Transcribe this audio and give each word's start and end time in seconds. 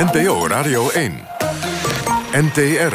NPO 0.00 0.46
Radio 0.46 0.90
1. 0.90 1.26
NTR. 2.32 2.94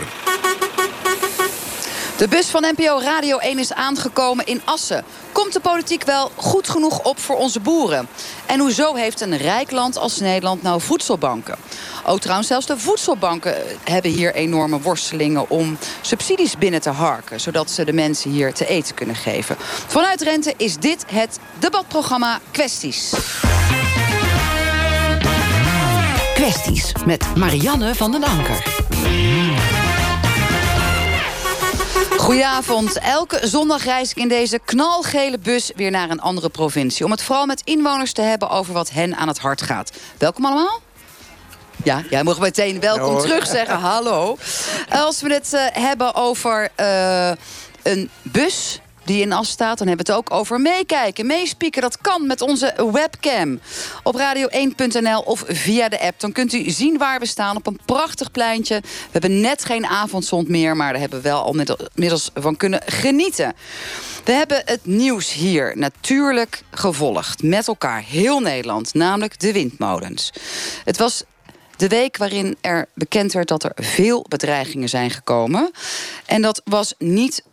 De 2.18 2.28
bus 2.30 2.48
van 2.48 2.66
NPO 2.76 3.00
Radio 3.00 3.38
1 3.38 3.60
is 3.60 3.74
aangekomen 3.74 4.46
in 4.46 4.62
Assen. 4.64 5.04
Komt 5.32 5.54
de 5.54 5.60
politiek 5.60 6.04
wel 6.04 6.32
goed 6.36 6.70
genoeg 6.70 7.04
op 7.04 7.20
voor 7.20 7.36
onze 7.36 7.60
boeren? 7.60 8.08
En 8.46 8.60
hoezo 8.60 8.94
heeft 8.94 9.22
een 9.22 9.38
rijk 9.38 9.72
land 9.72 9.98
als 9.98 10.20
Nederland 10.20 10.62
nou 10.62 10.82
voedselbanken? 10.82 11.58
Ook 12.06 12.20
trouwens, 12.20 12.48
zelfs 12.48 12.66
de 12.66 12.78
voedselbanken 12.78 13.56
hebben 13.84 14.12
hier 14.12 14.34
enorme 14.34 14.82
worstelingen... 14.82 15.50
om 15.50 15.78
subsidies 16.02 16.58
binnen 16.58 16.82
te 16.82 16.90
harken, 16.90 17.40
zodat 17.40 17.72
ze 17.72 17.86
de 17.86 17.94
mensen 17.94 18.32
hier 18.32 18.54
te 18.54 18.68
eten 18.68 18.96
kunnen 18.96 19.16
geven. 19.16 19.56
Vanuit 19.88 20.22
Rente 20.22 20.54
is 20.58 20.78
dit 20.78 21.06
het 21.08 21.40
debatprogramma 21.60 22.40
Kwesties. 22.52 23.14
Kwesties 26.46 26.92
met 27.06 27.36
Marianne 27.36 27.96
van 27.96 28.12
den 28.12 28.24
Anker. 28.24 28.84
Goedenavond. 32.18 33.00
Elke 33.00 33.48
zondag 33.48 33.84
reis 33.84 34.10
ik 34.10 34.18
in 34.18 34.28
deze 34.28 34.60
knalgele 34.66 35.40
bus 35.40 35.72
weer 35.76 35.92
naar 35.92 36.10
een 36.10 36.22
andere 36.22 36.50
provincie... 36.50 37.06
om 37.06 37.12
het 37.12 37.22
vooral 37.22 37.46
met 37.46 37.62
inwoners 37.64 38.14
te 38.14 38.22
hebben 38.22 38.50
over 38.50 38.74
wat 38.74 38.90
hen 38.90 39.16
aan 39.16 39.28
het 39.28 39.40
hart 39.40 39.62
gaat. 39.62 39.92
Welkom 40.18 40.46
allemaal. 40.46 40.82
Ja, 41.84 42.04
jij 42.10 42.24
mag 42.24 42.40
meteen 42.40 42.80
welkom 42.80 43.20
terug 43.20 43.48
zeggen. 43.48 43.80
Hallo. 43.80 44.38
Als 44.90 45.22
we 45.22 45.34
het 45.34 45.54
uh, 45.54 45.62
hebben 45.72 46.16
over 46.16 46.70
uh, 46.80 47.32
een 47.84 48.10
bus 48.22 48.80
die 49.06 49.22
in 49.22 49.34
as 49.34 49.50
staat. 49.50 49.78
Dan 49.78 49.88
hebben 49.88 50.06
we 50.06 50.12
het 50.12 50.22
ook 50.22 50.38
over 50.40 50.62
meekijken, 50.62 51.26
meespieken. 51.26 51.82
Dat 51.82 51.98
kan 51.98 52.28
met 52.28 52.42
onze 52.42 52.90
webcam. 52.92 53.60
Op 54.04 54.16
radio1.nl 54.20 55.20
of 55.20 55.44
via 55.48 55.90
de 55.90 56.00
app. 56.00 56.20
Dan 56.20 56.32
kunt 56.32 56.54
u 56.54 56.70
zien 56.70 56.98
waar 56.98 57.20
we 57.20 57.26
staan 57.26 57.56
op 57.56 57.68
een 57.68 57.80
prachtig 57.86 58.32
pleintje. 58.32 58.80
We 58.82 59.10
hebben 59.12 59.42
net 59.42 59.66
geen 59.66 59.86
avondzond 59.86 60.48
meer, 60.48 60.76
maar 60.76 60.92
daar 60.92 61.02
hebben 61.02 61.22
we 61.22 61.30
wel 61.30 61.44
al 61.44 61.56
middels 61.94 62.30
van 62.34 62.58
kunnen 62.58 62.82
genieten. 62.86 63.54
We 64.24 64.32
hebben 64.32 64.62
het 64.66 64.86
nieuws 64.86 65.34
hier 65.34 65.78
natuurlijk 65.78 66.64
gevolgd. 66.72 67.44
Met 67.44 67.68
elkaar, 67.68 68.04
heel 68.04 68.40
Nederland, 68.40 68.94
namelijk 68.94 69.40
de 69.40 69.52
windmolens. 69.52 70.34
Het 70.84 70.98
was 70.98 71.24
de 71.78 71.88
week 71.88 72.18
waarin 72.18 72.58
er 72.62 72.86
bekend 72.94 73.34
werd 73.34 73.48
dat 73.48 73.64
er 73.64 73.72
veel 73.76 74.26
bedreigingen 74.28 74.90
zijn 74.90 75.12
gekomen. 75.12 75.72
En 76.26 76.42
dat 76.42 76.62
was 76.66 76.94
niet 76.98 77.44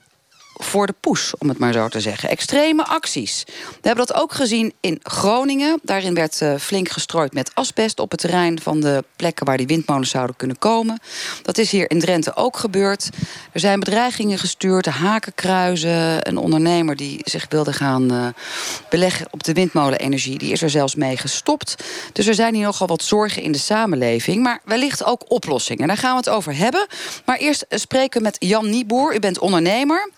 voor 0.64 0.86
de 0.86 0.94
poes, 1.00 1.32
om 1.38 1.48
het 1.48 1.58
maar 1.58 1.72
zo 1.72 1.88
te 1.88 2.00
zeggen. 2.00 2.28
Extreme 2.28 2.86
acties. 2.86 3.44
We 3.46 3.88
hebben 3.88 4.06
dat 4.06 4.16
ook 4.16 4.32
gezien 4.32 4.72
in 4.80 5.00
Groningen. 5.02 5.80
Daarin 5.82 6.14
werd 6.14 6.40
uh, 6.40 6.54
flink 6.58 6.88
gestrooid 6.88 7.32
met 7.32 7.54
asbest 7.54 8.00
op 8.00 8.10
het 8.10 8.20
terrein 8.20 8.60
van 8.60 8.80
de 8.80 9.04
plekken 9.16 9.46
waar 9.46 9.56
die 9.56 9.66
windmolens 9.66 10.10
zouden 10.10 10.36
kunnen 10.36 10.58
komen. 10.58 11.00
Dat 11.42 11.58
is 11.58 11.70
hier 11.70 11.90
in 11.90 12.00
Drenthe 12.00 12.36
ook 12.36 12.56
gebeurd. 12.56 13.08
Er 13.52 13.60
zijn 13.60 13.80
bedreigingen 13.80 14.38
gestuurd, 14.38 14.86
hakenkruizen. 14.86 16.28
Een 16.28 16.36
ondernemer 16.36 16.96
die 16.96 17.20
zich 17.24 17.46
wilde 17.48 17.72
gaan 17.72 18.12
uh, 18.12 18.26
beleggen 18.90 19.26
op 19.30 19.42
de 19.42 19.52
windmolenenergie, 19.52 20.38
die 20.38 20.52
is 20.52 20.62
er 20.62 20.70
zelfs 20.70 20.94
mee 20.94 21.16
gestopt. 21.16 21.84
Dus 22.12 22.26
er 22.26 22.34
zijn 22.34 22.54
hier 22.54 22.64
nogal 22.64 22.86
wat 22.86 23.02
zorgen 23.02 23.42
in 23.42 23.52
de 23.52 23.58
samenleving, 23.58 24.42
maar 24.42 24.60
wellicht 24.64 25.04
ook 25.04 25.24
oplossingen. 25.28 25.86
Daar 25.86 25.96
gaan 25.96 26.10
we 26.10 26.16
het 26.16 26.28
over 26.28 26.56
hebben. 26.56 26.86
Maar 27.24 27.36
eerst 27.36 27.66
spreken 27.68 28.18
we 28.18 28.24
met 28.24 28.36
Jan 28.38 28.70
Nieboer. 28.70 29.14
U 29.14 29.18
bent 29.18 29.38
ondernemer 29.38 30.10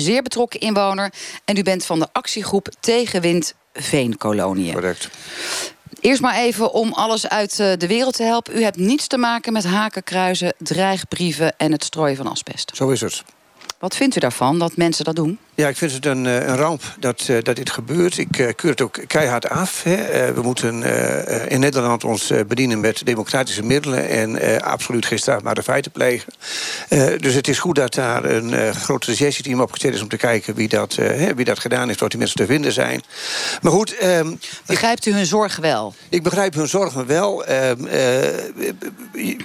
zeer 0.00 0.22
betrokken 0.22 0.60
inwoner. 0.60 1.12
En 1.44 1.56
u 1.56 1.62
bent 1.62 1.86
van 1.86 1.98
de 1.98 2.08
actiegroep 2.12 2.68
Tegenwind 2.80 3.54
Veenkoloniën. 3.72 4.72
Correct. 4.72 5.08
Eerst 6.00 6.20
maar 6.20 6.36
even 6.36 6.72
om 6.72 6.92
alles 6.92 7.28
uit 7.28 7.60
eh, 7.60 7.72
de 7.78 7.86
wereld 7.86 8.14
te 8.14 8.22
helpen. 8.22 8.56
U 8.56 8.62
hebt 8.62 8.76
niets 8.76 9.06
te 9.06 9.18
maken 9.18 9.52
met 9.52 9.64
hakenkruizen, 9.64 10.54
dreigbrieven 10.58 11.54
en 11.56 11.72
het 11.72 11.84
strooien 11.84 12.16
van 12.16 12.26
asbest. 12.26 12.70
Zo 12.74 12.90
is 12.90 13.00
het. 13.00 13.22
Wat 13.78 13.96
vindt 13.96 14.16
u 14.16 14.20
daarvan, 14.20 14.58
dat 14.58 14.76
mensen 14.76 15.04
dat 15.04 15.16
doen? 15.16 15.38
Ja, 15.60 15.68
ik 15.68 15.76
vind 15.76 15.92
het 15.92 16.06
een, 16.06 16.26
eh, 16.26 16.46
een 16.46 16.56
ramp 16.56 16.82
dat, 16.98 17.26
uh, 17.30 17.42
dat 17.42 17.56
dit 17.56 17.70
gebeurt. 17.70 18.18
Ik 18.18 18.38
uh, 18.38 18.48
keur 18.56 18.70
het 18.70 18.80
ook 18.80 18.98
keihard 19.06 19.48
af. 19.48 19.82
Hè. 19.82 20.32
we 20.32 20.42
moeten 20.42 20.82
in 21.48 21.60
Nederland 21.60 22.04
ons 22.04 22.32
bedienen 22.48 22.80
met 22.80 23.06
democratische 23.06 23.62
middelen... 23.62 24.08
en 24.08 24.62
absoluut 24.62 25.06
geen 25.06 25.18
strafbare 25.18 25.62
feiten 25.62 25.90
plegen. 25.90 26.32
dus 27.20 27.34
het 27.34 27.48
is 27.48 27.58
goed 27.58 27.74
dat 27.74 27.94
daar 27.94 28.24
een 28.24 28.74
grote 28.74 29.06
rechercheteam 29.06 29.60
opgezet 29.60 29.94
is... 29.94 30.02
om 30.02 30.08
te 30.08 30.16
kijken 30.16 30.54
wie 30.54 30.68
dat, 30.68 30.98
wie 31.36 31.44
dat 31.44 31.58
gedaan 31.58 31.88
heeft, 31.88 32.00
wat 32.00 32.10
die 32.10 32.18
mensen 32.18 32.36
te 32.36 32.46
vinden 32.46 32.72
zijn. 32.72 33.02
Maar 33.62 33.72
goed... 33.72 33.96
Ehm, 33.96 34.34
Begrijpt 34.66 35.06
u 35.06 35.12
hun 35.12 35.26
zorgen 35.26 35.62
wel? 35.62 35.94
Ik 36.08 36.22
begrijp 36.22 36.54
hun 36.54 36.68
zorgen 36.68 37.06
wel. 37.06 37.44
Ehm, 37.44 37.84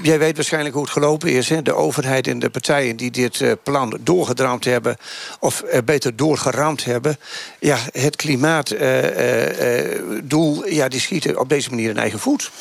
jij 0.02 0.20
weet 0.20 0.36
waarschijnlijk 0.36 0.74
hoe 0.74 0.84
het 0.84 0.94
gelopen 0.94 1.32
is. 1.32 1.50
Hè. 1.50 1.62
De 1.62 1.74
overheid 1.74 2.28
en 2.28 2.40
de 2.40 2.50
partijen 2.50 2.96
die 2.96 3.12
dit 3.12 3.44
plan 3.64 3.98
doorgedramd 4.02 4.66
hebben... 4.66 4.98
of 5.40 5.64
beter 5.86 6.05
doorgeramd 6.16 6.86
hebben. 6.86 7.18
Ja, 7.60 7.78
het 7.92 8.16
klimaatdoel, 8.16 10.68
ja, 10.68 10.88
die 10.88 11.00
schieten 11.00 11.40
op 11.40 11.50
deze 11.50 11.70
manier 11.70 11.90
een 11.90 11.98
eigen 11.98 12.20
voet. 12.20 12.52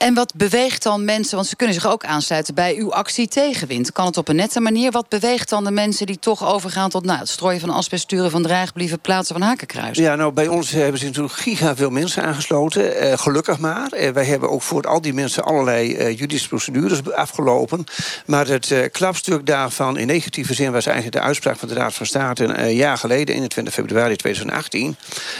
En 0.00 0.14
wat 0.14 0.34
beweegt 0.34 0.82
dan 0.82 1.04
mensen, 1.04 1.36
want 1.36 1.48
ze 1.48 1.56
kunnen 1.56 1.74
zich 1.74 1.86
ook 1.86 2.04
aansluiten 2.04 2.54
bij 2.54 2.76
uw 2.76 2.92
actie 2.92 3.28
tegenwind. 3.28 3.92
Kan 3.92 4.06
het 4.06 4.16
op 4.16 4.28
een 4.28 4.36
nette 4.36 4.60
manier? 4.60 4.90
Wat 4.90 5.08
beweegt 5.08 5.48
dan 5.48 5.64
de 5.64 5.70
mensen 5.70 6.06
die 6.06 6.18
toch 6.18 6.46
overgaan 6.46 6.90
tot 6.90 7.04
nou, 7.04 7.18
het 7.18 7.28
strooien 7.28 7.60
van 7.60 7.70
asbest, 7.70 8.02
sturen 8.02 8.30
van 8.30 8.42
dreigbrieven, 8.42 9.00
plaatsen 9.00 9.38
van 9.38 9.46
hakenkruisen? 9.46 10.04
Ja, 10.04 10.14
nou 10.14 10.32
bij 10.32 10.48
ons 10.48 10.70
hebben 10.70 10.98
ze 11.00 11.06
natuurlijk 11.06 11.34
giga 11.34 11.76
veel 11.76 11.90
mensen 11.90 12.22
aangesloten. 12.22 13.02
Uh, 13.02 13.18
gelukkig 13.18 13.58
maar. 13.58 13.92
Uh, 13.92 14.08
wij 14.08 14.24
hebben 14.24 14.50
ook 14.50 14.62
voor 14.62 14.82
al 14.82 15.00
die 15.00 15.14
mensen 15.14 15.44
allerlei 15.44 15.96
uh, 15.96 16.10
juridische 16.10 16.48
procedures 16.48 17.12
afgelopen. 17.12 17.84
Maar 18.26 18.46
het 18.46 18.88
klapstuk 18.92 19.46
daarvan 19.46 19.98
in 19.98 20.06
negatieve 20.06 20.54
zin 20.54 20.72
was 20.72 20.86
eigenlijk 20.86 21.16
de 21.16 21.22
uitspraak 21.22 21.56
van 21.56 21.68
de 21.68 21.74
Raad 21.74 21.94
van 21.94 22.06
State 22.06 22.44
een 22.44 22.74
jaar 22.74 22.98
geleden, 22.98 23.34
21 23.34 23.74
februari 23.74 24.16
2018. 24.16 24.96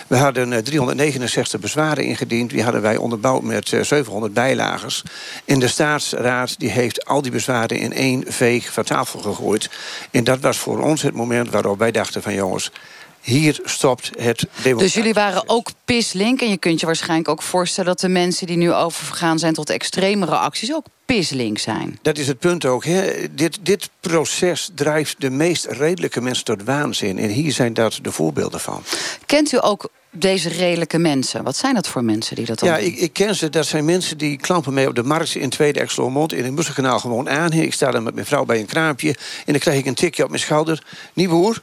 We 0.07 0.17
hadden 0.17 0.65
369 0.65 1.61
bezwaren 1.61 2.05
ingediend. 2.05 2.51
Die 2.51 2.63
hadden 2.63 2.83
wij 2.83 2.97
onderbouwd 2.97 3.43
met 3.43 3.69
700 3.69 4.35
bij 4.35 4.49
bijlagers. 4.57 5.03
En 5.45 5.59
de 5.59 5.69
staatsraad 5.69 6.59
die 6.59 6.71
heeft 6.71 7.05
al 7.05 7.23
die 7.23 7.31
bezwaren 7.31 7.79
in 7.79 7.93
één 7.93 8.25
veeg 8.27 8.73
van 8.73 8.85
tafel 8.85 9.21
gegooid. 9.21 9.71
En 10.11 10.25
dat 10.25 10.41
was 10.41 10.59
voor 10.59 10.79
ons 10.79 11.03
het 11.03 11.15
moment 11.15 11.51
waarop 11.51 11.79
wij 11.79 11.91
dachten 11.91 12.23
van 12.23 12.35
jongens... 12.35 12.71
Hier 13.21 13.61
stopt 13.65 14.11
het 14.19 14.47
Dus 14.63 14.95
jullie 14.95 15.15
waren 15.15 15.43
ook 15.47 15.71
pislink. 15.85 16.41
En 16.41 16.51
je 16.51 16.57
kunt 16.57 16.81
je 16.81 16.87
waarschijnlijk 16.87 17.29
ook 17.29 17.43
voorstellen 17.43 17.91
dat 17.91 18.01
de 18.01 18.09
mensen 18.09 18.47
die 18.47 18.57
nu 18.57 18.73
overgegaan 18.73 19.39
zijn 19.39 19.55
tot 19.55 19.71
extremere 19.71 20.37
acties 20.37 20.73
ook 20.73 20.87
pislink 21.05 21.59
zijn. 21.59 21.99
Dat 22.03 22.19
is 22.19 22.27
het 22.27 22.39
punt 22.39 22.65
ook. 22.65 22.85
Hè. 22.85 23.35
Dit, 23.35 23.59
dit 23.63 23.91
proces 24.01 24.71
drijft 24.75 25.21
de 25.21 25.31
meest 25.31 25.65
redelijke 25.67 26.21
mensen 26.21 26.45
tot 26.45 26.63
waanzin. 26.65 27.19
En 27.19 27.29
hier 27.29 27.53
zijn 27.53 27.75
dat 27.75 27.99
de 28.03 28.13
voorbeelden 28.13 28.61
van. 28.61 28.83
Kent 29.27 29.53
u 29.53 29.59
ook 29.61 29.91
deze 30.11 30.49
redelijke 30.49 30.99
mensen? 30.99 31.45
Wat 31.45 31.57
zijn 31.57 31.75
dat 31.75 31.89
voor 31.89 32.05
mensen 32.05 32.37
die 32.37 32.47
dat 32.47 32.59
dan 32.59 32.69
Ja, 32.69 32.77
ik, 32.77 32.97
ik, 32.97 33.13
ken 33.13 33.35
ze. 33.35 33.51
Dat 33.51 33.67
zijn 33.67 33.85
mensen 33.85 34.19
die 34.19 34.37
klampen 34.37 34.75
mee 34.75 34.89
op 34.89 34.95
de 34.95 35.03
markt 35.03 35.35
in 35.35 35.51
Tweede 35.51 35.81
Exelmond... 35.81 36.33
in 36.33 36.45
het 36.45 36.55
Musselkanaal 36.55 36.99
gewoon 36.99 37.29
aan. 37.29 37.53
Ik 37.53 37.73
sta 37.73 37.91
dan 37.91 38.03
met 38.03 38.15
mijn 38.15 38.27
vrouw 38.27 38.45
bij 38.45 38.59
een 38.59 38.67
kraampje... 38.67 39.09
en 39.47 39.53
dan 39.53 39.59
krijg 39.59 39.79
ik 39.79 39.87
een 39.87 39.95
tikje 39.95 40.23
op 40.23 40.29
mijn 40.29 40.43
schouder. 40.43 40.85
Nieuwboer, 41.13 41.63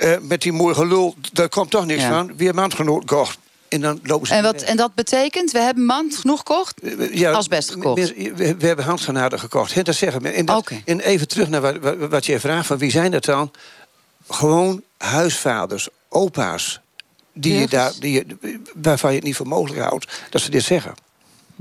uh, 0.00 0.16
met 0.20 0.42
die 0.42 0.52
mooie 0.52 0.74
gelul, 0.74 1.14
daar 1.32 1.48
komt 1.48 1.70
toch 1.70 1.86
niks 1.86 2.04
van. 2.04 2.36
Weer 2.36 2.54
maandgenoot 2.54 3.04
kocht. 3.04 3.38
En, 3.68 3.80
dan 3.80 4.00
lopen 4.02 4.26
ze 4.26 4.34
en, 4.34 4.42
wat, 4.42 4.62
en 4.62 4.76
dat 4.76 4.94
betekent, 4.94 5.50
we 5.50 5.58
hebben 5.58 5.86
maand 5.86 6.16
genoeg 6.16 6.38
gekocht? 6.38 6.80
Ja, 7.12 7.32
Als 7.32 7.48
best 7.48 7.70
gekocht? 7.70 8.08
We, 8.08 8.32
we, 8.36 8.56
we 8.56 8.66
hebben 8.66 8.84
handgranaten 8.84 9.38
gekocht. 9.38 9.74
He, 9.74 9.82
dat 9.82 9.94
zeggen 9.94 10.22
we. 10.22 10.28
En, 10.28 10.44
dat, 10.44 10.70
en 10.84 11.00
even 11.00 11.28
terug 11.28 11.48
naar 11.48 11.60
wat, 11.60 11.78
wat, 11.78 11.96
wat 11.96 12.26
je 12.26 12.40
vraagt, 12.40 12.66
van 12.66 12.78
wie 12.78 12.90
zijn 12.90 13.10
dat 13.10 13.24
dan? 13.24 13.50
Gewoon 14.28 14.82
huisvaders, 14.96 15.88
opa's, 16.08 16.80
die 17.32 17.58
je 17.58 17.68
daar, 17.68 17.92
die 17.98 18.12
je, 18.12 18.58
waarvan 18.74 19.10
je 19.10 19.16
het 19.16 19.26
niet 19.26 19.36
voor 19.36 19.48
mogelijk 19.48 19.80
houdt 19.80 20.12
dat 20.30 20.40
ze 20.40 20.50
dit 20.50 20.62
zeggen. 20.62 20.94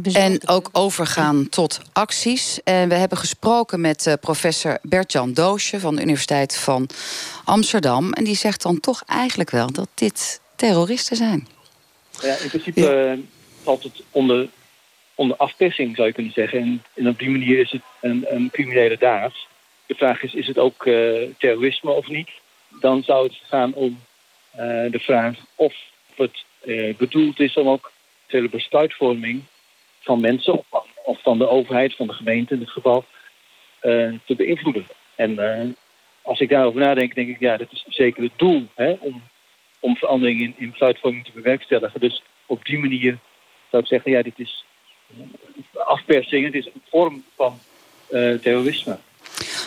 En 0.04 0.48
ook 0.48 0.70
overgaan 0.72 1.50
tot 1.50 1.82
acties. 1.94 2.64
En 2.64 2.90
we 2.90 2.96
hebben 2.96 3.18
gesproken 3.18 3.82
met 3.82 4.06
uh, 4.06 4.14
professor 4.22 4.78
Bert-Jan 4.82 5.34
Doosje... 5.34 5.80
van 5.80 5.96
de 5.96 6.02
Universiteit 6.02 6.58
van 6.58 6.90
Amsterdam. 7.46 8.14
En 8.14 8.24
die 8.24 8.36
zegt 8.36 8.62
dan 8.62 8.80
toch 8.80 9.04
eigenlijk 9.06 9.50
wel 9.50 9.72
dat 9.72 9.88
dit 9.94 10.42
terroristen 10.56 11.16
zijn. 11.18 11.48
Ja, 12.22 12.36
in 12.36 12.48
principe 12.48 12.82
ja. 12.82 13.18
Valt 13.64 13.84
het 13.84 14.04
onder, 14.12 14.50
onder 15.16 15.38
afpersing, 15.38 15.96
zou 15.96 16.08
je 16.08 16.14
kunnen 16.14 16.34
zeggen. 16.34 16.60
En, 16.60 16.84
en 16.94 17.08
op 17.08 17.20
die 17.20 17.30
manier 17.30 17.60
is 17.60 17.72
het 17.72 17.82
een, 18.02 18.26
een 18.30 18.50
criminele 18.52 18.98
daad. 18.98 19.34
De 19.86 19.96
vraag 19.96 20.24
is, 20.24 20.34
is 20.34 20.48
het 20.48 20.58
ook 20.58 20.86
uh, 20.86 21.30
terrorisme 21.38 21.92
of 21.92 22.08
niet? 22.08 22.30
Dan 22.80 23.04
zou 23.04 23.28
het 23.28 23.38
gaan 23.48 23.74
om 23.74 24.00
uh, 24.56 24.92
de 24.92 25.00
vraag 25.00 25.36
of 25.56 25.74
het 26.16 26.44
uh, 26.66 26.96
bedoeld 26.96 27.40
is 27.40 27.54
om 27.54 27.70
ook 27.70 27.92
de 28.28 28.50
besluitvorming 28.50 29.44
van 30.00 30.22
mensen 30.22 30.64
of, 31.04 31.22
van 31.22 31.38
de 31.38 31.50
overheid, 31.50 31.96
van 31.96 32.08
de 32.08 32.14
gemeente 32.14 32.54
in 32.54 32.60
dit 32.60 32.70
geval, 32.70 33.06
uh, 33.82 34.14
te 34.26 34.36
beïnvloeden. 34.36 34.86
En 35.16 35.76
als 36.22 36.40
ik 36.40 36.50
daarover 36.50 36.80
nadenk, 36.82 37.16
denk 37.16 37.30
ik, 37.30 37.40
ja, 37.40 37.58
dat 37.58 37.72
is 37.72 37.86
zeker 37.88 38.24
het 38.24 38.32
doel 38.36 38.68
hè, 38.76 38.96
om, 39.00 39.22
om 39.80 39.96
verandering 39.96 40.42
in, 40.42 40.54
in 40.58 40.70
besluitvorming 40.70 41.26
te 41.26 41.32
bewerkstelligen. 41.32 42.00
Dus 42.00 42.24
op 42.46 42.66
die 42.66 42.80
manier 42.80 43.18
zou 43.70 43.82
ik 43.84 43.88
zeggen, 43.88 44.12
ja, 44.12 44.22
dit 44.22 44.40
is 44.40 44.66
afpersing. 45.74 46.46
Het 46.46 46.56
is 46.56 46.66
een 46.66 46.82
vorm 46.90 47.24
van 47.36 47.60
terrorisme. 48.42 49.00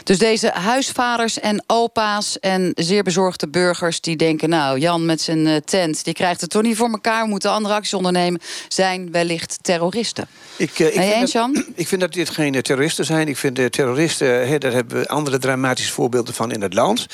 Dus 0.04 0.18
deze 0.18 0.50
huisvaders 0.50 1.40
en 1.40 1.64
opa's 1.66 2.38
en 2.38 2.72
zeer 2.74 3.02
bezorgde 3.02 3.48
burgers... 3.48 4.00
die 4.00 4.16
denken, 4.16 4.48
nou, 4.48 4.78
Jan 4.78 5.06
met 5.06 5.20
zijn 5.20 5.46
eh, 5.46 5.56
tent... 5.56 6.04
die 6.04 6.14
krijgt 6.14 6.40
het 6.40 6.50
toch 6.50 6.62
niet 6.62 6.76
voor 6.76 6.90
elkaar, 6.90 7.22
we 7.22 7.28
moeten 7.28 7.50
andere 7.50 7.74
acties 7.74 7.94
ondernemen... 7.94 8.40
zijn 8.68 9.10
wellicht 9.10 9.58
terroristen. 9.62 10.26
Ik, 10.56 10.78
uh, 10.78 10.86
ik, 10.86 10.92
vind 10.92 11.04
eens, 11.04 11.20
dat, 11.20 11.32
Jan? 11.32 11.64
ik 11.74 11.88
vind 11.88 12.00
dat 12.00 12.12
dit 12.12 12.30
geen 12.30 12.54
eh, 12.54 12.60
terroristen 12.60 13.04
zijn. 13.04 13.28
Ik 13.28 13.36
vind 13.36 13.56
de 13.56 13.70
terroristen, 13.70 14.60
daar 14.60 14.72
hebben 14.72 15.00
we 15.00 15.08
andere 15.08 15.38
dramatische 15.38 15.92
voorbeelden 15.92 16.34
van 16.34 16.52
in 16.52 16.62
het 16.62 16.74
land. 16.74 17.06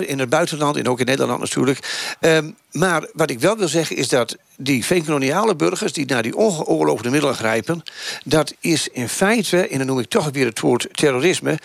in 0.00 0.18
het 0.18 0.28
buitenland 0.28 0.76
en 0.76 0.88
ook 0.88 1.00
in 1.00 1.06
Nederland 1.06 1.40
natuurlijk. 1.40 1.78
Ehm, 2.20 2.50
maar 2.72 3.08
wat 3.12 3.30
ik 3.30 3.40
wel 3.40 3.56
wil 3.56 3.68
zeggen 3.68 3.96
is 3.96 4.08
dat 4.08 4.36
die 4.60 4.84
veenkoloniale 4.84 5.56
burgers... 5.56 5.92
die 5.92 6.06
naar 6.06 6.22
die 6.22 6.36
ongeoorloofde 6.36 7.10
middelen 7.10 7.34
grijpen... 7.34 7.82
dat 8.24 8.54
is 8.60 8.88
in 8.88 9.08
feite, 9.08 9.68
en 9.68 9.78
dan 9.78 9.86
noem 9.86 9.98
ik 9.98 10.08
toch 10.08 10.30
weer 10.30 10.46
het 10.46 10.60
woord 10.60 10.88
terrorisme... 10.92 11.58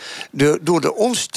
Door 0.62 0.82
de 0.82 0.96
ons 0.96 1.28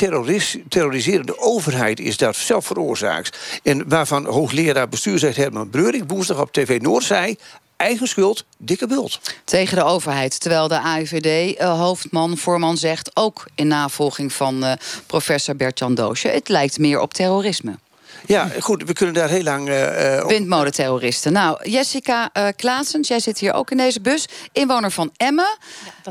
terroriserende 0.68 1.38
overheid 1.38 2.00
is 2.00 2.16
dat 2.16 2.36
zelf 2.36 2.66
veroorzaakt. 2.66 3.38
En 3.62 3.88
waarvan 3.88 4.26
hoogleraar 4.26 4.88
bestuursrecht 4.88 5.36
Herman 5.36 5.70
Breuring... 5.70 6.04
woensdag 6.06 6.40
op 6.40 6.52
TV 6.52 6.80
Noord 6.80 7.04
zei 7.04 7.36
eigen 7.78 8.08
schuld, 8.08 8.44
dikke 8.56 8.86
bult. 8.86 9.20
Tegen 9.44 9.76
de 9.76 9.84
overheid. 9.84 10.40
Terwijl 10.40 10.68
de 10.68 10.80
AIVD-hoofdman, 10.80 12.30
uh, 12.30 12.36
voorman 12.36 12.76
zegt... 12.76 13.10
ook 13.14 13.46
in 13.54 13.66
navolging 13.66 14.32
van 14.32 14.64
uh, 14.64 14.72
professor 15.06 15.56
Bert-Jan 15.56 15.94
Doosje... 15.94 16.28
het 16.28 16.48
lijkt 16.48 16.78
meer 16.78 17.00
op 17.00 17.14
terrorisme. 17.14 17.78
Ja, 18.26 18.50
goed, 18.60 18.82
we 18.82 18.92
kunnen 18.92 19.14
daar 19.14 19.28
heel 19.28 19.42
lang... 19.42 19.68
Uh, 19.68 20.26
Windmolenterroristen. 20.26 21.32
Nou, 21.32 21.70
Jessica 21.70 22.30
uh, 22.32 22.48
Klaasens, 22.56 23.08
jij 23.08 23.20
zit 23.20 23.38
hier 23.38 23.52
ook 23.52 23.70
in 23.70 23.76
deze 23.76 24.00
bus. 24.00 24.26
Inwoner 24.52 24.90
van 24.90 25.10
Emmen, 25.16 25.58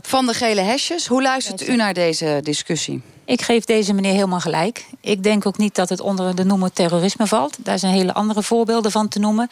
van 0.02 0.26
de 0.26 0.34
gele 0.34 0.62
hesjes. 0.62 1.08
Hoe 1.08 1.22
luistert 1.22 1.68
u 1.68 1.76
naar 1.76 1.94
deze 1.94 2.40
discussie? 2.44 3.02
Ik 3.26 3.42
geef 3.42 3.66
deze 3.66 3.94
meneer 3.94 4.14
helemaal 4.14 4.40
gelijk. 4.40 4.86
Ik 5.02 5.24
denk 5.24 5.46
ook 5.46 5.58
niet 5.58 5.76
dat 5.76 5.90
het 5.90 6.00
onder 6.00 6.36
de 6.36 6.44
noemer 6.44 6.74
terrorisme 6.74 7.28
valt. 7.28 7.58
Daar 7.60 7.80
zijn 7.80 7.94
hele 7.94 8.14
andere 8.14 8.44
voorbeelden 8.44 8.92
van 8.92 9.08
te 9.08 9.20
noemen. 9.20 9.50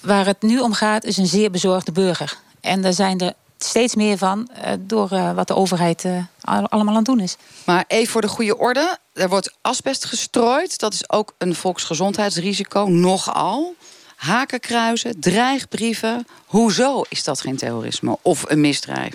Waar 0.00 0.26
het 0.26 0.42
nu 0.42 0.58
om 0.58 0.72
gaat, 0.72 1.04
is 1.04 1.16
een 1.16 1.26
zeer 1.26 1.50
bezorgde 1.50 1.92
burger. 1.92 2.38
En 2.60 2.82
daar 2.82 2.92
zijn 2.92 3.18
er 3.18 3.32
steeds 3.64 3.94
meer 3.94 4.18
van 4.18 4.48
uh, 4.56 4.72
door 4.80 5.12
uh, 5.12 5.32
wat 5.32 5.48
de 5.48 5.54
overheid 5.54 6.04
uh, 6.04 6.24
allemaal 6.40 6.88
aan 6.88 6.96
het 6.96 7.04
doen 7.04 7.20
is. 7.20 7.36
Maar 7.64 7.84
even 7.88 8.12
voor 8.12 8.20
de 8.20 8.28
goede 8.28 8.58
orde. 8.58 8.98
Er 9.12 9.28
wordt 9.28 9.54
asbest 9.60 10.04
gestrooid. 10.04 10.78
Dat 10.78 10.92
is 10.92 11.10
ook 11.10 11.34
een 11.38 11.54
volksgezondheidsrisico. 11.54 12.84
Nogal. 12.84 13.74
Hakenkruizen, 14.16 15.20
dreigbrieven. 15.20 16.26
Hoezo 16.46 17.04
is 17.08 17.24
dat 17.24 17.40
geen 17.40 17.56
terrorisme 17.56 18.18
of 18.22 18.44
een 18.50 18.60
misdrijf? 18.60 19.14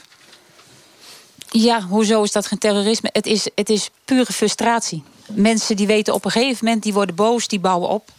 Ja, 1.50 1.82
hoezo 1.82 2.24
is 2.24 2.32
dat 2.32 2.48
geen 2.48 2.60
terrorisme? 2.60 3.10
Het 3.12 3.26
is, 3.26 3.50
het 3.56 3.70
is 3.70 3.90
pure 4.06 4.34
frustratie. 4.34 5.04
Mensen 5.28 5.76
die 5.76 5.88
weten 5.88 6.14
op 6.14 6.26
een 6.26 6.32
gegeven 6.32 6.66
moment, 6.66 6.84
die 6.84 6.94
worden 6.94 7.16
boos, 7.16 7.48
die 7.48 7.60
bouwen 7.60 7.90
op. 7.90 8.12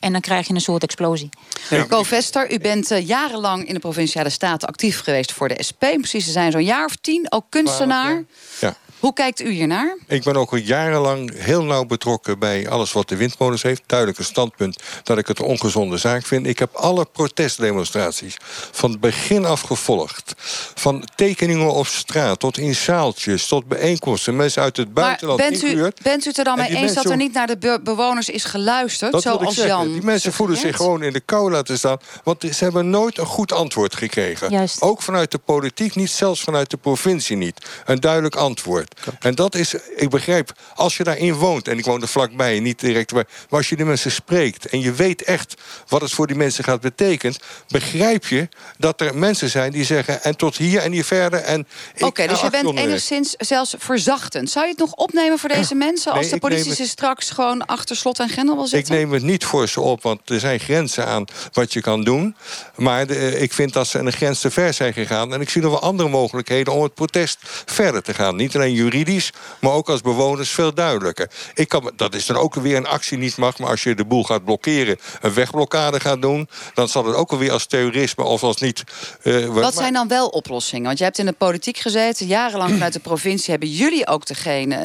En 0.00 0.12
dan 0.12 0.20
krijg 0.20 0.46
je 0.46 0.54
een 0.54 0.60
soort 0.60 0.82
explosie. 0.82 1.28
Ja. 1.70 2.04
Vester, 2.04 2.52
u 2.52 2.58
bent 2.58 2.90
uh, 2.90 3.06
jarenlang 3.06 3.66
in 3.68 3.74
de 3.74 3.80
Provinciale 3.80 4.30
Staten 4.30 4.68
actief 4.68 5.00
geweest 5.00 5.32
voor 5.32 5.48
de 5.48 5.62
SP. 5.68 5.78
Precies, 5.78 6.24
ze 6.24 6.30
zijn 6.30 6.52
zo'n 6.52 6.64
jaar 6.64 6.84
of 6.84 6.96
tien, 6.96 7.26
ook 7.28 7.44
kunstenaar. 7.48 8.24
Ja. 8.60 8.76
Hoe 9.00 9.12
kijkt 9.12 9.40
u 9.40 9.50
hiernaar? 9.50 9.96
Ik 10.06 10.22
ben 10.22 10.36
ook 10.36 10.50
al 10.50 10.58
jarenlang 10.58 11.32
heel 11.34 11.64
nauw 11.64 11.84
betrokken 11.84 12.38
bij 12.38 12.68
alles 12.68 12.92
wat 12.92 13.08
de 13.08 13.16
windmolens 13.16 13.62
heeft. 13.62 13.82
Duidelijk 13.86 14.18
een 14.18 14.24
standpunt 14.24 14.82
dat 15.02 15.18
ik 15.18 15.26
het 15.26 15.38
een 15.38 15.44
ongezonde 15.44 15.96
zaak 15.96 16.26
vind. 16.26 16.46
Ik 16.46 16.58
heb 16.58 16.74
alle 16.74 17.06
protestdemonstraties 17.12 18.36
van 18.70 18.90
het 18.90 19.00
begin 19.00 19.44
af 19.44 19.60
gevolgd. 19.60 20.34
Van 20.74 21.04
tekeningen 21.14 21.72
op 21.72 21.86
straat 21.86 22.40
tot 22.40 22.58
in 22.58 22.74
zaaltjes, 22.74 23.46
tot 23.46 23.66
bijeenkomsten. 23.66 24.36
Mensen 24.36 24.62
uit 24.62 24.76
het 24.76 24.94
buitenland 24.94 25.40
maar 25.40 25.50
bent 25.50 25.62
u, 25.62 25.90
bent 26.02 26.24
u 26.24 26.28
het 26.28 26.38
er 26.38 26.44
dan 26.44 26.58
mee 26.58 26.76
eens 26.76 26.94
dat 26.94 27.04
er 27.04 27.16
niet 27.16 27.32
naar 27.32 27.46
de 27.46 27.80
bewoners 27.82 28.28
is 28.28 28.44
geluisterd? 28.44 29.12
Dat 29.12 29.22
zoals 29.22 29.54
Jan. 29.54 29.92
Die 29.92 30.02
mensen 30.02 30.32
voelen 30.32 30.56
zich 30.56 30.76
gewoon 30.76 31.02
in 31.02 31.12
de 31.12 31.20
kou 31.20 31.50
laten 31.50 31.78
staan. 31.78 31.98
Want 32.24 32.42
ze 32.42 32.64
hebben 32.64 32.90
nooit 32.90 33.18
een 33.18 33.26
goed 33.26 33.52
antwoord 33.52 33.96
gekregen. 33.96 34.50
Juist. 34.50 34.82
Ook 34.82 35.02
vanuit 35.02 35.30
de 35.30 35.38
politiek 35.38 35.94
niet, 35.94 36.10
zelfs 36.10 36.40
vanuit 36.40 36.70
de 36.70 36.76
provincie 36.76 37.36
niet. 37.36 37.66
Een 37.84 38.00
duidelijk 38.00 38.36
antwoord. 38.36 38.89
En 39.20 39.34
dat 39.34 39.54
is, 39.54 39.74
ik 39.96 40.10
begrijp, 40.10 40.52
als 40.74 40.96
je 40.96 41.04
daarin 41.04 41.34
woont... 41.34 41.68
en 41.68 41.78
ik 41.78 41.84
woon 41.84 42.02
er 42.02 42.08
vlakbij, 42.08 42.60
niet 42.60 42.80
direct... 42.80 43.12
maar 43.12 43.26
als 43.50 43.68
je 43.68 43.76
die 43.76 43.84
mensen 43.84 44.10
spreekt 44.10 44.66
en 44.66 44.80
je 44.80 44.92
weet 44.92 45.22
echt... 45.22 45.54
wat 45.88 46.00
het 46.00 46.12
voor 46.12 46.26
die 46.26 46.36
mensen 46.36 46.64
gaat 46.64 46.80
betekenen... 46.80 47.36
begrijp 47.68 48.26
je 48.26 48.48
dat 48.78 49.00
er 49.00 49.18
mensen 49.18 49.50
zijn 49.50 49.72
die 49.72 49.84
zeggen... 49.84 50.22
en 50.22 50.36
tot 50.36 50.56
hier 50.56 50.80
en 50.80 50.92
hier 50.92 51.04
verder. 51.04 51.64
Oké, 51.98 52.26
dus 52.26 52.40
je 52.40 52.50
bent 52.50 52.78
enigszins 52.78 53.34
zelfs 53.38 53.74
verzachtend. 53.78 54.50
Zou 54.50 54.64
je 54.64 54.70
het 54.70 54.80
nog 54.80 54.92
opnemen 54.92 55.38
voor 55.38 55.48
deze 55.48 55.74
mensen... 55.86 56.12
als 56.12 56.28
de 56.28 56.38
politie 56.38 56.74
ze 56.74 56.86
straks 56.86 57.30
gewoon 57.30 57.66
achter 57.66 57.96
slot 57.96 58.18
en 58.18 58.28
grendel 58.28 58.54
wil 58.54 58.66
zitten? 58.66 58.94
Ik 58.94 59.00
neem 59.00 59.12
het 59.12 59.22
niet 59.22 59.44
voor 59.44 59.68
ze 59.68 59.80
op, 59.80 60.02
want 60.02 60.30
er 60.30 60.40
zijn 60.40 60.60
grenzen 60.60 61.06
aan 61.06 61.24
wat 61.52 61.72
je 61.72 61.80
kan 61.80 62.04
doen. 62.04 62.36
Maar 62.76 63.06
de, 63.06 63.38
ik 63.38 63.52
vind 63.52 63.72
dat 63.72 63.86
ze 63.86 63.98
een 63.98 64.12
grens 64.12 64.40
te 64.40 64.50
ver 64.50 64.74
zijn 64.74 64.92
gegaan. 64.92 65.34
En 65.34 65.40
ik 65.40 65.50
zie 65.50 65.62
nog 65.62 65.70
wel 65.70 65.80
andere 65.80 66.08
mogelijkheden 66.08 66.72
om 66.72 66.82
het 66.82 66.94
protest 66.94 67.38
verder 67.64 68.02
te 68.02 68.14
gaan. 68.14 68.36
Niet 68.36 68.54
alleen 68.54 68.74
juridisch, 68.80 69.32
maar 69.60 69.72
ook 69.72 69.88
als 69.88 70.00
bewoners 70.00 70.50
veel 70.50 70.74
duidelijker. 70.74 71.30
Ik 71.54 71.68
kan, 71.68 71.92
dat 71.96 72.14
is 72.14 72.26
dan 72.26 72.36
ook 72.36 72.54
weer 72.54 72.76
een 72.76 72.86
actie 72.86 73.18
niet 73.18 73.36
mag, 73.36 73.58
maar 73.58 73.70
als 73.70 73.82
je 73.82 73.94
de 73.94 74.04
boel 74.04 74.24
gaat 74.24 74.44
blokkeren, 74.44 74.98
een 75.20 75.34
wegblokkade 75.34 76.00
gaat 76.00 76.22
doen, 76.22 76.48
dan 76.74 76.88
zal 76.88 77.06
het 77.06 77.16
ook 77.16 77.30
alweer 77.30 77.52
als 77.52 77.66
terrorisme 77.66 78.24
of 78.24 78.42
als 78.42 78.60
niet. 78.60 78.84
Uh, 79.22 79.46
wat 79.46 79.74
zijn 79.74 79.92
dan 79.92 80.08
wel 80.08 80.28
oplossingen? 80.28 80.86
Want 80.86 80.98
je 80.98 81.04
hebt 81.04 81.18
in 81.18 81.26
de 81.26 81.32
politiek 81.32 81.78
gezeten, 81.78 82.26
jarenlang 82.26 82.70
vanuit 82.70 82.92
de 82.92 83.00
provincie 83.00 83.50
hebben 83.50 83.68
jullie 83.68 84.06
ook 84.06 84.26
degene, 84.26 84.76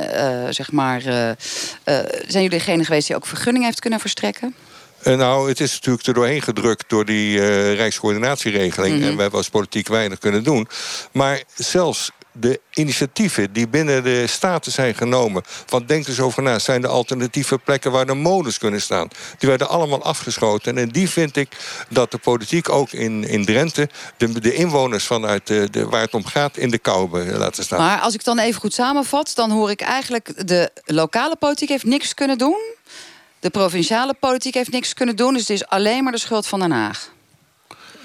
uh, 0.45 0.53
zeg 0.53 0.71
maar, 0.71 1.05
uh, 1.05 1.31
zijn 1.83 2.25
jullie 2.27 2.49
degene 2.49 2.83
geweest 2.83 3.07
die 3.07 3.15
ook 3.15 3.25
vergunning 3.25 3.65
heeft 3.65 3.79
kunnen 3.79 3.99
verstrekken? 3.99 4.55
nou, 5.13 5.49
het 5.49 5.59
is 5.59 5.73
natuurlijk 5.73 6.07
er 6.07 6.13
doorheen 6.13 6.41
gedrukt 6.41 6.89
door 6.89 7.05
die 7.05 7.37
uh, 7.37 7.73
Rijkscoördinatieregeling. 7.73 8.93
Mm 8.93 8.99
-hmm. 8.99 9.09
En 9.09 9.15
we 9.15 9.21
hebben 9.21 9.39
als 9.39 9.49
politiek 9.49 9.87
weinig 9.87 10.19
kunnen 10.19 10.43
doen. 10.43 10.67
Maar 11.11 11.43
zelfs 11.55 12.11
de 12.39 12.59
initiatieven 12.73 13.53
die 13.53 13.67
binnen 13.67 14.03
de 14.03 14.27
staten 14.27 14.71
zijn 14.71 14.95
genomen... 14.95 15.43
van 15.65 15.85
denk 15.85 16.07
eens 16.07 16.19
over 16.19 16.43
na, 16.43 16.59
zijn 16.59 16.81
de 16.81 16.87
alternatieve 16.87 17.57
plekken 17.57 17.91
waar 17.91 18.05
de 18.05 18.13
molens 18.13 18.57
kunnen 18.57 18.81
staan. 18.81 19.07
Die 19.37 19.49
werden 19.49 19.69
allemaal 19.69 20.03
afgeschoten. 20.03 20.77
En 20.77 20.89
die 20.89 21.09
vind 21.09 21.35
ik 21.35 21.49
dat 21.89 22.11
de 22.11 22.17
politiek 22.17 22.69
ook 22.69 22.91
in, 22.91 23.27
in 23.27 23.45
Drenthe... 23.45 23.89
De, 24.17 24.39
de 24.39 24.53
inwoners 24.53 25.05
vanuit 25.05 25.47
de, 25.47 25.85
waar 25.89 26.01
het 26.01 26.13
om 26.13 26.25
gaat 26.25 26.57
in 26.57 26.69
de 26.69 26.77
kou 26.77 27.31
laten 27.37 27.63
staan. 27.63 27.79
Maar 27.79 27.99
als 27.99 28.13
ik 28.13 28.23
dan 28.23 28.39
even 28.39 28.61
goed 28.61 28.73
samenvat... 28.73 29.31
dan 29.35 29.51
hoor 29.51 29.69
ik 29.69 29.81
eigenlijk 29.81 30.47
de 30.47 30.71
lokale 30.85 31.35
politiek 31.35 31.69
heeft 31.69 31.83
niks 31.83 32.13
kunnen 32.13 32.37
doen... 32.37 32.59
de 33.39 33.49
provinciale 33.49 34.13
politiek 34.13 34.53
heeft 34.53 34.71
niks 34.71 34.93
kunnen 34.93 35.15
doen... 35.15 35.33
dus 35.33 35.41
het 35.41 35.49
is 35.49 35.67
alleen 35.67 36.03
maar 36.03 36.11
de 36.11 36.19
schuld 36.19 36.47
van 36.47 36.59
Den 36.59 36.71
Haag. 36.71 37.13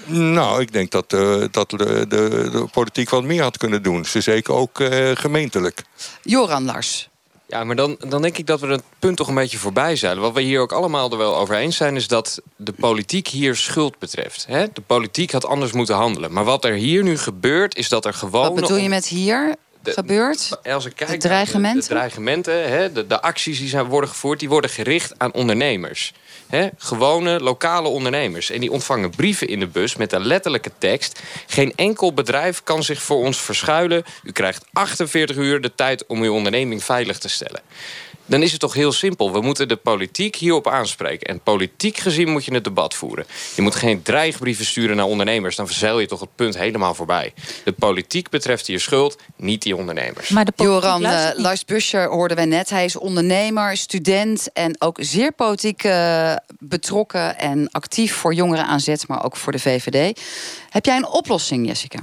Nou, 0.05 0.61
ik 0.61 0.73
denk 0.73 0.91
dat, 0.91 1.13
uh, 1.13 1.43
dat 1.51 1.69
de, 1.69 1.77
de, 1.77 2.07
de, 2.51 2.65
politiek 2.71 3.09
wat 3.09 3.23
meer 3.23 3.41
had 3.41 3.57
kunnen 3.57 3.83
doen. 3.83 4.05
Zeker 4.05 4.53
ook 4.53 4.79
uh, 4.79 5.11
gemeentelijk. 5.13 5.83
Joran 6.21 6.65
Lars. 6.65 7.09
Ja, 7.47 7.63
maar 7.63 7.75
dan, 7.75 7.95
dan 7.99 8.21
denk 8.21 8.37
ik 8.37 8.47
dat 8.47 8.59
we 8.59 8.67
het 8.67 8.83
punt 8.99 9.17
toch 9.17 9.27
een 9.27 9.35
beetje 9.35 9.57
voorbij 9.57 9.95
zijn. 9.95 10.19
Wat 10.19 10.33
we 10.33 10.41
hier 10.41 10.59
ook 10.59 10.71
allemaal 10.71 11.11
er 11.11 11.17
wel 11.17 11.37
over 11.37 11.55
eens 11.55 11.77
zijn... 11.77 11.95
is 11.95 12.07
dat 12.07 12.41
de 12.55 12.71
politiek 12.71 13.27
hier 13.27 13.55
schuld 13.55 13.99
betreft. 13.99 14.45
Hè? 14.47 14.65
De 14.73 14.81
politiek 14.81 15.31
had 15.31 15.45
anders 15.45 15.71
moeten 15.71 15.95
handelen. 15.95 16.33
Maar 16.33 16.43
wat 16.43 16.65
er 16.65 16.73
hier 16.73 17.03
nu 17.03 17.17
gebeurt, 17.17 17.75
is 17.75 17.89
dat 17.89 18.05
er 18.05 18.13
gewoon... 18.13 18.53
Wat 18.53 18.55
bedoel 18.55 18.77
je 18.77 18.89
met 18.89 19.07
hier? 19.07 19.55
De, 19.83 19.91
gebeurt? 19.91 20.49
Als 20.63 20.85
ik 20.85 20.95
kijk 20.95 21.09
de 21.11 21.17
dreigementen, 21.17 21.81
de, 21.81 21.87
de, 21.87 21.93
dreigementen 21.93 22.69
hè, 22.69 22.91
de, 22.91 23.07
de 23.07 23.21
acties 23.21 23.59
die 23.59 23.69
zijn, 23.69 23.85
worden 23.85 24.09
gevoerd... 24.09 24.39
die 24.39 24.49
worden 24.49 24.69
gericht 24.69 25.13
aan 25.17 25.33
ondernemers. 25.33 26.13
Hè, 26.47 26.69
gewone 26.77 27.39
lokale 27.39 27.87
ondernemers. 27.87 28.49
En 28.49 28.59
die 28.59 28.71
ontvangen 28.71 29.09
brieven 29.09 29.47
in 29.47 29.59
de 29.59 29.67
bus 29.67 29.95
met 29.95 30.09
de 30.09 30.19
letterlijke 30.19 30.71
tekst... 30.77 31.21
geen 31.47 31.73
enkel 31.75 32.13
bedrijf 32.13 32.63
kan 32.63 32.83
zich 32.83 33.01
voor 33.01 33.17
ons 33.17 33.41
verschuilen. 33.41 34.03
U 34.23 34.31
krijgt 34.31 34.65
48 34.73 35.35
uur 35.35 35.61
de 35.61 35.75
tijd 35.75 36.05
om 36.05 36.21
uw 36.21 36.33
onderneming 36.33 36.83
veilig 36.83 37.17
te 37.17 37.29
stellen 37.29 37.61
dan 38.31 38.41
is 38.41 38.51
het 38.51 38.59
toch 38.59 38.73
heel 38.73 38.91
simpel. 38.91 39.31
We 39.31 39.41
moeten 39.41 39.67
de 39.67 39.75
politiek 39.75 40.35
hierop 40.35 40.67
aanspreken. 40.67 41.27
En 41.27 41.39
politiek 41.39 41.97
gezien 41.97 42.29
moet 42.29 42.45
je 42.45 42.53
het 42.53 42.63
debat 42.63 42.93
voeren. 42.93 43.25
Je 43.55 43.61
moet 43.61 43.75
geen 43.75 44.01
dreigbrieven 44.01 44.65
sturen 44.65 44.95
naar 44.95 45.05
ondernemers. 45.05 45.55
Dan 45.55 45.67
verzeil 45.67 45.99
je 45.99 46.07
toch 46.07 46.19
het 46.19 46.35
punt 46.35 46.57
helemaal 46.57 46.93
voorbij. 46.95 47.33
De 47.63 47.71
politiek 47.71 48.29
betreft 48.29 48.67
hier 48.67 48.79
schuld, 48.79 49.17
niet 49.35 49.61
die 49.61 49.75
ondernemers. 49.75 50.29
Maar 50.29 50.45
de 50.45 50.53
Joran 50.55 51.03
uh, 51.03 51.29
Lars 51.35 51.65
Buscher 51.65 52.07
hoorden 52.07 52.37
wij 52.37 52.45
net. 52.45 52.69
Hij 52.69 52.85
is 52.85 52.95
ondernemer, 52.95 53.77
student 53.77 54.51
en 54.53 54.81
ook 54.81 54.97
zeer 55.01 55.31
politiek 55.31 55.83
uh, 55.83 56.35
betrokken... 56.59 57.37
en 57.37 57.71
actief 57.71 58.13
voor 58.13 58.33
jongeren 58.33 58.65
aan 58.65 58.79
zet, 58.79 59.07
maar 59.07 59.25
ook 59.25 59.35
voor 59.35 59.51
de 59.51 59.59
VVD. 59.59 60.19
Heb 60.69 60.85
jij 60.85 60.95
een 60.95 61.07
oplossing, 61.07 61.67
Jessica? 61.67 61.99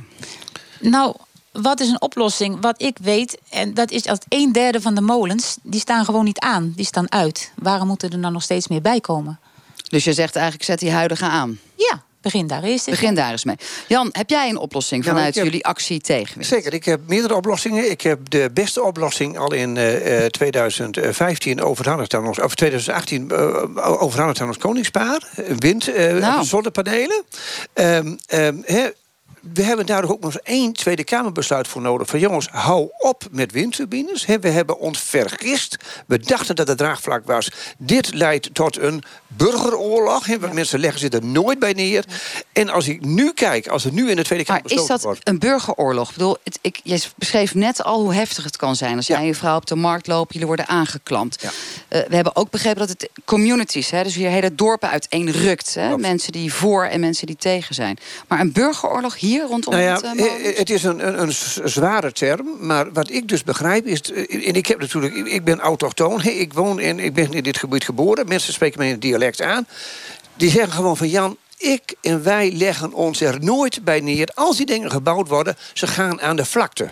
Nou, 0.81 1.15
wat 1.63 1.81
is 1.81 1.89
een 1.89 2.01
oplossing? 2.03 2.61
Wat 2.61 2.83
ik 2.83 2.99
weet, 3.03 3.39
en 3.51 3.75
dat 3.75 3.91
is 3.91 4.03
dat 4.03 4.25
een 4.29 4.53
derde 4.53 4.81
van 4.81 4.95
de 4.95 5.01
molens... 5.01 5.57
die 5.63 5.81
staan 5.81 6.05
gewoon 6.05 6.25
niet 6.25 6.39
aan, 6.39 6.73
die 6.77 6.85
staan 6.87 7.13
uit. 7.13 7.53
Waarom 7.57 7.87
moeten 7.87 8.11
er 8.11 8.21
dan 8.21 8.33
nog 8.33 8.43
steeds 8.43 8.69
meer 8.69 8.81
bij 8.83 9.01
komen? 9.01 9.41
Dus 9.89 10.05
je 10.05 10.13
zegt 10.13 10.37
eigenlijk, 10.37 10.65
zet 10.65 10.79
die 10.79 10.91
huidige 10.91 11.25
aan? 11.25 11.59
Ja, 11.75 12.03
Begin 12.21 12.47
daar 12.47 12.63
eens 12.63 12.85
Begin 12.85 13.15
daar 13.15 13.31
eens 13.31 13.45
mee. 13.45 13.57
Jan, 13.89 14.09
heb 14.13 14.31
jij 14.31 14.49
een 14.49 14.57
oplossing 14.59 15.05
vanuit 15.05 15.35
heb- 15.35 15.45
jullie 15.45 15.67
actie 15.67 16.01
tegen? 16.01 16.45
Zeker, 16.45 16.75
ik 16.75 16.85
heb 16.85 17.01
meerdere 17.07 17.35
oplossingen. 17.35 17.91
Ik 17.91 18.01
heb 18.01 18.31
de 18.31 18.51
beste 18.55 18.83
oplossing 18.83 19.39
al 19.39 19.53
in 19.53 19.77
eh, 19.77 20.25
eh, 20.25 20.31
2015 20.31 21.63
overhandigd 21.63 22.15
aan 22.15 22.27
ons, 22.27 22.41
of 22.41 22.55
2018 22.55 23.31
eh, 23.31 24.03
overhandigd 24.03 24.41
aan 24.41 24.47
ons 24.49 24.57
koningspaar. 24.59 25.29
Wind, 25.59 25.89
eh 25.89 26.13
Nou. 26.15 26.45
zonnepanelen. 26.45 27.25
Ehm, 27.73 28.17
ehm, 28.27 28.57
hè, 28.65 28.89
we 29.41 29.63
hebben 29.63 29.87
daar 29.87 30.11
ook 30.11 30.21
nog 30.21 30.33
eens 30.35 30.43
één 30.43 30.73
Tweede 30.73 31.05
Kamerbesluit 31.05 31.69
voor 31.69 31.83
nodig. 31.83 32.07
Van 32.09 32.19
jongens, 32.19 32.49
hou 32.51 32.89
op 32.99 33.25
met 33.31 33.53
windturbines. 33.53 34.25
We 34.41 34.49
hebben 34.49 34.79
ons 34.79 34.99
vergist. 35.01 35.77
We 36.07 36.19
dachten 36.19 36.57
dat 36.57 36.69
het 36.69 36.79
draagvlak 36.79 37.27
was. 37.27 37.51
Dit 37.79 38.15
leidt 38.15 38.55
tot 38.55 38.79
een 38.79 39.03
burgeroorlog. 39.27 40.27
Want 40.27 40.53
mensen 40.53 40.79
leggen 40.81 41.01
zich 41.01 41.13
er 41.13 41.25
nooit 41.25 41.59
bij 41.59 41.73
neer. 41.73 42.05
En 42.53 42.69
als 42.69 42.89
ik 42.89 43.05
nu 43.05 43.33
kijk, 43.33 43.69
als 43.69 43.85
er 43.85 43.93
nu 43.93 44.11
in 44.11 44.17
de 44.17 44.25
Tweede 44.25 44.45
Kamer 44.45 44.63
Maar 44.63 44.73
is 44.73 44.87
dat 44.87 45.03
wordt... 45.03 45.29
een 45.29 45.39
burgeroorlog? 45.39 46.09
Ik 46.09 46.15
bedoel, 46.17 46.37
het, 46.45 46.59
ik, 46.61 46.81
jij 46.83 47.01
beschreef 47.17 47.55
net 47.55 47.83
al 47.85 48.01
hoe 48.01 48.15
heftig 48.15 48.45
het 48.45 48.57
kan 48.57 48.77
zijn. 48.77 48.97
Als 48.97 49.07
jij 49.07 49.17
Ja. 49.17 49.23
en 49.23 49.29
je 49.29 49.35
vrouw 49.35 49.57
op 49.57 49.67
de 49.67 49.75
markt 49.75 50.07
lopen, 50.07 50.33
jullie 50.33 50.47
worden 50.47 50.69
aangeklampt. 50.69 51.43
Ja. 51.43 51.51
Eh, 51.89 52.09
we 52.09 52.15
hebben 52.15 52.37
ook 52.37 52.51
begrepen 52.51 52.79
dat 52.79 52.89
het 52.89 53.09
communities, 53.25 53.91
hè, 53.91 54.03
dus 54.03 54.15
hier 54.15 54.31
hele 54.31 54.55
dorpen 54.55 54.91
uiteen 54.91 55.31
rukt. 55.31 55.75
Hè, 55.75 55.99
mensen 55.99 56.33
die 56.33 56.53
voor 56.53 56.85
en 56.85 57.01
mensen 57.01 57.27
die 57.27 57.37
tegen 57.37 57.75
zijn. 57.75 57.99
Maar 58.29 58.41
een 58.41 58.53
burgeroorlog 58.53 59.17
hier 59.19 59.28
rondom 59.37 59.73
Nou 59.73 59.85
ja, 59.85 59.95
het 59.95 60.15
uh, 60.21 60.49
eh, 60.49 60.57
het 60.57 60.71
is 60.71 60.85
een, 60.85 61.07
een, 61.07 61.21
een 61.23 61.33
zware 61.71 62.13
term, 62.13 62.47
maar 62.61 62.93
wat 62.93 63.11
ik 63.11 63.29
dus 63.29 63.45
begrijp 63.45 63.87
is... 63.87 64.01
eh, 64.13 64.49
en 64.49 64.55
ik 64.55 64.67
heb 64.67 64.81
natuurlijk, 64.81 65.15
ik- 65.15 65.45
ben 65.45 65.61
autochtoon, 65.61 66.23
ik 66.45 66.53
woon 66.53 66.81
in, 66.81 66.99
ik 66.99 67.15
ben 67.15 67.33
in 67.33 67.43
dit 67.43 67.57
gebied 67.59 67.85
geboren... 67.85 68.29
mensen 68.29 68.53
spreken 68.53 68.79
mij 68.79 68.87
in 68.87 68.93
het 68.93 69.03
dialect 69.03 69.41
aan. 69.43 69.67
Die 70.37 70.51
zeggen 70.51 70.73
gewoon 70.73 70.97
van 70.97 71.09
Jan, 71.09 71.37
ik 71.57 71.95
en 72.01 72.23
wij 72.23 72.53
leggen 72.53 72.93
ons 72.93 73.21
er 73.21 73.41
nooit 73.41 73.85
bij 73.85 74.01
neer... 74.01 74.29
als 74.35 74.57
die 74.57 74.67
dingen 74.67 74.91
gebouwd 74.91 75.29
worden, 75.29 75.57
ze 75.73 75.87
gaan 75.87 76.21
aan 76.21 76.37
de 76.37 76.45
vlakte. 76.45 76.89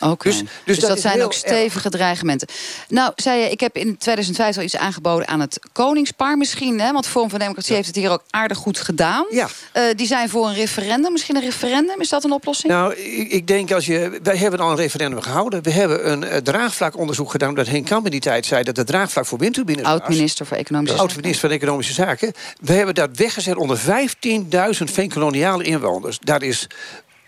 Oké. 0.00 0.28
Dus- 0.28 0.38
Dus, 0.38 0.48
dus 0.64 0.88
dat, 0.88 1.00
zijn 1.00 1.22
ook 1.22 1.32
stevige 1.32 1.90
dreigementen. 1.90 2.48
Nou, 2.88 3.12
zei 3.16 3.40
je, 3.40 3.50
ik 3.50 3.60
heb 3.60 3.76
in 3.76 3.96
2005 3.98 4.56
al 4.56 4.62
iets 4.62 4.76
aangeboden 4.76 5.28
aan 5.28 5.40
het 5.40 5.58
Koningspaar 5.72 6.36
misschien. 6.36 6.80
Hè, 6.80 6.92
want 6.92 7.06
Forum 7.06 7.30
van 7.30 7.38
Democratie 7.38 7.74
heeft 7.74 7.86
het 7.86 7.96
hier 7.96 8.10
ook 8.10 8.22
aardig 8.30 8.58
goed 8.58 8.78
gedaan. 8.78 9.26
Ja. 9.30 9.48
Eh, 9.72 9.82
die 9.96 10.06
zijn 10.06 10.28
voor 10.28 10.46
een 10.46 10.54
referendum. 10.54 11.12
Misschien 11.12 11.36
een 11.36 11.42
referendum, 11.42 12.00
is 12.00 12.08
dat 12.08 12.24
een 12.24 12.32
oplossing? 12.32 12.72
Nou, 12.72 12.94
ik, 12.94 13.32
ik 13.32 13.46
denk 13.46 13.72
als 13.72 13.86
je. 13.86 14.20
Wij 14.22 14.36
hebben 14.36 14.60
al 14.60 14.70
een 14.70 14.76
referendum 14.76 15.20
gehouden. 15.20 15.62
We 15.62 15.70
hebben 15.70 16.10
een 16.10 16.24
eh, 16.24 16.36
draagvlakonderzoek 16.36 17.30
gedaan. 17.30 17.54
Dat 17.54 17.66
Henk 17.66 17.86
Kamp 17.86 18.04
in 18.04 18.10
die 18.10 18.20
tijd 18.20 18.46
zei 18.46 18.62
dat 18.62 18.76
het 18.76 18.86
draagvlak 18.86 19.26
voor 19.26 19.38
windturbines. 19.38 19.84
Oud-minister 19.84 20.46
voor 20.46 20.56
Economische 20.56 20.94
De 20.94 21.00
Zaken. 21.00 21.14
oud-minister 21.14 21.48
van 21.48 21.58
Economische 21.58 21.92
Zaken. 21.92 22.32
We 22.60 22.72
hebben 22.72 22.94
dat 22.94 23.10
weggezet 23.14 23.56
onder 23.56 23.78
15.000 23.78 24.84
veenkoloniale 24.84 25.64
inwoners. 25.64 26.18
Daar 26.20 26.42
is. 26.42 26.66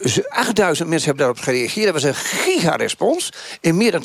Z- 0.00 0.18
8000 0.28 0.88
mensen 0.88 1.08
hebben 1.08 1.24
daarop 1.26 1.44
gereageerd. 1.44 1.84
Dat 1.84 1.94
was 1.94 2.02
een 2.02 2.14
gigarespons. 2.14 3.30
En 3.60 3.76
meer 3.76 3.90
dan 3.92 4.04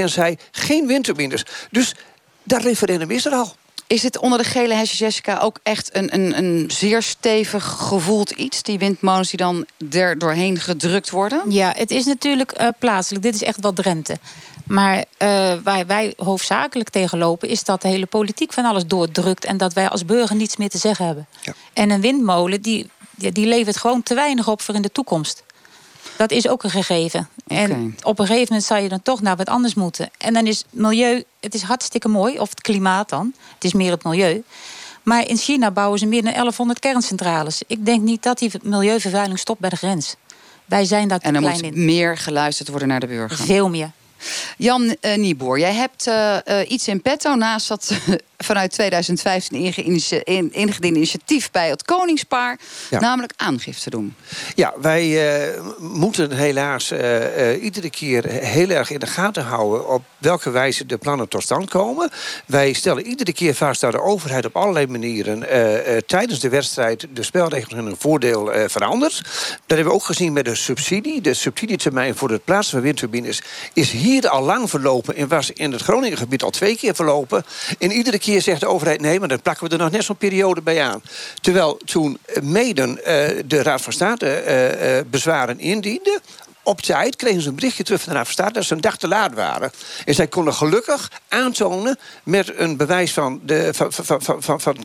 82% 0.00 0.04
zei 0.04 0.36
geen 0.50 0.86
windturbines. 0.86 1.44
Dus 1.70 1.94
dat 2.42 2.62
referendum 2.62 3.10
is 3.10 3.26
er 3.26 3.32
al. 3.32 3.54
Is 3.86 4.02
het 4.02 4.18
onder 4.18 4.38
de 4.38 4.44
gele 4.44 4.74
hesjes, 4.74 4.98
Jessica, 4.98 5.38
ook 5.38 5.58
echt 5.62 5.96
een, 5.96 6.14
een, 6.14 6.38
een 6.38 6.70
zeer 6.70 7.02
stevig 7.02 7.64
gevoeld 7.64 8.30
iets? 8.30 8.62
Die 8.62 8.78
windmolens 8.78 9.28
die 9.28 9.38
dan 9.38 9.66
er 9.90 10.18
doorheen 10.18 10.58
gedrukt 10.60 11.10
worden? 11.10 11.42
Ja, 11.48 11.72
het 11.76 11.90
is 11.90 12.04
natuurlijk 12.04 12.52
eh, 12.52 12.68
plaatselijk. 12.78 13.24
Dit 13.24 13.34
is 13.34 13.42
echt 13.42 13.60
wel 13.60 13.72
Drenthe. 13.72 14.16
Maar 14.66 15.04
eh, 15.16 15.54
waar 15.62 15.86
wij 15.86 16.14
hoofdzakelijk 16.16 16.90
tegen 16.90 17.18
lopen... 17.18 17.48
is 17.48 17.64
dat 17.64 17.82
de 17.82 17.88
hele 17.88 18.06
politiek 18.06 18.52
van 18.52 18.64
alles 18.64 18.86
doordrukt... 18.86 19.44
en 19.44 19.56
dat 19.56 19.72
wij 19.72 19.88
als 19.88 20.04
burger 20.04 20.36
niets 20.36 20.56
meer 20.56 20.68
te 20.68 20.78
zeggen 20.78 21.06
hebben. 21.06 21.26
Ja. 21.40 21.54
En 21.72 21.90
een 21.90 22.00
windmolen 22.00 22.62
die, 22.62 22.90
die 23.14 23.46
levert 23.46 23.76
gewoon 23.76 24.02
te 24.02 24.14
weinig 24.14 24.48
op 24.48 24.62
voor 24.62 24.74
in 24.74 24.82
de 24.82 24.92
toekomst. 24.92 25.42
Dat 26.16 26.30
is 26.30 26.48
ook 26.48 26.62
een 26.62 26.70
gegeven. 26.70 27.28
En 27.46 27.96
op 28.02 28.18
een 28.18 28.26
gegeven 28.26 28.46
moment 28.48 28.64
zal 28.64 28.76
je 28.76 28.88
dan 28.88 29.02
toch 29.02 29.20
naar 29.20 29.36
wat 29.36 29.48
anders 29.48 29.74
moeten. 29.74 30.10
En 30.18 30.32
dan 30.32 30.46
is 30.46 30.64
milieu... 30.70 31.24
Het 31.40 31.54
is 31.54 31.62
hartstikke 31.62 32.08
mooi, 32.08 32.38
of 32.38 32.48
het 32.48 32.60
klimaat 32.60 33.08
dan. 33.08 33.34
Het 33.54 33.64
is 33.64 33.72
meer 33.72 33.90
het 33.90 34.04
milieu. 34.04 34.42
Maar 35.02 35.28
in 35.28 35.36
China 35.36 35.70
bouwen 35.70 35.98
ze 35.98 36.06
meer 36.06 36.22
dan 36.22 36.32
1100 36.32 36.78
kerncentrales. 36.78 37.62
Ik 37.66 37.84
denk 37.86 38.02
niet 38.02 38.22
dat 38.22 38.38
die 38.38 38.50
milieuvervuiling 38.62 39.38
stopt 39.38 39.60
bij 39.60 39.70
de 39.70 39.76
grens. 39.76 40.14
Wij 40.64 40.84
zijn 40.84 41.08
daar 41.08 41.18
te 41.18 41.26
En 41.26 41.34
er 41.34 41.40
klein 41.40 41.54
moet 41.54 41.74
in. 41.74 41.84
meer 41.84 42.16
geluisterd 42.18 42.68
worden 42.68 42.88
naar 42.88 43.00
de 43.00 43.06
burger. 43.06 43.36
Veel 43.36 43.68
meer. 43.68 43.90
Jan 44.58 44.96
eh, 45.00 45.16
Nieboer, 45.16 45.58
jij 45.58 45.72
hebt 45.74 46.06
eh, 46.06 46.60
eh, 46.60 46.70
iets 46.70 46.88
in 46.88 47.02
petto 47.02 47.34
naast 47.34 47.68
dat 47.68 47.92
vanuit 48.38 48.72
2015 48.72 49.56
ingeïnitie- 49.64 50.22
in- 50.24 50.52
ingediende 50.52 50.96
initiatief 50.98 51.50
bij 51.50 51.68
het 51.68 51.82
Koningspaar, 51.82 52.58
Ja. 52.90 53.00
namelijk 53.00 53.32
aangifte 53.36 53.90
doen. 53.90 54.14
Ja, 54.54 54.72
wij 54.80 55.20
moeten 55.78 56.32
helaas 56.32 56.92
iedere 57.60 57.90
keer 57.90 58.24
heel 58.26 58.68
erg 58.68 58.90
in 58.90 58.98
de 58.98 59.06
gaten 59.06 59.44
houden 59.44 59.88
op 59.88 60.02
welke 60.18 60.50
wijze 60.50 60.86
de 60.86 60.96
plannen 60.96 61.28
tot 61.28 61.42
stand 61.42 61.70
komen. 61.70 62.10
Wij 62.46 62.72
stellen 62.72 63.06
iedere 63.06 63.32
keer 63.32 63.54
vast 63.54 63.80
dat 63.80 63.92
de 63.92 64.00
overheid 64.02 64.44
op 64.44 64.56
allerlei 64.56 64.86
manieren 64.86 65.40
tijdens 66.06 66.40
de 66.40 66.48
wedstrijd 66.48 67.06
de 67.14 67.22
spelregels 67.22 67.72
in 67.72 67.84
hun 67.84 67.96
voordeel 67.98 68.50
verandert. 68.66 69.20
Dat 69.22 69.60
hebben 69.66 69.86
we 69.86 69.92
ook 69.92 70.04
gezien 70.04 70.32
met 70.32 70.44
de 70.44 70.54
subsidie. 70.54 71.20
De 71.20 71.34
subsidietermijn 71.34 72.16
voor 72.16 72.30
het 72.30 72.44
plaatsen 72.44 72.72
van 72.72 72.82
windturbines 72.82 73.42
is 73.72 73.90
hier 73.90 74.11
al 74.20 74.42
lang 74.42 74.70
verlopen 74.70 75.16
en 75.16 75.28
was 75.28 75.50
in 75.50 75.72
het 75.72 75.82
Groningengebied 75.82 76.42
al 76.42 76.50
twee 76.50 76.76
keer 76.76 76.94
verlopen. 76.94 77.44
En 77.78 77.92
iedere 77.92 78.18
keer 78.18 78.42
zegt 78.42 78.60
de 78.60 78.66
overheid 78.66 79.00
nee, 79.00 79.18
maar 79.18 79.28
dan 79.28 79.42
plakken 79.42 79.66
we 79.66 79.72
er 79.72 79.78
nog 79.78 79.90
net 79.90 80.04
zo'n 80.04 80.16
periode 80.16 80.62
bij 80.62 80.82
aan. 80.82 81.02
Terwijl 81.40 81.76
toen 81.76 82.18
eh, 82.24 82.42
Meden 82.42 83.04
eh, 83.04 83.42
de 83.46 83.62
Raad 83.62 83.80
van 83.82 83.92
State 83.92 84.30
eh, 84.30 85.00
bezwaren 85.10 85.58
indiende. 85.58 86.20
Op 86.64 86.80
tijd 86.80 87.16
kregen 87.16 87.42
ze 87.42 87.48
een 87.48 87.54
berichtje 87.54 87.82
terug 87.82 88.00
van 88.00 88.12
de 88.12 88.18
Raad 88.18 88.26
van 88.26 88.34
State 88.34 88.52
dat 88.52 88.64
ze 88.64 88.74
een 88.74 88.80
dag 88.80 88.96
te 88.96 89.08
laat 89.08 89.34
waren. 89.34 89.72
En 90.04 90.14
zij 90.14 90.26
konden 90.26 90.54
gelukkig 90.54 91.10
aantonen 91.28 91.98
met 92.22 92.58
een 92.58 92.76
bewijs 92.76 93.12
van, 93.12 93.40
de, 93.44 93.74
van, 93.74 93.92
van, 93.92 94.22
van, 94.22 94.42
van, 94.42 94.60
van 94.60 94.76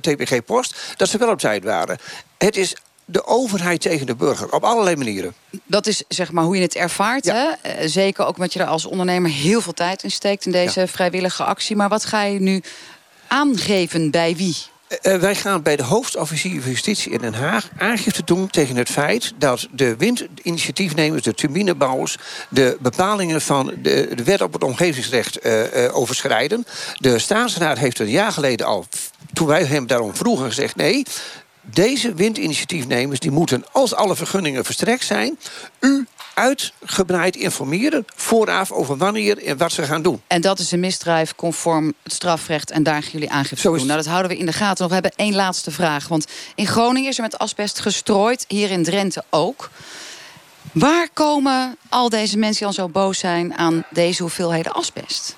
TPG 0.00 0.44
Post 0.44 0.94
dat 0.96 1.08
ze 1.08 1.18
wel 1.18 1.30
op 1.30 1.38
tijd 1.38 1.64
waren. 1.64 1.98
Het 2.38 2.56
is 2.56 2.76
de 3.08 3.26
overheid 3.26 3.80
tegen 3.80 4.06
de 4.06 4.14
burger 4.14 4.52
op 4.52 4.64
allerlei 4.64 4.96
manieren. 4.96 5.34
Dat 5.64 5.86
is 5.86 6.02
zeg 6.08 6.32
maar 6.32 6.44
hoe 6.44 6.56
je 6.56 6.62
het 6.62 6.74
ervaart. 6.74 7.24
Ja. 7.24 7.34
Hè? 7.34 7.70
Eh, 7.70 7.88
zeker 7.88 8.26
ook 8.26 8.36
omdat 8.36 8.52
je 8.52 8.60
er 8.60 8.66
als 8.66 8.84
ondernemer 8.84 9.30
heel 9.30 9.60
veel 9.60 9.72
tijd 9.72 10.02
in 10.02 10.10
steekt 10.10 10.46
in 10.46 10.52
deze 10.52 10.86
vrijwillige 10.86 11.44
actie. 11.44 11.76
Maar 11.76 11.88
wat 11.88 12.04
ga 12.04 12.22
je 12.22 12.40
nu 12.40 12.62
aangeven 13.28 14.10
bij 14.10 14.36
wie? 14.36 14.56
Eh, 14.88 15.14
eh, 15.14 15.20
wij 15.20 15.34
gaan 15.34 15.62
bij 15.62 15.76
de 15.76 15.82
hoofdofficier 15.82 16.62
van 16.62 16.70
Justitie 16.70 17.12
in 17.12 17.18
Den 17.18 17.34
Haag 17.34 17.68
aangifte 17.78 18.24
doen 18.24 18.48
tegen 18.50 18.76
het 18.76 18.88
feit 18.88 19.32
dat 19.38 19.68
de 19.72 19.96
windinitiatiefnemers, 19.96 21.22
de 21.22 21.34
turbinebouwers, 21.34 22.16
de 22.48 22.76
bepalingen 22.80 23.40
van 23.40 23.74
de, 23.82 24.08
de 24.14 24.24
wet 24.24 24.40
op 24.40 24.52
het 24.52 24.64
omgevingsrecht 24.64 25.38
eh, 25.38 25.84
eh, 25.84 25.96
overschrijden. 25.96 26.66
De 26.94 27.18
staatsraad 27.18 27.78
heeft 27.78 27.98
een 27.98 28.10
jaar 28.10 28.32
geleden 28.32 28.66
al, 28.66 28.86
toen 29.32 29.46
wij 29.46 29.64
hem 29.64 29.86
daarom 29.86 30.16
vroegen, 30.16 30.46
gezegd: 30.46 30.76
nee. 30.76 31.04
Deze 31.70 32.14
windinitiatiefnemers 32.14 33.20
die 33.20 33.30
moeten, 33.30 33.64
als 33.72 33.94
alle 33.94 34.16
vergunningen 34.16 34.64
verstrekt 34.64 35.04
zijn, 35.04 35.38
u 35.80 36.06
uitgebreid 36.34 37.36
informeren 37.36 38.04
vooraf 38.14 38.72
over 38.72 38.96
wanneer 38.96 39.44
en 39.44 39.56
wat 39.56 39.72
ze 39.72 39.82
gaan 39.82 40.02
doen. 40.02 40.22
En 40.26 40.40
dat 40.40 40.58
is 40.58 40.72
een 40.72 40.80
misdrijf 40.80 41.34
conform 41.34 41.94
het 42.02 42.12
strafrecht. 42.12 42.70
En 42.70 42.82
daar 42.82 43.02
gaan 43.02 43.12
jullie 43.12 43.30
aangifte 43.30 43.60
Zo 43.60 43.76
doen. 43.76 43.86
Nou, 43.86 43.98
dat 43.98 44.08
houden 44.08 44.30
we 44.30 44.36
in 44.36 44.46
de 44.46 44.52
gaten. 44.52 44.76
Nog, 44.78 44.88
we 44.88 44.94
hebben 44.94 45.12
één 45.16 45.34
laatste 45.34 45.70
vraag. 45.70 46.08
Want 46.08 46.26
in 46.54 46.66
Groningen 46.66 47.10
is 47.10 47.16
er 47.16 47.22
met 47.22 47.38
asbest 47.38 47.80
gestrooid. 47.80 48.44
Hier 48.48 48.70
in 48.70 48.82
Drenthe 48.82 49.24
ook. 49.30 49.70
Waar 50.72 51.08
komen 51.12 51.76
al 51.88 52.08
deze 52.08 52.38
mensen 52.38 52.58
die 52.58 52.66
al 52.66 52.72
zo 52.72 52.88
boos 52.88 53.18
zijn 53.18 53.54
aan 53.54 53.84
deze 53.90 54.22
hoeveelheden 54.22 54.72
asbest? 54.72 55.36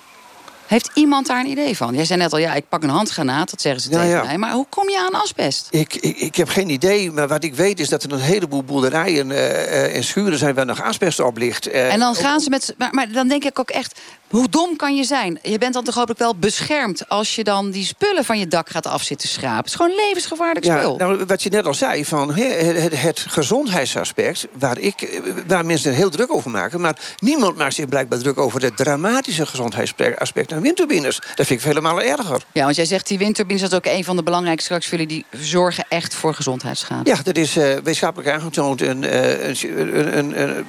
Heeft 0.69 0.89
iemand 0.93 1.27
daar 1.27 1.39
een 1.39 1.49
idee 1.49 1.77
van? 1.77 1.95
Jij 1.95 2.05
zei 2.05 2.19
net 2.19 2.33
al, 2.33 2.39
ja, 2.39 2.53
ik 2.53 2.69
pak 2.69 2.83
een 2.83 2.89
handgranaat. 2.89 3.49
Dat 3.49 3.61
zeggen 3.61 3.81
ze 3.81 3.89
tegen 3.89 4.07
ja. 4.07 4.23
mij. 4.23 4.37
Maar 4.37 4.51
hoe 4.51 4.65
kom 4.69 4.89
je 4.89 4.99
aan 4.99 5.21
asbest? 5.21 5.67
Ik, 5.69 5.95
ik, 5.95 6.17
ik 6.17 6.35
heb 6.35 6.49
geen 6.49 6.69
idee, 6.69 7.11
maar 7.11 7.27
wat 7.27 7.43
ik 7.43 7.55
weet 7.55 7.79
is 7.79 7.89
dat 7.89 8.03
er 8.03 8.11
een 8.11 8.19
heleboel 8.19 8.63
boerderijen 8.63 9.31
eh, 9.31 9.95
en 9.95 10.03
schuren 10.03 10.37
zijn 10.37 10.55
waar 10.55 10.65
nog 10.65 10.83
asbest 10.83 11.19
op 11.19 11.37
ligt. 11.37 11.67
Eh, 11.67 11.93
En 11.93 11.99
dan 11.99 12.15
gaan 12.15 12.39
ze 12.39 12.49
met. 12.49 12.75
Maar, 12.77 12.89
maar 12.91 13.11
dan 13.11 13.27
denk 13.27 13.43
ik 13.43 13.59
ook 13.59 13.69
echt. 13.69 13.99
Hoe 14.29 14.49
dom 14.49 14.75
kan 14.75 14.95
je 14.95 15.03
zijn? 15.03 15.39
Je 15.41 15.57
bent 15.57 15.73
dan 15.73 15.83
toch 15.83 15.95
hopelijk 15.95 16.19
wel 16.19 16.35
beschermd 16.35 17.09
als 17.09 17.35
je 17.35 17.43
dan 17.43 17.71
die 17.71 17.85
spullen 17.85 18.25
van 18.25 18.39
je 18.39 18.47
dak 18.47 18.69
gaat 18.69 18.87
afzitten 18.87 19.29
schrapen. 19.29 19.57
Het 19.57 19.65
is 19.65 19.75
gewoon 19.75 19.95
levensgevaarlijk 19.95 20.65
ja, 20.65 20.77
spul. 20.77 20.97
nou, 20.97 21.25
wat 21.25 21.43
je 21.43 21.49
net 21.49 21.65
al 21.65 21.73
zei, 21.73 22.05
van 22.05 22.33
het, 22.33 23.19
gezondheidsaspect, 23.19 24.47
waar, 24.59 24.79
ik, 24.79 25.21
waar 25.47 25.65
mensen 25.65 25.91
er 25.91 25.97
heel 25.97 26.09
druk 26.09 26.33
over 26.33 26.51
maken. 26.51 26.81
Maar 26.81 27.15
niemand 27.19 27.57
maakt 27.57 27.73
zich 27.73 27.87
blijkbaar 27.87 28.19
druk 28.19 28.37
over 28.37 28.61
het 28.61 28.77
dramatische 28.77 29.45
gezondheidsaspect 29.45 30.51
windturbines. 30.61 31.15
Dat 31.35 31.45
vind 31.47 31.49
ik 31.59 31.61
vele 31.61 31.81
malen 31.81 32.05
erger. 32.05 32.41
Ja, 32.51 32.63
want 32.63 32.75
jij 32.75 32.85
zegt 32.85 33.07
die 33.07 33.17
windturbines 33.17 33.61
dat 33.61 33.71
is 33.71 33.77
ook 33.77 33.85
een 33.97 34.03
van 34.03 34.15
de 34.15 34.23
belangrijkste 34.23 34.65
straks 34.65 34.87
voor 34.87 34.97
jullie. 34.97 35.25
Die 35.31 35.41
zorgen 35.41 35.85
echt 35.89 36.13
voor 36.15 36.33
gezondheidsschade. 36.33 37.09
Ja, 37.09 37.17
dat 37.23 37.37
is 37.37 37.57
eh, 37.57 37.63
wetenschappelijk 37.63 38.29
aangetoond. 38.31 38.81
Een, 38.81 39.03
eh, 39.03 39.47
een, 39.47 40.17
een, 40.17 40.41
een- 40.41 40.65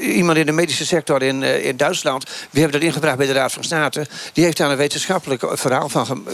iemand 0.00 0.38
in 0.38 0.46
de 0.46 0.52
medische 0.52 0.86
sector 0.86 1.22
in, 1.22 1.42
eh, 1.42 1.64
in 1.66 1.76
Duitsland. 1.76 2.24
We 2.50 2.60
hebben 2.60 2.72
dat 2.80 2.88
ingebracht 2.88 3.16
bij 3.16 3.26
de 3.26 3.32
Raad 3.32 3.52
van 3.52 3.64
State. 3.64 4.06
Die 4.32 4.44
heeft 4.44 4.56
daar 4.56 4.70
een 4.70 4.76
wetenschappelijk 4.76 5.42
verhaal 5.52 5.88
van, 5.88 6.24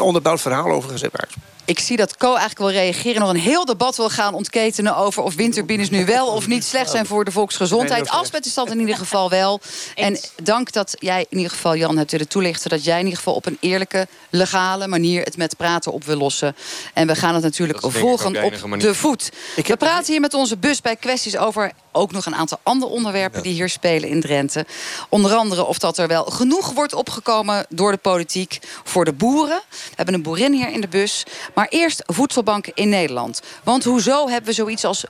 onderbouwd 0.00 0.40
verhaal 0.40 0.70
over 0.70 0.98
gemaakt. 0.98 1.34
Ik 1.66 1.78
zie 1.78 1.96
dat 1.96 2.16
Co 2.16 2.28
eigenlijk 2.28 2.58
wil 2.58 2.70
reageren. 2.70 3.20
Nog 3.20 3.30
een 3.30 3.36
heel 3.36 3.64
debat 3.64 3.96
wil 3.96 4.10
gaan 4.10 4.34
ontketenen 4.34 4.96
over 4.96 5.22
of 5.22 5.34
windturbines 5.34 5.90
nu 5.90 6.04
wel 6.04 6.26
of 6.26 6.46
niet 6.46 6.64
slecht 6.64 6.90
zijn 6.90 7.06
voor 7.06 7.24
de 7.24 7.30
volksgezondheid. 7.30 8.08
Asbest 8.08 8.46
is 8.46 8.54
dat 8.54 8.70
in 8.70 8.80
ieder 8.80 8.96
geval 8.96 9.30
wel. 9.30 9.60
En 9.94 10.18
dank 10.42 10.72
dat 10.72 10.96
jij 10.98 11.26
in 11.28 11.36
ieder 11.36 11.52
geval, 11.52 11.76
Jan, 11.76 11.96
hebt 11.96 12.10
willen 12.10 12.28
toelichten 12.28 12.70
dat 12.70 12.84
jij 12.84 12.98
in 12.98 13.04
ieder 13.04 13.18
geval 13.18 13.34
op 13.34 13.46
een 13.46 13.56
eerlijke, 13.60 14.06
legale 14.30 14.88
manier 14.88 15.22
het 15.22 15.36
met 15.36 15.56
praten 15.56 15.92
op 15.92 16.04
wil 16.04 16.16
lossen. 16.16 16.56
En 16.94 17.06
we 17.06 17.14
gaan 17.14 17.34
het 17.34 17.42
natuurlijk 17.42 17.78
volgen 17.80 18.44
op 18.44 18.80
de 18.80 18.94
voet. 18.94 19.30
We 19.56 19.76
praten 19.76 20.12
hier 20.12 20.20
met 20.20 20.34
onze 20.34 20.56
bus 20.56 20.80
bij 20.80 20.96
kwesties 20.96 21.36
over 21.36 21.72
ook 21.92 22.12
nog 22.12 22.26
een 22.26 22.34
aantal 22.34 22.58
andere 22.62 22.92
onderwerpen 22.92 23.42
die 23.42 23.52
hier 23.52 23.68
spelen 23.68 24.08
in 24.08 24.20
Drenthe. 24.20 24.66
Onder 25.08 25.34
andere 25.34 25.64
of 25.64 25.78
dat 25.78 25.98
er 25.98 26.08
wel 26.08 26.24
genoeg 26.24 26.72
wordt 26.72 26.94
opgekomen 26.94 27.66
door 27.68 27.92
de 27.92 27.98
politiek 27.98 28.58
voor 28.84 29.04
de 29.04 29.12
boeren. 29.12 29.62
We 29.70 29.92
hebben 29.94 30.14
een 30.14 30.22
boerin 30.22 30.52
hier 30.52 30.70
in 30.70 30.80
de 30.80 30.88
bus. 30.88 31.24
Maar 31.54 31.66
eerst 31.68 32.02
voedselbanken 32.06 32.72
in 32.74 32.88
Nederland. 32.88 33.42
Want 33.62 33.84
hoezo 33.84 34.28
hebben 34.28 34.48
we 34.48 34.52
zoiets 34.54 34.84
als 34.84 35.04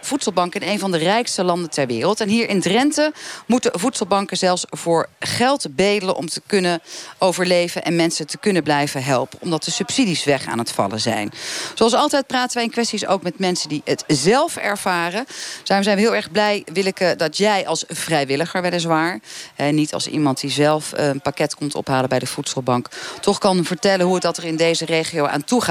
voedselbanken 0.00 0.60
in 0.60 0.68
een 0.68 0.78
van 0.78 0.90
de 0.90 0.98
rijkste 0.98 1.44
landen 1.44 1.70
ter 1.70 1.86
wereld? 1.86 2.20
En 2.20 2.28
hier 2.28 2.48
in 2.48 2.60
Drenthe 2.60 3.12
moeten 3.46 3.80
voedselbanken 3.80 4.36
zelfs 4.36 4.64
voor 4.68 5.08
geld 5.18 5.66
bedelen 5.70 6.16
om 6.16 6.28
te 6.28 6.42
kunnen 6.46 6.80
overleven 7.18 7.84
en 7.84 7.96
mensen 7.96 8.26
te 8.26 8.38
kunnen 8.38 8.62
blijven 8.62 9.02
helpen. 9.02 9.38
Omdat 9.42 9.64
de 9.64 9.70
subsidies 9.70 10.24
weg 10.24 10.46
aan 10.46 10.58
het 10.58 10.72
vallen 10.72 11.00
zijn. 11.00 11.32
Zoals 11.74 11.94
altijd 11.94 12.26
praten 12.26 12.54
wij 12.54 12.64
in 12.64 12.70
kwesties 12.70 13.06
ook 13.06 13.22
met 13.22 13.38
mensen 13.38 13.68
die 13.68 13.82
het 13.84 14.04
zelf 14.06 14.56
ervaren. 14.56 15.26
Zijn 15.62 15.84
we 15.84 15.90
heel 15.90 16.14
erg 16.14 16.30
blij, 16.30 16.62
Willeke, 16.72 17.14
dat 17.16 17.36
jij 17.36 17.66
als 17.66 17.84
vrijwilliger 17.88 18.62
weliswaar... 18.62 19.20
en 19.56 19.74
niet 19.74 19.94
als 19.94 20.06
iemand 20.06 20.40
die 20.40 20.50
zelf 20.50 20.92
een 20.94 21.20
pakket 21.20 21.54
komt 21.54 21.74
ophalen 21.74 22.08
bij 22.08 22.18
de 22.18 22.26
voedselbank... 22.26 22.88
toch 23.20 23.38
kan 23.38 23.64
vertellen 23.64 24.06
hoe 24.06 24.14
het 24.14 24.22
dat 24.22 24.36
er 24.36 24.44
in 24.44 24.56
deze 24.56 24.84
regio 24.84 25.26
aan 25.26 25.44
toe 25.44 25.62
gaat. 25.62 25.68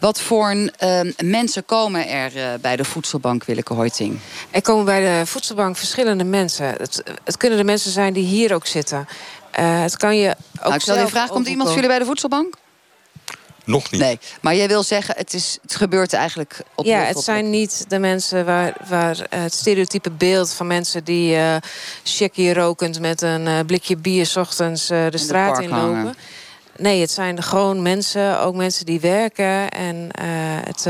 Wat 0.00 0.20
voor 0.20 0.54
uh, 0.54 1.00
mensen 1.24 1.64
komen 1.64 2.08
er 2.08 2.36
uh, 2.36 2.44
bij 2.60 2.76
de 2.76 2.84
voedselbank, 2.84 3.44
Willeke 3.44 3.74
Hoiting? 3.74 4.18
Er 4.50 4.62
komen 4.62 4.84
bij 4.84 5.00
de 5.00 5.26
voedselbank 5.26 5.76
verschillende 5.76 6.24
mensen. 6.24 6.66
Het, 6.66 7.02
het 7.24 7.36
kunnen 7.36 7.58
de 7.58 7.64
mensen 7.64 7.90
zijn 7.90 8.12
die 8.12 8.24
hier 8.24 8.54
ook 8.54 8.66
zitten. 8.66 9.08
Uh, 9.58 9.82
het 9.82 9.96
kan 9.96 10.16
je 10.16 10.30
ook 10.30 10.62
nou, 10.62 10.74
ik 10.74 10.80
stel 10.80 10.98
je 10.98 11.08
vraag, 11.08 11.28
komt 11.28 11.48
iemand 11.48 11.68
voor 11.68 11.74
jullie 11.74 11.90
bij 11.90 11.98
de 11.98 12.04
voedselbank? 12.04 12.54
Nog 13.64 13.90
niet. 13.90 14.00
Nee, 14.00 14.18
maar 14.40 14.54
jij 14.54 14.68
wil 14.68 14.82
zeggen, 14.82 15.14
het, 15.16 15.34
is, 15.34 15.58
het 15.62 15.76
gebeurt 15.76 16.12
eigenlijk 16.12 16.60
op 16.74 16.84
Ja, 16.84 16.98
het 16.98 17.18
zijn 17.18 17.50
niet 17.50 17.84
de 17.88 17.98
mensen 17.98 18.44
waar, 18.44 18.76
waar 18.88 19.26
het 19.28 19.54
stereotype 19.54 20.10
beeld 20.10 20.52
van 20.52 20.66
mensen 20.66 21.04
die 21.04 21.36
uh, 21.36 21.56
checkie 22.02 22.54
rokend 22.54 23.00
met 23.00 23.22
een 23.22 23.46
uh, 23.46 23.58
blikje 23.66 23.96
bier 23.96 24.26
s 24.26 24.36
ochtends 24.36 24.90
uh, 24.90 25.06
de 25.10 25.18
straat 25.18 25.60
inlopen. 25.60 26.16
Nee, 26.78 27.00
het 27.00 27.10
zijn 27.10 27.42
gewoon 27.42 27.82
mensen, 27.82 28.40
ook 28.40 28.54
mensen 28.54 28.86
die 28.86 29.00
werken. 29.00 29.70
En 29.70 30.08
het, 30.64 30.86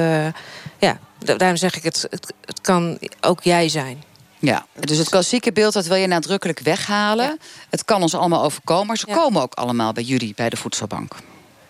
ja, 0.78 0.98
daarom 1.18 1.56
zeg 1.56 1.76
ik, 1.76 1.82
het, 1.82 2.06
het, 2.10 2.32
het 2.44 2.60
kan 2.60 2.98
ook 3.20 3.42
jij 3.42 3.68
zijn. 3.68 4.04
Ja, 4.38 4.66
dus 4.74 4.98
het 4.98 5.08
klassieke 5.08 5.52
beeld 5.52 5.72
dat 5.72 5.86
wil 5.86 5.96
je 5.96 6.06
nadrukkelijk 6.06 6.60
weghalen. 6.60 7.24
Ja. 7.24 7.36
Het 7.70 7.84
kan 7.84 8.02
ons 8.02 8.14
allemaal 8.14 8.42
overkomen, 8.42 8.86
maar 8.86 8.96
ze 8.96 9.06
ja. 9.08 9.14
komen 9.14 9.42
ook 9.42 9.54
allemaal 9.54 9.92
bij 9.92 10.02
jullie, 10.02 10.32
bij 10.36 10.48
de 10.48 10.56
voedselbank. 10.56 11.12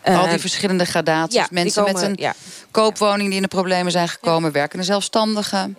Al 0.04 0.22
die 0.22 0.32
eh, 0.32 0.38
verschillende 0.38 0.84
gradaties. 0.84 1.34
Ja, 1.34 1.46
mensen 1.50 1.84
met 1.84 2.02
een 2.02 2.14
ja. 2.16 2.34
koopwoning 2.70 3.28
die 3.28 3.36
in 3.36 3.42
de 3.42 3.48
problemen 3.48 3.92
zijn 3.92 4.08
gekomen. 4.08 4.52
Werkende 4.52 4.84
zelfstandigen. 4.84 5.76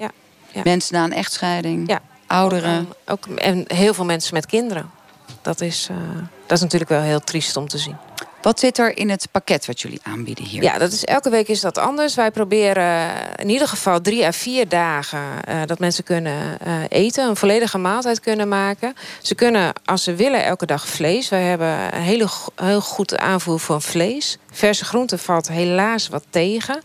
Mensen 0.64 0.94
na 0.94 1.04
een 1.04 1.14
echtscheiding. 1.14 2.00
Ouderen. 2.28 2.88
Ook, 3.06 3.26
en 3.26 3.64
heel 3.68 3.94
veel 3.94 4.06
mensen 4.06 4.34
met 4.34 4.46
kinderen. 4.46 4.90
Dat 5.42 5.62
is, 5.62 5.90
dat 6.46 6.58
is 6.58 6.62
natuurlijk 6.62 6.90
wel 6.90 7.02
heel 7.02 7.20
triest 7.20 7.58
om 7.58 7.68
te 7.68 7.78
zien. 7.78 7.96
Wat 8.42 8.60
zit 8.60 8.78
er 8.78 8.98
in 8.98 9.10
het 9.10 9.28
pakket 9.32 9.66
wat 9.66 9.82
jullie 9.82 10.00
aanbieden 10.04 10.46
hier? 10.46 10.64
Ja, 10.64 10.78
dat 10.78 10.92
is, 10.92 11.06
elke 11.06 11.30
week 11.30 11.48
is 11.48 11.62
dat 11.62 11.78
anders. 11.78 12.16
Wij 12.16 12.32
proberen 12.32 13.12
in 13.36 13.50
ieder 13.50 13.68
geval 13.68 14.02
drie 14.02 14.26
à 14.26 14.32
vier 14.32 14.68
dagen 14.68 15.20
uh, 15.50 15.62
dat 15.66 15.80
mensen 15.80 16.04
kunnen 16.04 16.58
uh, 16.68 16.74
eten. 16.90 17.28
Een 17.28 17.36
volledige 17.36 17.78
maaltijd 17.78 18.20
kunnen 18.20 18.48
maken. 18.48 18.96
Ze 19.22 19.36
kunnen, 19.36 19.74
als 19.86 20.04
ze 20.04 20.16
willen, 20.16 20.44
elke 20.44 20.66
dag 20.66 20.88
vlees. 20.88 21.30
Wij 21.30 21.42
hebben 21.42 21.96
een 21.96 22.02
hele, 22.02 22.28
heel 22.56 22.82
goed 22.82 23.18
aanvoer 23.18 23.60
van 23.60 23.82
vlees. 23.82 24.38
Verse 24.52 24.86
groenten 24.86 25.20
valt 25.20 25.48
helaas 25.48 26.08
wat 26.08 26.24
tegen. 26.30 26.82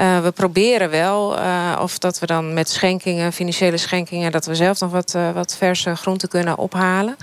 Uh, 0.00 0.22
we 0.22 0.30
proberen 0.30 0.90
wel, 0.90 1.36
of 1.80 1.98
dat 1.98 2.18
we 2.18 2.26
dan 2.26 2.54
met 2.54 2.68
schenkingen, 2.68 3.32
financiële 3.32 3.76
schenkingen, 3.76 4.32
dat 4.32 4.46
we 4.46 4.54
zelf 4.54 4.80
nog 4.80 4.90
wat, 4.90 5.16
wat 5.34 5.56
verse 5.56 5.96
groenten 5.96 6.28
kunnen 6.28 6.58
ophalen. 6.58 7.16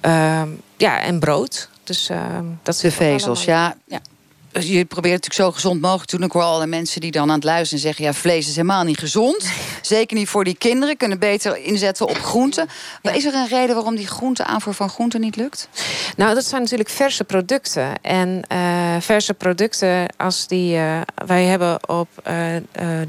Ehm, 0.00 0.48
ja, 0.76 1.00
en 1.00 1.18
brood. 1.18 1.68
Dus, 1.86 2.10
uh, 2.10 2.38
dat 2.62 2.78
de 2.78 2.90
vezels, 2.90 3.44
ja. 3.44 3.76
ja. 3.86 4.00
Dus 4.52 4.66
je 4.66 4.84
probeert 4.84 5.22
natuurlijk 5.22 5.34
zo 5.34 5.52
gezond 5.52 5.80
mogelijk 5.80 6.08
te 6.08 6.16
doen. 6.16 6.26
Ik 6.26 6.32
hoor 6.32 6.42
alle 6.42 6.66
mensen 6.66 7.00
die 7.00 7.10
dan 7.10 7.28
aan 7.28 7.34
het 7.34 7.44
luisteren 7.44 7.82
zeggen... 7.82 8.04
ja, 8.04 8.12
vlees 8.12 8.48
is 8.48 8.56
helemaal 8.56 8.84
niet 8.84 8.98
gezond. 8.98 9.50
Zeker 9.82 10.16
niet 10.16 10.28
voor 10.28 10.44
die 10.44 10.56
kinderen. 10.56 10.96
Kunnen 10.96 11.18
beter 11.18 11.56
inzetten 11.56 12.08
op 12.08 12.18
groenten. 12.18 12.68
Maar 13.02 13.16
is 13.16 13.24
er 13.24 13.34
een 13.34 13.48
reden 13.48 13.74
waarom 13.74 13.96
die 13.96 14.06
groente 14.06 14.44
aanvoer 14.44 14.74
van 14.74 14.88
groenten 14.88 15.20
niet 15.20 15.36
lukt? 15.36 15.68
Nou, 16.16 16.34
dat 16.34 16.44
zijn 16.44 16.62
natuurlijk 16.62 16.88
verse 16.88 17.24
producten. 17.24 18.02
En 18.02 18.42
uh, 18.52 18.65
verse 19.02 19.34
producten, 19.34 20.06
als 20.16 20.46
die... 20.46 20.76
Uh, 20.76 21.00
wij 21.26 21.44
hebben 21.44 21.88
op 21.88 22.08
uh, 22.28 22.36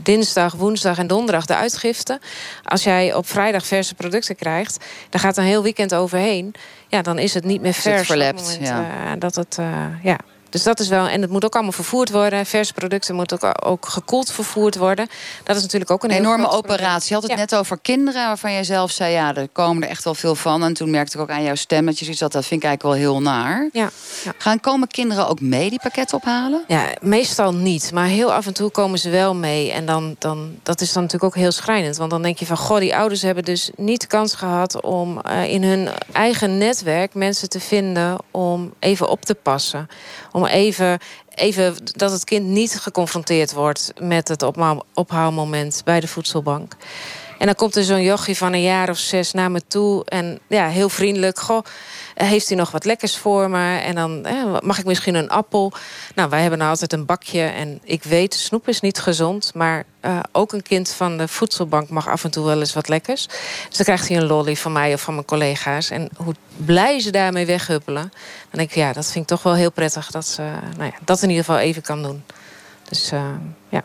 dinsdag, 0.03 0.53
woensdag 0.53 0.97
en 0.97 1.07
donderdag 1.07 1.45
de 1.45 1.55
uitgifte. 1.55 2.19
Als 2.63 2.83
jij 2.83 3.13
op 3.13 3.27
vrijdag 3.27 3.65
verse 3.65 3.95
producten 3.95 4.35
krijgt... 4.35 4.85
dan 5.09 5.19
gaat 5.19 5.37
een 5.37 5.43
heel 5.43 5.63
weekend 5.63 5.95
overheen. 5.95 6.53
Ja, 6.87 7.01
dan 7.01 7.19
is 7.19 7.33
het 7.33 7.43
niet 7.43 7.61
meer 7.61 7.73
vers. 7.73 7.97
Het 7.97 8.05
verlept, 8.05 8.57
ja. 8.61 9.15
dat 9.15 9.35
het, 9.35 9.57
ja... 10.03 10.17
Dus 10.49 10.63
dat 10.63 10.79
is 10.79 10.87
wel, 10.87 11.07
en 11.07 11.21
het 11.21 11.29
moet 11.29 11.45
ook 11.45 11.53
allemaal 11.53 11.71
vervoerd 11.71 12.11
worden. 12.11 12.45
Verse 12.45 12.73
producten 12.73 13.15
moeten 13.15 13.41
ook, 13.41 13.65
ook 13.65 13.85
gekoeld 13.87 14.31
vervoerd 14.31 14.75
worden. 14.77 15.07
Dat 15.43 15.55
is 15.55 15.61
natuurlijk 15.61 15.91
ook 15.91 16.03
een, 16.03 16.09
een 16.09 16.17
enorme 16.17 16.49
operatie. 16.49 17.07
Je 17.07 17.13
had 17.13 17.29
het 17.29 17.37
net 17.37 17.55
over 17.55 17.77
kinderen, 17.81 18.27
waarvan 18.27 18.51
jij 18.51 18.63
zelf 18.63 18.91
zei: 18.91 19.13
ja, 19.13 19.35
er 19.35 19.47
komen 19.51 19.83
er 19.83 19.89
echt 19.89 20.03
wel 20.03 20.15
veel 20.15 20.35
van. 20.35 20.63
En 20.63 20.73
toen 20.73 20.89
merkte 20.89 21.17
ik 21.17 21.23
ook 21.23 21.29
aan 21.29 21.43
jouw 21.43 21.55
stem 21.55 21.85
dat 21.85 21.97
je 21.97 22.03
zoiets 22.03 22.21
had, 22.21 22.31
dat 22.31 22.45
vind 22.45 22.63
ik 22.63 22.67
eigenlijk 22.67 22.99
wel 22.99 23.11
heel 23.11 23.21
naar. 23.21 23.69
Ja. 23.71 23.89
ja. 24.23 24.33
Gaan 24.37 24.59
komen 24.59 24.87
kinderen 24.87 25.27
ook 25.27 25.41
mee 25.41 25.69
die 25.69 25.79
pakketten 25.81 26.17
ophalen? 26.17 26.63
Ja, 26.67 26.85
meestal 27.01 27.53
niet. 27.53 27.91
Maar 27.93 28.07
heel 28.07 28.33
af 28.33 28.45
en 28.45 28.53
toe 28.53 28.69
komen 28.69 28.99
ze 28.99 29.09
wel 29.09 29.35
mee. 29.35 29.71
En 29.71 29.85
dan, 29.85 30.15
dan, 30.19 30.55
dat 30.63 30.81
is 30.81 30.93
dan 30.93 31.03
natuurlijk 31.03 31.35
ook 31.35 31.41
heel 31.41 31.51
schrijnend. 31.51 31.97
Want 31.97 32.11
dan 32.11 32.21
denk 32.21 32.37
je 32.37 32.45
van: 32.45 32.57
goh, 32.57 32.79
die 32.79 32.95
ouders 32.95 33.21
hebben 33.21 33.43
dus 33.43 33.71
niet 33.75 34.01
de 34.01 34.07
kans 34.07 34.33
gehad 34.33 34.81
om 34.81 35.21
uh, 35.29 35.51
in 35.53 35.63
hun 35.63 35.89
eigen 36.11 36.57
netwerk 36.57 37.13
mensen 37.13 37.49
te 37.49 37.59
vinden 37.59 38.17
om 38.31 38.73
even 38.79 39.09
op 39.09 39.25
te 39.25 39.35
passen 39.35 39.87
om 40.37 40.45
even, 40.47 40.99
even 41.35 41.75
dat 41.83 42.11
het 42.11 42.23
kind 42.23 42.45
niet 42.45 42.79
geconfronteerd 42.79 43.53
wordt 43.53 43.93
met 43.99 44.27
het 44.27 44.43
ophaalmoment 44.93 45.81
bij 45.85 45.99
de 45.99 46.07
voedselbank. 46.07 46.73
En 47.37 47.45
dan 47.45 47.55
komt 47.55 47.75
er 47.75 47.83
zo'n 47.83 48.03
jochie 48.03 48.37
van 48.37 48.53
een 48.53 48.61
jaar 48.61 48.89
of 48.89 48.97
zes 48.97 49.31
naar 49.31 49.51
me 49.51 49.61
toe. 49.67 50.05
En 50.05 50.39
ja, 50.47 50.67
heel 50.67 50.89
vriendelijk. 50.89 51.39
Goh, 51.39 51.63
heeft 52.25 52.49
u 52.49 52.55
nog 52.55 52.71
wat 52.71 52.85
lekkers 52.85 53.17
voor 53.17 53.49
me? 53.49 53.77
En 53.77 53.95
dan 53.95 54.25
mag 54.63 54.79
ik 54.79 54.85
misschien 54.85 55.15
een 55.15 55.29
appel? 55.29 55.73
Nou, 56.15 56.29
wij 56.29 56.41
hebben 56.41 56.59
nou 56.59 56.71
altijd 56.71 56.93
een 56.93 57.05
bakje. 57.05 57.41
En 57.41 57.79
ik 57.83 58.03
weet, 58.03 58.33
snoep 58.33 58.67
is 58.67 58.81
niet 58.81 58.99
gezond. 58.99 59.51
Maar 59.53 59.83
uh, 60.01 60.19
ook 60.31 60.53
een 60.53 60.61
kind 60.61 60.89
van 60.89 61.17
de 61.17 61.27
voedselbank 61.27 61.89
mag 61.89 62.07
af 62.07 62.23
en 62.23 62.31
toe 62.31 62.45
wel 62.45 62.59
eens 62.59 62.73
wat 62.73 62.87
lekkers. 62.87 63.27
Dus 63.67 63.77
dan 63.77 63.85
krijgt 63.85 64.07
hij 64.07 64.17
een 64.17 64.27
lolly 64.27 64.55
van 64.55 64.71
mij 64.71 64.93
of 64.93 65.01
van 65.01 65.13
mijn 65.13 65.25
collega's. 65.25 65.89
En 65.89 66.09
hoe 66.15 66.33
blij 66.55 66.99
ze 66.99 67.11
daarmee 67.11 67.45
weghuppelen. 67.45 68.11
Dan 68.11 68.59
denk 68.59 68.69
ik, 68.69 68.75
ja, 68.75 68.93
dat 68.93 69.05
vind 69.11 69.23
ik 69.23 69.29
toch 69.29 69.43
wel 69.43 69.55
heel 69.55 69.71
prettig. 69.71 70.11
Dat 70.11 70.27
ze 70.27 70.41
nou 70.77 70.91
ja, 70.91 70.97
dat 71.05 71.21
in 71.21 71.29
ieder 71.29 71.45
geval 71.45 71.59
even 71.59 71.81
kan 71.81 72.03
doen. 72.03 72.23
Dus 72.89 73.11
uh, 73.13 73.21
ja. 73.69 73.83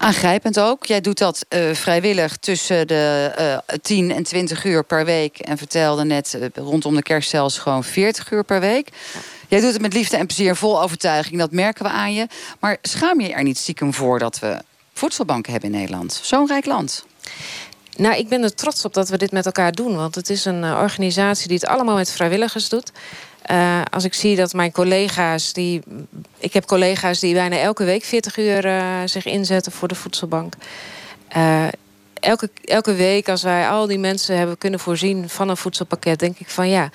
Aangrijpend 0.00 0.60
ook. 0.60 0.86
Jij 0.86 1.00
doet 1.00 1.18
dat 1.18 1.46
uh, 1.48 1.74
vrijwillig 1.74 2.36
tussen 2.36 2.86
de 2.86 3.32
uh, 3.38 3.76
10 3.82 4.10
en 4.10 4.22
20 4.22 4.64
uur 4.64 4.84
per 4.84 5.04
week. 5.04 5.38
En 5.38 5.58
vertelde 5.58 6.04
net 6.04 6.38
uh, 6.38 6.46
rondom 6.54 6.94
de 6.94 7.02
kerst 7.02 7.30
zelfs 7.30 7.58
gewoon 7.58 7.84
40 7.84 8.30
uur 8.30 8.44
per 8.44 8.60
week. 8.60 8.88
Jij 9.48 9.60
doet 9.60 9.72
het 9.72 9.82
met 9.82 9.92
liefde 9.92 10.16
en 10.16 10.26
plezier 10.26 10.48
en 10.48 10.56
vol 10.56 10.82
overtuiging. 10.82 11.38
Dat 11.38 11.52
merken 11.52 11.84
we 11.84 11.90
aan 11.90 12.14
je. 12.14 12.26
Maar 12.60 12.78
schaam 12.82 13.20
je 13.20 13.32
er 13.32 13.42
niet 13.42 13.58
stiekem 13.58 13.94
voor 13.94 14.18
dat 14.18 14.38
we 14.38 14.62
voedselbanken 14.92 15.52
hebben 15.52 15.72
in 15.72 15.78
Nederland? 15.78 16.20
Zo'n 16.22 16.46
rijk 16.46 16.66
land. 16.66 17.04
Nou, 17.96 18.16
ik 18.16 18.28
ben 18.28 18.42
er 18.42 18.54
trots 18.54 18.84
op 18.84 18.94
dat 18.94 19.08
we 19.08 19.18
dit 19.18 19.32
met 19.32 19.46
elkaar 19.46 19.72
doen. 19.72 19.96
Want 19.96 20.14
het 20.14 20.30
is 20.30 20.44
een 20.44 20.64
organisatie 20.64 21.48
die 21.48 21.56
het 21.56 21.66
allemaal 21.66 21.96
met 21.96 22.12
vrijwilligers 22.12 22.68
doet. 22.68 22.92
Uh, 23.50 23.80
als 23.90 24.04
ik 24.04 24.14
zie 24.14 24.36
dat 24.36 24.52
mijn 24.52 24.72
collega's, 24.72 25.52
die, 25.52 25.82
ik 26.40 26.52
heb 26.52 26.64
collega's 26.64 27.20
die 27.20 27.34
bijna 27.34 27.58
elke 27.58 27.84
week 27.84 28.04
40 28.04 28.38
uur 28.38 28.64
uh, 28.64 28.96
zich 29.04 29.24
inzetten 29.24 29.72
voor 29.72 29.88
de 29.88 29.94
voedselbank. 29.94 30.54
Elke, 32.20 32.50
elke 32.64 32.94
week, 32.94 33.28
als 33.28 33.42
wij 33.42 33.68
al 33.68 33.86
die 33.86 33.98
mensen 33.98 34.36
hebben 34.36 34.58
kunnen 34.58 34.80
voorzien 34.80 35.28
van 35.28 35.48
een 35.48 35.56
voedselpakket, 35.56 36.18
denk 36.18 36.38
ik 36.38 36.48
van 36.48 36.68
ja, 36.68 36.90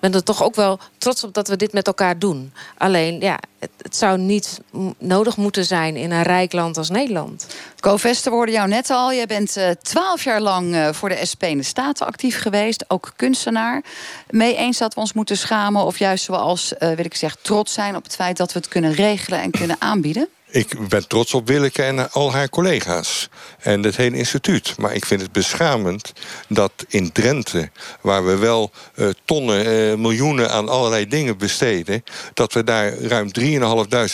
ben 0.00 0.14
er 0.14 0.22
toch 0.22 0.42
ook 0.42 0.54
wel 0.54 0.78
trots 0.98 1.24
op 1.24 1.34
dat 1.34 1.48
we 1.48 1.56
dit 1.56 1.72
met 1.72 1.86
elkaar 1.86 2.18
doen. 2.18 2.52
Alleen, 2.76 3.20
ja, 3.20 3.38
het, 3.58 3.96
zou 3.96 4.18
niet 4.18 4.60
nodig 4.98 5.36
moeten 5.36 5.64
zijn 5.64 5.96
in 5.96 6.10
een 6.10 6.22
rijk 6.22 6.52
land 6.52 6.76
als 6.76 6.90
Nederland. 6.90 7.46
Co 7.80 7.96
Vester 7.96 8.32
hoorde 8.32 8.52
jou 8.52 8.68
net 8.68 8.90
al. 8.90 9.12
Jij 9.12 9.26
bent 9.26 9.56
eh, 9.56 9.70
twaalf 9.70 10.24
jaar 10.24 10.40
lang 10.40 10.74
uh, 10.74 10.88
voor 10.92 11.08
de 11.08 11.26
SP 11.30 11.42
in 11.42 11.58
de 11.58 11.64
Staten 11.64 12.06
actief 12.06 12.40
geweest. 12.40 12.84
Ook 12.88 13.12
kunstenaar. 13.16 13.82
Mee 14.30 14.56
eens 14.56 14.78
dat 14.78 14.94
we 14.94 15.00
ons 15.00 15.12
moeten 15.12 15.36
schamen 15.36 15.84
of 15.84 15.98
juist 15.98 16.24
zoals, 16.24 16.72
uh, 16.72 16.92
wil 16.92 17.04
ik 17.04 17.14
zeggen, 17.14 17.42
trots 17.42 17.72
zijn 17.72 17.96
op 17.96 18.04
het 18.04 18.14
feit 18.14 18.36
dat 18.36 18.52
we 18.52 18.58
het 18.58 18.68
kunnen 18.68 18.92
regelen 18.92 19.40
en 19.40 19.50
kunnen 19.50 19.76
aanbieden? 19.78 20.28
Ik 20.50 20.88
ben 20.88 21.08
trots 21.08 21.34
op 21.34 21.46
Willeke 21.46 21.82
en 21.82 22.12
al 22.12 22.32
haar 22.32 22.48
collega's. 22.48 23.28
En 23.58 23.82
het 23.82 23.96
hele 23.96 24.16
instituut. 24.16 24.74
Maar 24.78 24.94
ik 24.94 25.04
vind 25.04 25.20
het 25.20 25.32
beschamend 25.32 26.12
dat 26.48 26.72
in 26.88 27.12
Drenthe... 27.12 27.70
waar 28.00 28.26
we 28.26 28.36
wel 28.36 28.70
uh, 28.94 29.08
tonnen, 29.24 29.66
uh, 29.66 29.94
miljoenen 29.94 30.50
aan 30.50 30.68
allerlei 30.68 31.08
dingen 31.08 31.38
besteden... 31.38 32.04
dat 32.34 32.52
we 32.52 32.64
daar 32.64 32.98
ruim 32.98 33.30
3.500 33.40 33.48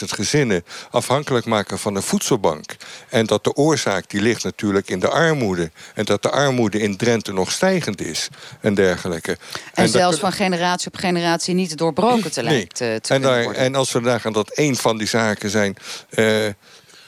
gezinnen 0.07 0.65
afhankelijk 0.91 1.47
maken 1.47 1.79
van 1.79 1.97
een 1.97 2.03
voedselbank. 2.03 2.77
En 3.09 3.27
dat 3.27 3.45
de 3.45 3.55
oorzaak 3.55 4.11
die 4.11 4.21
ligt 4.21 4.45
natuurlijk 4.45 4.89
in 4.89 5.01
de 5.01 5.09
armoede. 5.09 5.71
En 5.95 6.05
dat 6.05 6.23
de 6.23 6.31
armoede 6.31 6.81
in 6.81 6.97
Drenthe 6.97 7.33
nog 7.33 7.53
stijgend 7.53 8.01
is. 8.01 8.29
En 8.61 8.75
dergelijke. 8.75 9.31
En, 9.31 9.39
en 9.75 9.89
zelfs 9.89 10.11
dat... 10.11 10.21
van 10.21 10.33
generatie 10.33 10.87
op 10.87 10.97
generatie 10.97 11.55
niet 11.55 11.79
doorbroken 11.79 12.33
te 12.33 12.43
nee. 12.43 12.55
lijkt 12.55 12.77
te 12.77 13.15
en, 13.15 13.23
daar, 13.23 13.51
en 13.51 13.75
als 13.75 13.93
we 13.93 14.01
daar 14.01 14.21
gaan 14.21 14.33
dat 14.33 14.51
één 14.51 14.77
van 14.77 14.99
die 14.99 15.09
zaken 15.09 15.51
zijn... 15.51 15.77
Uh, 16.25 16.47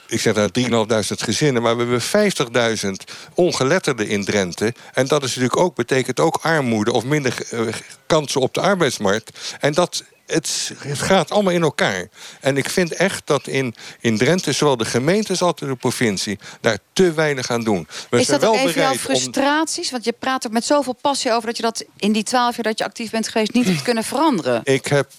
ik 0.09 0.21
zeg 0.21 0.35
nou 0.35 0.51
3.500 0.53 1.01
gezinnen, 1.17 1.63
maar 1.63 1.77
we 1.77 2.01
hebben 2.13 2.79
50.000 2.85 2.91
ongeletterden 3.35 4.09
in 4.09 4.25
Drenthe. 4.25 4.75
En 4.95 5.07
dat 5.07 5.23
is 5.23 5.29
natuurlijk 5.29 5.57
ook, 5.61 5.75
betekent 5.75 6.21
ook 6.21 6.39
armoede 6.43 6.93
of 6.93 7.05
minder 7.05 7.39
uh, 7.53 7.61
kansen 8.07 8.41
op 8.41 8.55
de 8.55 8.61
arbeidsmarkt. 8.61 9.57
En 9.61 9.73
dat 9.73 10.05
het, 10.27 10.73
het, 10.79 10.99
gaat 10.99 11.31
allemaal 11.31 11.53
in 11.53 11.63
elkaar. 11.63 12.09
En 12.41 12.57
ik 12.57 12.71
vind 12.71 12.93
echt 12.93 13.27
dat 13.27 13.47
in, 13.47 13.75
in 14.01 14.19
Drenthe, 14.19 14.53
zowel 14.53 14.77
de 14.77 14.85
gemeentes 14.85 15.43
als 15.43 15.55
de 15.57 15.75
provincie, 15.75 16.39
daar 16.61 16.79
te 16.93 17.13
weinig 17.13 17.51
aan 17.51 17.65
doen. 17.65 17.89
We 18.11 18.19
is 18.19 18.27
dat 18.27 18.45
ook 18.45 18.55
even 18.55 18.81
jouw 18.81 18.95
frustraties? 18.95 19.85
Om... 19.85 19.91
Want 19.91 20.05
je 20.05 20.13
praat 20.13 20.45
er 20.45 20.51
met 20.51 20.65
zoveel 20.65 20.97
passie 21.01 21.33
over 21.33 21.47
dat 21.47 21.57
je 21.57 21.63
dat 21.63 21.85
in 21.97 22.13
die 22.13 22.23
twaalf 22.23 22.55
jaar 22.55 22.65
dat 22.65 22.79
je 22.79 22.85
actief 22.85 23.11
bent 23.11 23.29
geweest 23.29 23.53
niet 23.53 23.67
hebt 23.71 23.83
kunnen 23.83 24.05
veranderen. 24.05 24.61
Ik 24.65 24.87
heb 24.87 25.11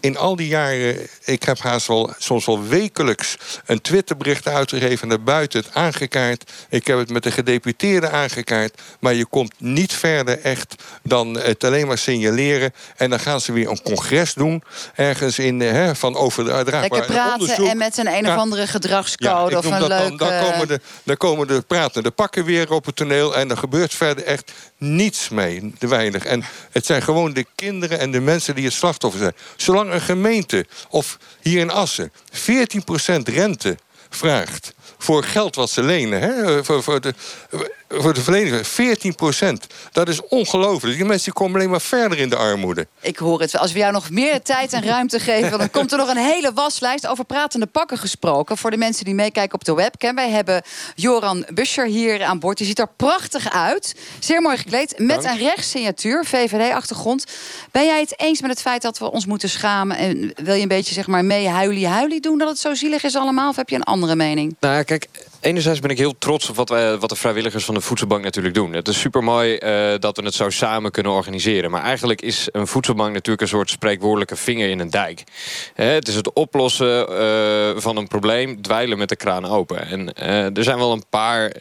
in 0.00 0.16
al 0.16 0.36
die 0.36 0.48
jaren, 0.48 1.08
ik 1.24 1.42
heb 1.42 1.58
haast 1.58 1.86
wel 1.86 2.12
soms 2.18 2.46
wel 2.46 2.66
wekelijks 2.66 3.36
een 3.66 3.80
Twitterbericht 3.80 4.48
uitgegeven 4.48 5.08
naar 5.08 5.22
buiten 5.22 5.60
het 5.60 5.74
aangekaart. 5.74 6.52
Ik 6.68 6.86
heb 6.86 6.98
het 6.98 7.10
met 7.10 7.22
de 7.22 7.30
gedeputeerden 7.30 8.12
aangekaart. 8.12 8.80
Maar 9.00 9.14
je 9.14 9.26
komt 9.26 9.52
niet 9.58 9.92
verder 9.92 10.40
echt 10.40 10.74
dan 11.02 11.38
het 11.38 11.64
alleen 11.64 11.86
maar 11.86 11.98
signaleren. 11.98 12.72
En 12.96 13.10
dan 13.10 13.20
gaan 13.20 13.40
ze 13.40 13.52
weer 13.52 13.70
een 13.70 13.82
congres 13.82 14.34
doen. 14.34 14.62
Ergens 14.94 15.38
in, 15.38 15.60
hè, 15.60 15.94
van 15.94 16.16
over 16.16 16.44
de 16.44 16.52
uitdraagbaar 16.52 16.98
Lekker 16.98 17.14
praten 17.14 17.40
onderzoek. 17.40 17.68
en 17.68 17.76
met 17.76 17.98
een 17.98 18.06
een 18.06 18.26
of 18.26 18.36
andere 18.36 18.66
gedragscode 18.66 19.50
ja, 19.50 19.58
of 19.58 19.64
een 19.64 19.86
leuke... 19.86 19.88
Dan, 19.88 20.16
dan, 20.16 20.42
komen 20.42 20.68
de, 20.68 20.80
dan 21.02 21.16
komen 21.16 21.46
de 21.46 21.60
pratende 21.60 22.10
pakken 22.10 22.44
weer 22.44 22.72
op 22.72 22.84
het 22.84 22.96
toneel. 22.96 23.36
En 23.36 23.50
er 23.50 23.56
gebeurt 23.56 23.94
verder 23.94 24.24
echt 24.24 24.52
niets 24.78 25.28
mee. 25.28 25.72
Te 25.78 25.86
weinig. 25.86 26.24
En 26.24 26.44
het 26.70 26.86
zijn 26.86 27.02
gewoon 27.02 27.32
de 27.32 27.46
kinderen 27.54 27.98
en 27.98 28.10
de 28.10 28.20
mensen 28.20 28.54
die 28.54 28.64
het 28.64 28.72
slachtoffer 28.72 29.20
zijn. 29.20 29.34
Zolang 29.56 29.92
een 29.92 30.00
gemeente, 30.00 30.66
of 30.88 31.18
hier 31.40 31.60
in 31.60 31.70
Assen, 31.70 32.12
14% 32.32 33.22
rente 33.24 33.78
vraagt 34.10 34.74
voor 34.98 35.24
geld 35.24 35.54
wat 35.54 35.70
ze 35.70 35.82
lenen, 35.82 36.20
hè, 36.20 36.64
voor, 36.64 36.82
voor, 36.82 37.00
de, 37.00 37.14
voor 37.88 38.14
de 38.14 38.20
verlening, 38.22 38.66
14 38.66 39.14
procent. 39.14 39.66
Dat 39.92 40.08
is 40.08 40.20
ongelooflijk. 40.28 40.96
Die 40.96 41.04
mensen 41.04 41.32
komen 41.32 41.54
alleen 41.54 41.70
maar 41.70 41.80
verder 41.80 42.18
in 42.18 42.28
de 42.28 42.36
armoede. 42.36 42.86
Ik 43.00 43.16
hoor 43.16 43.40
het. 43.40 43.58
Als 43.58 43.72
we 43.72 43.78
jou 43.78 43.92
nog 43.92 44.10
meer 44.10 44.42
tijd 44.42 44.72
en 44.72 44.82
ruimte 44.82 45.20
geven... 45.20 45.58
dan 45.58 45.70
komt 45.70 45.92
er 45.92 45.98
nog 45.98 46.08
een 46.08 46.16
hele 46.16 46.52
waslijst 46.52 47.06
over 47.06 47.24
pratende 47.24 47.66
pakken 47.66 47.98
gesproken. 47.98 48.56
Voor 48.56 48.70
de 48.70 48.76
mensen 48.76 49.04
die 49.04 49.14
meekijken 49.14 49.54
op 49.54 49.64
de 49.64 49.74
webcam. 49.74 50.14
Wij 50.14 50.30
hebben 50.30 50.62
Joran 50.94 51.46
Buscher 51.54 51.86
hier 51.86 52.24
aan 52.24 52.38
boord. 52.38 52.58
Die 52.58 52.66
ziet 52.66 52.78
er 52.78 52.88
prachtig 52.96 53.52
uit. 53.52 53.94
Zeer 54.18 54.42
mooi 54.42 54.56
gekleed. 54.56 54.98
Met 54.98 55.22
Dank. 55.22 55.40
een 55.40 55.46
rechtssignatuur, 55.46 56.24
VVD-achtergrond. 56.24 57.24
Ben 57.70 57.84
jij 57.84 58.00
het 58.00 58.20
eens 58.20 58.40
met 58.40 58.50
het 58.50 58.60
feit 58.60 58.82
dat 58.82 58.98
we 58.98 59.10
ons 59.10 59.26
moeten 59.26 59.48
schamen? 59.48 59.96
En 59.96 60.32
wil 60.34 60.54
je 60.54 60.62
een 60.62 60.68
beetje 60.68 60.94
zeg 60.94 61.06
maar 61.06 61.24
mee 61.24 61.48
huilie-huilie 61.48 62.20
doen... 62.20 62.38
dat 62.38 62.48
het 62.48 62.58
zo 62.58 62.74
zielig 62.74 63.02
is 63.02 63.16
allemaal? 63.16 63.48
Of 63.48 63.56
heb 63.56 63.68
je 63.68 63.76
een 63.76 63.82
andere 63.82 64.16
mening? 64.16 64.56
Nou, 64.60 64.82
kijk, 64.82 65.08
enerzijds 65.40 65.80
ben 65.80 65.90
ik 65.90 65.98
heel 65.98 66.18
trots 66.18 66.48
op 66.48 66.56
wat, 66.56 66.68
wij, 66.68 66.98
wat 66.98 67.08
de 67.08 67.16
vrijwilligers 67.16 67.64
van 67.64 67.74
de 67.74 67.80
Voedselbank 67.80 68.22
natuurlijk 68.22 68.54
doen. 68.54 68.72
Het 68.72 68.88
is 68.88 69.00
super 69.00 69.24
mooi 69.24 69.58
uh, 69.58 69.98
dat 69.98 70.16
we 70.16 70.24
het 70.24 70.34
zo 70.34 70.50
samen 70.50 70.90
kunnen 70.90 71.12
organiseren. 71.12 71.70
Maar 71.70 71.82
eigenlijk 71.82 72.22
is 72.22 72.48
een 72.52 72.66
voedselbank 72.66 73.12
natuurlijk 73.12 73.40
een 73.40 73.48
soort 73.48 73.70
spreekwoordelijke 73.70 74.36
vinger 74.36 74.68
in 74.68 74.80
een 74.80 74.90
dijk. 74.90 75.24
He, 75.74 75.84
het 75.84 76.08
is 76.08 76.14
het 76.14 76.32
oplossen 76.32 77.12
uh, 77.12 77.80
van 77.80 77.96
een 77.96 78.08
probleem, 78.08 78.62
dweilen 78.62 78.98
met 78.98 79.08
de 79.08 79.16
kraan 79.16 79.44
open. 79.44 79.86
En 79.86 80.12
uh, 80.22 80.56
er 80.56 80.64
zijn 80.64 80.78
wel 80.78 80.92
een 80.92 81.04
paar 81.10 81.52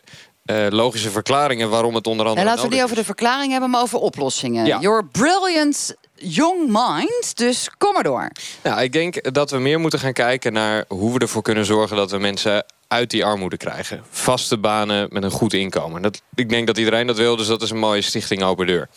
uh, 0.45 0.65
logische 0.69 1.11
verklaringen 1.11 1.69
waarom 1.69 1.95
het 1.95 2.07
onder 2.07 2.25
andere. 2.25 2.45
En 2.45 2.53
laten 2.53 2.69
we 2.69 2.75
niet 2.75 2.83
over 2.83 2.95
de 2.95 3.03
verklaring 3.03 3.51
hebben, 3.51 3.69
maar 3.69 3.81
over 3.81 3.99
oplossingen. 3.99 4.65
Ja. 4.65 4.79
Your 4.79 5.05
brilliant 5.05 5.95
young 6.15 6.67
mind, 6.67 7.37
dus 7.37 7.69
kom 7.77 7.93
maar 7.93 8.03
door. 8.03 8.29
Nou, 8.63 8.81
ik 8.81 8.93
denk 8.93 9.33
dat 9.33 9.51
we 9.51 9.57
meer 9.57 9.79
moeten 9.79 9.99
gaan 9.99 10.13
kijken 10.13 10.53
naar 10.53 10.85
hoe 10.87 11.13
we 11.13 11.19
ervoor 11.19 11.41
kunnen 11.41 11.65
zorgen 11.65 11.97
dat 11.97 12.11
we 12.11 12.17
mensen 12.17 12.65
uit 12.87 13.09
die 13.09 13.25
armoede 13.25 13.57
krijgen. 13.57 14.03
Vaste 14.09 14.57
banen 14.57 15.07
met 15.11 15.23
een 15.23 15.31
goed 15.31 15.53
inkomen. 15.53 16.01
Dat, 16.01 16.21
ik 16.35 16.49
denk 16.49 16.67
dat 16.67 16.77
iedereen 16.77 17.07
dat 17.07 17.17
wil, 17.17 17.35
dus 17.35 17.47
dat 17.47 17.61
is 17.61 17.69
een 17.69 17.77
mooie 17.77 18.01
stichting 18.01 18.43
Open 18.43 18.65
Deur. 18.67 18.89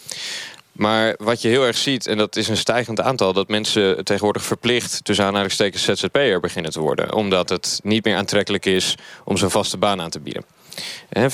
Maar 0.72 1.14
wat 1.18 1.42
je 1.42 1.48
heel 1.48 1.66
erg 1.66 1.76
ziet, 1.76 2.06
en 2.06 2.16
dat 2.16 2.36
is 2.36 2.48
een 2.48 2.56
stijgend 2.56 3.00
aantal... 3.00 3.32
dat 3.32 3.48
mensen 3.48 4.04
tegenwoordig 4.04 4.42
verplicht 4.42 5.04
tussen 5.04 5.24
aanhalingstekens 5.24 5.84
ZZP'er 5.84 6.40
beginnen 6.40 6.72
te 6.72 6.80
worden. 6.80 7.14
Omdat 7.14 7.48
het 7.48 7.80
niet 7.82 8.04
meer 8.04 8.16
aantrekkelijk 8.16 8.66
is 8.66 8.94
om 9.24 9.36
zo'n 9.36 9.50
vaste 9.50 9.76
baan 9.76 10.00
aan 10.00 10.10
te 10.10 10.20
bieden. 10.20 10.44
34% 11.14 11.28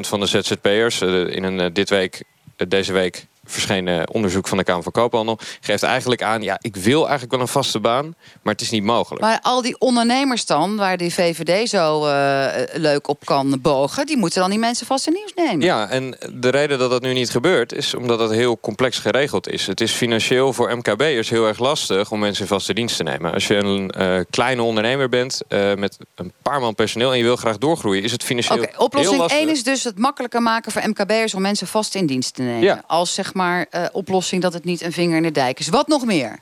van 0.00 0.20
de 0.20 0.26
ZZP'ers 0.26 1.00
in 1.00 1.42
een 1.42 1.72
dit 1.72 1.88
week, 1.88 2.22
deze 2.68 2.92
week 2.92 3.26
verschenen 3.44 4.10
onderzoek 4.10 4.48
van 4.48 4.58
de 4.58 4.64
Kamer 4.64 4.82
van 4.82 4.92
Koophandel... 4.92 5.38
geeft 5.60 5.82
eigenlijk 5.82 6.22
aan, 6.22 6.42
ja, 6.42 6.58
ik 6.60 6.76
wil 6.76 7.00
eigenlijk 7.00 7.32
wel 7.32 7.40
een 7.40 7.48
vaste 7.48 7.80
baan... 7.80 8.14
maar 8.42 8.52
het 8.52 8.62
is 8.62 8.70
niet 8.70 8.82
mogelijk. 8.82 9.20
Maar 9.20 9.38
al 9.42 9.62
die 9.62 9.78
ondernemers 9.78 10.46
dan, 10.46 10.76
waar 10.76 10.96
die 10.96 11.14
VVD 11.14 11.68
zo 11.68 12.06
uh, 12.06 12.46
leuk 12.72 13.08
op 13.08 13.24
kan 13.24 13.60
bogen... 13.60 14.06
die 14.06 14.16
moeten 14.16 14.40
dan 14.40 14.50
die 14.50 14.58
mensen 14.58 14.86
vast 14.86 15.06
in 15.06 15.12
nieuws 15.12 15.32
nemen. 15.34 15.60
Ja, 15.60 15.88
en 15.88 16.16
de 16.32 16.48
reden 16.48 16.78
dat 16.78 16.90
dat 16.90 17.02
nu 17.02 17.12
niet 17.12 17.30
gebeurt... 17.30 17.72
is 17.72 17.94
omdat 17.94 18.18
het 18.18 18.30
heel 18.30 18.60
complex 18.60 18.98
geregeld 18.98 19.48
is. 19.48 19.66
Het 19.66 19.80
is 19.80 19.92
financieel 19.92 20.52
voor 20.52 20.76
MKB'ers 20.76 21.30
heel 21.30 21.46
erg 21.46 21.58
lastig... 21.58 22.10
om 22.10 22.18
mensen 22.18 22.42
in 22.42 22.48
vaste 22.48 22.74
dienst 22.74 22.96
te 22.96 23.02
nemen. 23.02 23.32
Als 23.32 23.46
je 23.46 23.54
een 23.54 23.94
uh, 23.98 24.20
kleine 24.30 24.62
ondernemer 24.62 25.08
bent 25.08 25.40
uh, 25.48 25.74
met 25.74 25.96
een 26.14 26.32
paar 26.42 26.60
man 26.60 26.74
personeel... 26.74 27.12
en 27.12 27.18
je 27.18 27.24
wil 27.24 27.36
graag 27.36 27.58
doorgroeien, 27.58 28.02
is 28.02 28.12
het 28.12 28.22
financieel 28.22 28.58
okay, 28.58 28.74
oplossing 28.76 29.14
heel 29.14 29.22
lastig. 29.22 29.40
1 29.40 29.50
is 29.50 29.62
dus 29.62 29.84
het 29.84 29.98
makkelijker 29.98 30.42
maken 30.42 30.72
voor 30.72 30.82
MKB'ers... 30.88 31.34
om 31.34 31.42
mensen 31.42 31.66
vast 31.66 31.94
in 31.94 32.06
dienst 32.06 32.34
te 32.34 32.42
nemen. 32.42 32.62
Ja. 32.62 32.82
Als 32.86 33.14
zeg 33.14 33.31
maar 33.34 33.66
uh, 33.70 33.86
oplossing 33.92 34.42
dat 34.42 34.52
het 34.52 34.64
niet 34.64 34.82
een 34.82 34.92
vinger 34.92 35.16
in 35.16 35.22
de 35.22 35.30
dijk 35.30 35.58
is. 35.58 35.68
Wat 35.68 35.88
nog 35.88 36.04
meer? 36.04 36.38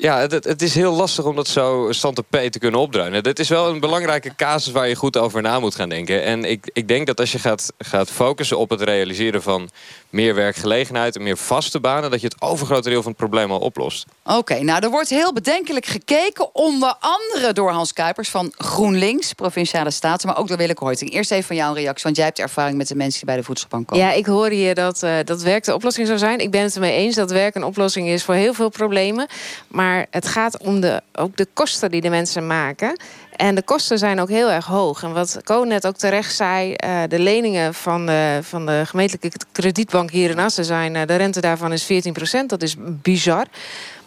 Ja, 0.00 0.18
het, 0.18 0.44
het, 0.44 0.62
is 0.62 0.74
heel 0.74 0.92
lastig 0.92 1.24
om 1.24 1.36
dat 1.36 1.48
zo 1.48 1.86
stand 1.90 2.20
P 2.30 2.36
te 2.36 2.58
kunnen 2.58 2.80
opdruinen. 2.80 3.22
Dit 3.22 3.38
is 3.38 3.48
wel 3.48 3.68
een 3.68 3.80
belangrijke 3.80 4.34
casus 4.34 4.72
waar 4.72 4.88
je 4.88 4.94
goed 4.94 5.16
over 5.16 5.42
na 5.42 5.60
moet 5.60 5.74
gaan 5.74 5.88
denken. 5.88 6.22
En 6.22 6.44
ik, 6.44 6.70
ik 6.72 6.88
denk 6.88 7.06
dat 7.06 7.20
als 7.20 7.32
je 7.32 7.38
gaat, 7.38 7.72
gaat 7.78 8.10
focussen 8.10 8.58
op 8.58 8.70
het 8.70 8.80
realiseren 8.80 9.42
van 9.42 9.70
meer 10.10 10.34
werkgelegenheid... 10.34 11.16
en 11.16 11.22
meer 11.22 11.36
vaste 11.36 11.80
banen, 11.80 12.10
dat 12.10 12.20
je 12.20 12.26
het 12.26 12.40
overgrote 12.40 12.88
deel 12.88 13.02
van 13.02 13.10
het 13.10 13.20
probleem 13.20 13.50
al 13.50 13.58
oplost. 13.58 14.06
Oké, 14.24 14.36
okay, 14.36 14.60
nou 14.60 14.84
er 14.84 14.90
wordt 14.90 15.08
heel 15.08 15.32
bedenkelijk 15.32 15.86
gekeken... 15.86 16.54
onder 16.54 16.94
andere 17.00 17.52
door 17.52 17.70
Hans 17.70 17.92
Kuipers 17.92 18.28
van 18.28 18.52
GroenLinks, 18.56 19.32
Provinciale 19.32 19.90
Staten... 19.90 20.28
maar 20.28 20.38
ook 20.38 20.48
door 20.48 20.56
Willeke 20.56 20.84
Hoiting. 20.84 21.12
Eerst 21.12 21.30
even 21.30 21.46
van 21.46 21.56
jou 21.56 21.70
een 21.70 21.82
reactie, 21.82 22.04
want 22.04 22.16
jij 22.16 22.24
hebt 22.24 22.38
ervaring 22.38 22.76
met 22.76 22.88
de 22.88 22.94
mensen... 22.94 23.18
die 23.18 23.28
bij 23.28 23.36
de 23.36 23.42
voedselbank 23.42 23.86
komen. 23.86 24.04
Ja, 24.04 24.12
ik 24.12 24.26
hoor 24.26 24.48
hier 24.48 24.74
dat, 24.74 25.02
uh, 25.02 25.14
dat 25.24 25.42
werk 25.42 25.64
de 25.64 25.74
oplossing 25.74 26.06
zou 26.06 26.18
zijn. 26.18 26.38
Ik 26.38 26.50
ben 26.50 26.62
het 26.62 26.74
ermee 26.74 26.96
eens 26.96 27.14
dat 27.14 27.30
werk 27.30 27.54
een 27.54 27.64
oplossing 27.64 28.08
is 28.08 28.24
voor 28.24 28.34
heel 28.34 28.54
veel 28.54 28.68
problemen. 28.68 29.26
Maar 29.68 30.06
het 30.10 30.26
gaat 30.26 30.58
om 30.58 30.80
de, 30.80 31.02
ook 31.12 31.36
de 31.36 31.46
kosten 31.54 31.90
die 31.90 32.00
de 32.00 32.10
mensen 32.10 32.46
maken... 32.46 32.96
En 33.36 33.54
de 33.54 33.62
kosten 33.62 33.98
zijn 33.98 34.20
ook 34.20 34.28
heel 34.28 34.50
erg 34.50 34.66
hoog. 34.66 35.02
En 35.02 35.12
wat 35.12 35.40
Ko 35.44 35.64
net 35.64 35.86
ook 35.86 35.96
terecht 35.96 36.34
zei... 36.34 36.74
Uh, 36.84 37.02
de 37.08 37.18
leningen 37.18 37.74
van 37.74 38.06
de, 38.06 38.38
van 38.42 38.66
de 38.66 38.82
gemeentelijke 38.86 39.38
kredietbank 39.52 40.10
hier 40.10 40.30
in 40.30 40.38
Assen 40.38 40.64
zijn... 40.64 40.94
Uh, 40.94 41.02
de 41.06 41.16
rente 41.16 41.40
daarvan 41.40 41.72
is 41.72 41.84
14 41.84 42.12
procent. 42.12 42.48
Dat 42.48 42.62
is 42.62 42.74
bizar. 42.78 43.46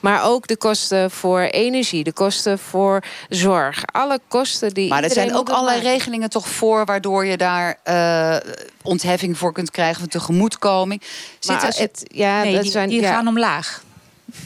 Maar 0.04 0.24
ook 0.24 0.48
de 0.48 0.58
kosten 0.58 1.12
voor 1.12 1.40
energie, 1.40 2.04
de 2.04 2.12
kosten 2.12 2.60
voor 2.60 3.04
zorg. 3.30 3.84
Alle 3.86 4.20
kosten 4.28 4.74
die. 4.74 4.90
Maar 4.90 5.04
er 5.04 5.12
zijn 5.12 5.36
ook 5.36 5.50
allerlei 5.50 5.78
maken. 5.78 5.92
regelingen 5.92 6.30
toch 6.30 6.48
voor, 6.48 6.86
waardoor 6.86 7.26
je 7.26 7.38
daar 7.38 7.80
uh, 7.88 8.52
ontheffing 8.82 9.38
voor 9.38 9.54
kunt 9.54 9.72
krijgen, 9.72 10.00
van 10.00 10.10
tegemoetkoming. 10.10 11.02
Zit 11.40 11.64
er, 11.64 11.74
het, 11.76 12.04
ja, 12.08 12.44
nee, 12.44 12.54
dat 12.54 12.62
die, 12.62 12.72
zijn, 12.72 12.90
die 12.90 13.02
ja. 13.02 13.14
gaan 13.14 13.28
omlaag. 13.28 13.84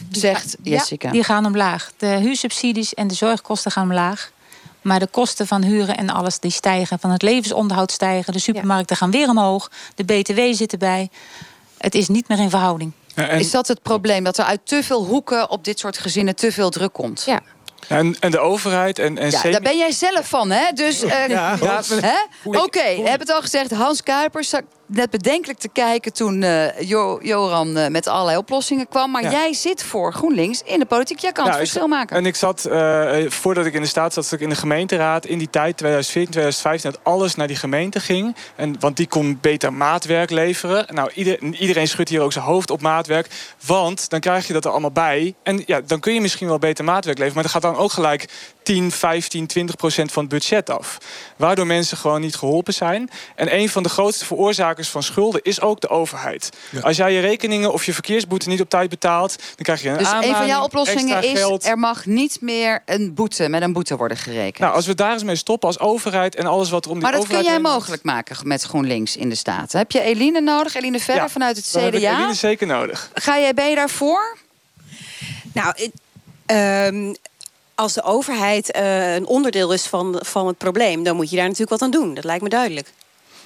Die 0.10 0.20
Zegt 0.20 0.58
Jessica. 0.64 1.08
Ja, 1.08 1.14
die 1.14 1.24
gaan 1.24 1.46
omlaag. 1.46 1.92
De 1.98 2.08
huursubsidies 2.08 2.94
en 2.94 3.08
de 3.08 3.14
zorgkosten 3.14 3.72
gaan 3.72 3.84
omlaag. 3.84 4.32
Maar 4.88 5.00
de 5.00 5.08
kosten 5.08 5.48
van 5.48 5.64
huren 5.64 5.98
en 5.98 6.10
alles 6.10 6.40
die 6.40 6.52
stijgen. 6.52 7.00
Van 7.00 7.12
het 7.12 7.22
levensonderhoud 7.22 7.92
stijgen. 7.92 8.34
De 8.34 8.40
supermarkten 8.40 8.96
ja. 9.00 9.02
gaan 9.02 9.12
weer 9.12 9.30
omhoog. 9.30 9.72
De 9.96 10.04
BTW 10.04 10.40
zit 10.52 10.72
erbij. 10.72 11.10
Het 11.78 11.96
is 11.96 12.08
niet 12.08 12.28
meer 12.28 12.40
in 12.40 12.50
verhouding. 12.50 12.92
en- 13.16 13.40
Is 13.40 13.52
dat 13.52 13.68
het 13.68 13.82
probleem? 13.82 14.24
Dat 14.24 14.38
er 14.38 14.46
uit 14.46 14.60
te 14.64 14.84
veel 14.84 15.06
hoeken 15.06 15.50
op 15.50 15.64
dit 15.64 15.80
soort 15.80 15.98
gezinnen 15.98 16.36
te 16.36 16.52
veel 16.52 16.70
druk 16.70 16.94
komt? 16.94 17.24
Ja. 17.26 17.40
En, 17.88 18.16
en 18.20 18.32
de 18.32 18.40
overheid 18.40 19.00
en, 19.00 19.18
en 19.18 19.32
Ja, 19.32 19.40
semi- 19.40 19.52
daar 19.52 19.62
ben 19.62 19.78
jij 19.78 19.92
zelf 19.92 20.30
van, 20.30 20.50
hè? 20.50 20.72
Dus, 20.74 21.04
eh, 21.04 21.28
Ja, 21.28 21.58
ja, 21.62 21.82
hè? 21.90 22.16
Oké, 22.44 22.80
we 22.84 23.10
hebben 23.10 23.20
het 23.28 23.32
al 23.32 23.42
gezegd. 23.42 23.72
Hans 23.72 24.04
Kuipers 24.04 24.54
net 24.88 25.10
bedenkelijk 25.10 25.60
te 25.60 25.70
kijken 25.70 26.14
toen 26.14 26.44
eh, 26.44 26.80
Jo- 26.82 27.20
Joran 27.22 27.78
eh, 27.78 27.88
met 27.90 28.08
allerlei 28.08 28.38
oplossingen 28.38 28.88
kwam. 28.88 29.12
Maar 29.12 29.22
Ja. 29.24 29.32
jij 29.32 29.54
zit 29.54 29.84
voor 29.84 30.14
GroenLinks 30.14 30.62
in 30.66 30.80
de 30.80 30.86
politiek. 30.86 31.20
Jij 31.20 31.32
kan 31.32 31.44
Ja, 31.46 31.50
het 31.50 31.60
verschil 31.60 31.88
maken. 31.88 32.16
En 32.18 32.26
ik 32.26 32.36
zat, 32.36 32.66
eh, 32.66 33.16
voordat 33.28 33.66
ik 33.66 33.74
in 33.74 33.82
de 33.82 33.88
staat 33.88 34.14
zat, 34.14 34.24
zat 34.26 34.34
ik 34.34 34.40
in 34.40 34.50
de 34.50 34.56
gemeenteraad. 34.56 35.26
In 35.26 35.38
die 35.38 35.50
tijd, 35.50 35.78
2014, 35.78 36.32
2015, 36.32 36.92
dat 36.92 37.00
alles 37.04 37.36
naar 37.36 37.48
die 37.48 37.56
gemeente 37.56 38.00
ging. 38.00 38.36
En, 38.56 38.76
want 38.80 38.98
die 38.98 39.08
kon 39.08 39.38
beter 39.42 39.74
maatwerk 39.74 40.30
leveren. 40.30 40.86
Nou, 40.94 41.12
ieder, 41.14 41.44
iedereen 41.44 41.88
schudt 41.88 42.10
hier 42.10 42.22
ook 42.22 42.34
zijn 42.34 42.46
hoofd 42.46 42.70
op 42.72 42.82
maatwerk. 42.82 43.28
Want 43.66 44.10
dan 44.10 44.20
krijg 44.20 44.48
je 44.48 44.54
dat 44.54 44.66
er 44.66 44.72
allemaal 44.72 44.92
bij. 44.92 45.36
En 45.44 45.64
ja, 45.66 45.82
dan 45.82 46.00
kun 46.00 46.14
je 46.14 46.22
misschien 46.22 46.48
wel 46.48 46.60
beter 46.60 46.84
maatwerk 46.84 47.18
leveren. 47.18 47.34
Maar 47.44 47.52
dat 47.54 47.62
gaat 47.64 47.74
dan 47.74 47.84
ook 47.84 47.92
gelijk 47.92 48.26
10, 48.68 48.92
15, 48.92 49.48
20 49.48 49.76
procent 49.76 50.12
van 50.12 50.24
het 50.24 50.32
budget 50.32 50.70
af. 50.70 50.98
Waardoor 51.36 51.68
mensen 51.68 51.98
gewoon 51.98 52.22
niet 52.22 52.36
geholpen 52.36 52.74
zijn. 52.74 53.10
En 53.36 53.56
een 53.56 53.70
van 53.70 53.84
de 53.84 53.90
grootste 53.90 54.26
veroorzakers 54.26 54.90
van 54.90 55.04
schulden 55.04 55.42
is 55.44 55.62
ook 55.62 55.82
de 55.82 55.90
overheid. 55.90 56.50
Als 56.82 56.98
jij 56.98 57.14
je 57.14 57.20
rekeningen 57.20 57.74
of 57.74 57.86
je 57.86 57.94
verkeersboete 57.94 58.50
niet 58.50 58.62
op 58.62 58.70
tijd 58.70 58.90
betaalt... 58.90 59.38
dan 59.38 59.56
krijg 59.64 59.82
je 59.82 59.90
een 59.90 59.98
dus 59.98 60.08
een 60.08 60.14
van 60.14 60.24
aanmaning, 60.24 60.50
jouw 60.52 60.64
oplossingen 60.64 61.24
is... 61.24 61.40
geld. 61.40 61.66
er 61.66 61.78
mag 61.78 62.06
niet 62.06 62.38
meer 62.42 62.82
een 62.86 63.14
boete 63.14 63.50
met 63.50 63.62
een 63.62 63.74
boete 63.74 63.96
worden 63.98 64.18
gerekend. 64.18 64.60
Nou, 64.60 64.74
als 64.74 64.86
we 64.86 64.96
daar 64.96 65.12
eens 65.14 65.24
mee 65.24 65.36
stoppen 65.36 65.68
als 65.68 65.80
overheid 65.80 66.36
en 66.36 66.46
alles 66.46 66.70
wat 66.70 66.86
er 66.86 66.92
om 66.92 67.00
die 67.00 67.04
maar 67.04 67.18
dat 67.18 67.28
kun 67.28 67.36
overheid 67.38 67.62
jij 67.64 67.72
mogelijk 67.72 68.04
maken 68.04 68.48
met 68.48 68.64
GroenLinks 68.64 69.16
in 69.18 69.30
de 69.30 69.36
Staten. 69.36 69.80
Heb 69.80 69.92
je 69.92 70.02
Eline 70.02 70.42
nodig, 70.42 70.76
Eline 70.76 71.00
Verder 71.00 71.24
Ja, 71.24 71.30
vanuit 71.30 71.56
het 71.56 71.70
dan 71.72 71.84
heb 71.84 71.94
ik 71.94 72.00
CDA? 72.00 72.18
Eline 72.18 72.34
zeker 72.34 72.68
nodig. 72.68 73.10
Ga 73.14 73.40
jij, 73.40 73.54
ben 73.54 73.70
je 73.70 73.76
daarvoor? 73.76 74.38
Nou, 75.54 75.68
het- 75.76 75.92
ehm, 76.46 77.14
als 77.78 77.94
de 77.94 78.04
overheid 78.04 78.72
eh, 78.72 79.16
een 79.16 79.26
onderdeel 79.26 79.74
is 79.74 79.86
van, 79.86 80.22
van 80.26 80.48
het 80.48 80.58
probleem, 80.58 81.04
dan 81.04 81.16
moet 81.16 81.30
je 81.30 81.36
daar 81.36 81.46
natuurlijk 81.46 81.72
wat 81.72 81.82
aan 81.82 81.92
doen. 81.92 82.14
Dat 82.14 82.24
lijkt 82.24 82.44
me 82.44 82.50
duidelijk. 82.50 82.94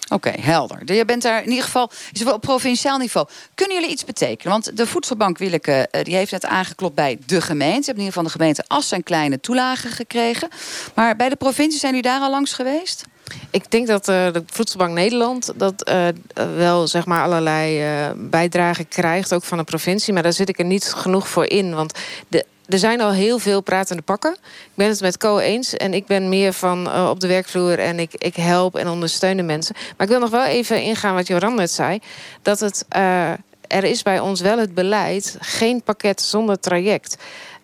Oké, 0.10 0.30
helder. 0.30 0.94
Je 0.94 1.06
bent 1.06 1.22
daar 1.22 1.44
in 1.44 1.50
ieder 1.50 1.64
geval 1.64 1.92
is 2.12 2.22
wel 2.22 2.34
op 2.34 2.42
provinciaal 2.42 2.98
niveau. 2.98 3.28
Kunnen 3.56 3.76
jullie 3.76 3.92
iets 3.92 4.06
betekenen? 4.06 4.52
Want 4.54 4.78
de 4.78 4.88
voedselbank 4.88 5.38
Willeke 5.38 5.88
eh, 5.92 6.04
die 6.04 6.16
heeft 6.16 6.32
net 6.32 6.46
aangeklopt 6.46 6.96
bij 6.96 7.20
de 7.26 7.42
gemeente. 7.42 7.84
Ze 7.84 7.86
hebben 7.86 8.04
in 8.04 8.10
ieder 8.10 8.14
geval 8.14 8.24
de 8.24 8.38
gemeente 8.38 8.64
Assen 8.68 8.98
een 8.98 9.04
kleine 9.04 9.40
toelage 9.40 9.88
gekregen. 9.88 10.50
Maar 10.96 11.16
bij 11.16 11.30
de 11.30 11.36
provincie 11.36 11.80
zijn 11.80 11.96
jullie 11.96 12.10
daar 12.10 12.22
al 12.22 12.30
langs 12.30 12.54
geweest? 12.54 13.06
Ik 13.52 13.72
denk 13.72 13.88
dat 13.88 14.08
eh, 14.08 14.34
de 14.34 14.44
Voedselbank 14.46 14.94
Nederland 14.94 15.52
dat 15.56 15.84
eh, 15.84 16.08
wel 16.56 16.88
zeg 16.88 17.06
maar 17.06 17.24
allerlei 17.24 17.82
eh, 17.82 18.12
bijdragen 18.16 18.88
krijgt, 18.88 19.34
ook 19.34 19.44
van 19.44 19.58
de 19.58 19.64
provincie. 19.64 20.14
Maar 20.14 20.24
daar 20.24 20.34
zit 20.34 20.50
ik 20.50 20.60
er 20.60 20.66
niet 20.66 20.94
genoeg 20.94 21.28
voor 21.28 21.46
in. 21.46 21.76
Want 21.76 21.94
de, 22.28 22.46
er 22.72 22.80
zijn 22.80 23.02
al 23.02 23.12
heel 23.12 23.40
veel 23.40 23.62
pratende 23.62 24.02
pakken. 24.02 24.34
Ik 24.42 24.72
ben 24.74 24.88
het 24.88 25.02
met 25.02 25.18
Co 25.18 25.38
eens. 25.38 25.78
En 25.78 25.94
ik 25.94 26.06
ben 26.06 26.30
meer 26.30 26.54
van 26.54 26.90
eh, 26.92 27.10
op 27.10 27.20
de 27.20 27.28
werkvloer 27.28 27.80
en 27.80 28.00
ik, 28.00 28.14
ik 28.14 28.36
help 28.36 28.76
en 28.76 28.88
ondersteun 28.88 29.38
de 29.38 29.44
mensen. 29.44 29.76
Maar 29.76 30.08
ik 30.08 30.12
wil 30.12 30.20
nog 30.22 30.30
wel 30.30 30.46
even 30.46 30.82
ingaan 30.82 31.16
wat 31.16 31.28
Joran 31.28 31.56
net 31.56 31.72
zei. 31.72 32.00
Dat 32.42 32.60
het. 32.60 32.86
eh, 32.90 33.32
er 33.72 33.84
is 33.84 34.02
bij 34.04 34.20
ons 34.20 34.42
wel 34.42 34.58
het 34.58 34.74
beleid 34.74 35.38
geen 35.40 35.84
pakket 35.84 36.22
zonder 36.22 36.60
traject. 36.60 37.18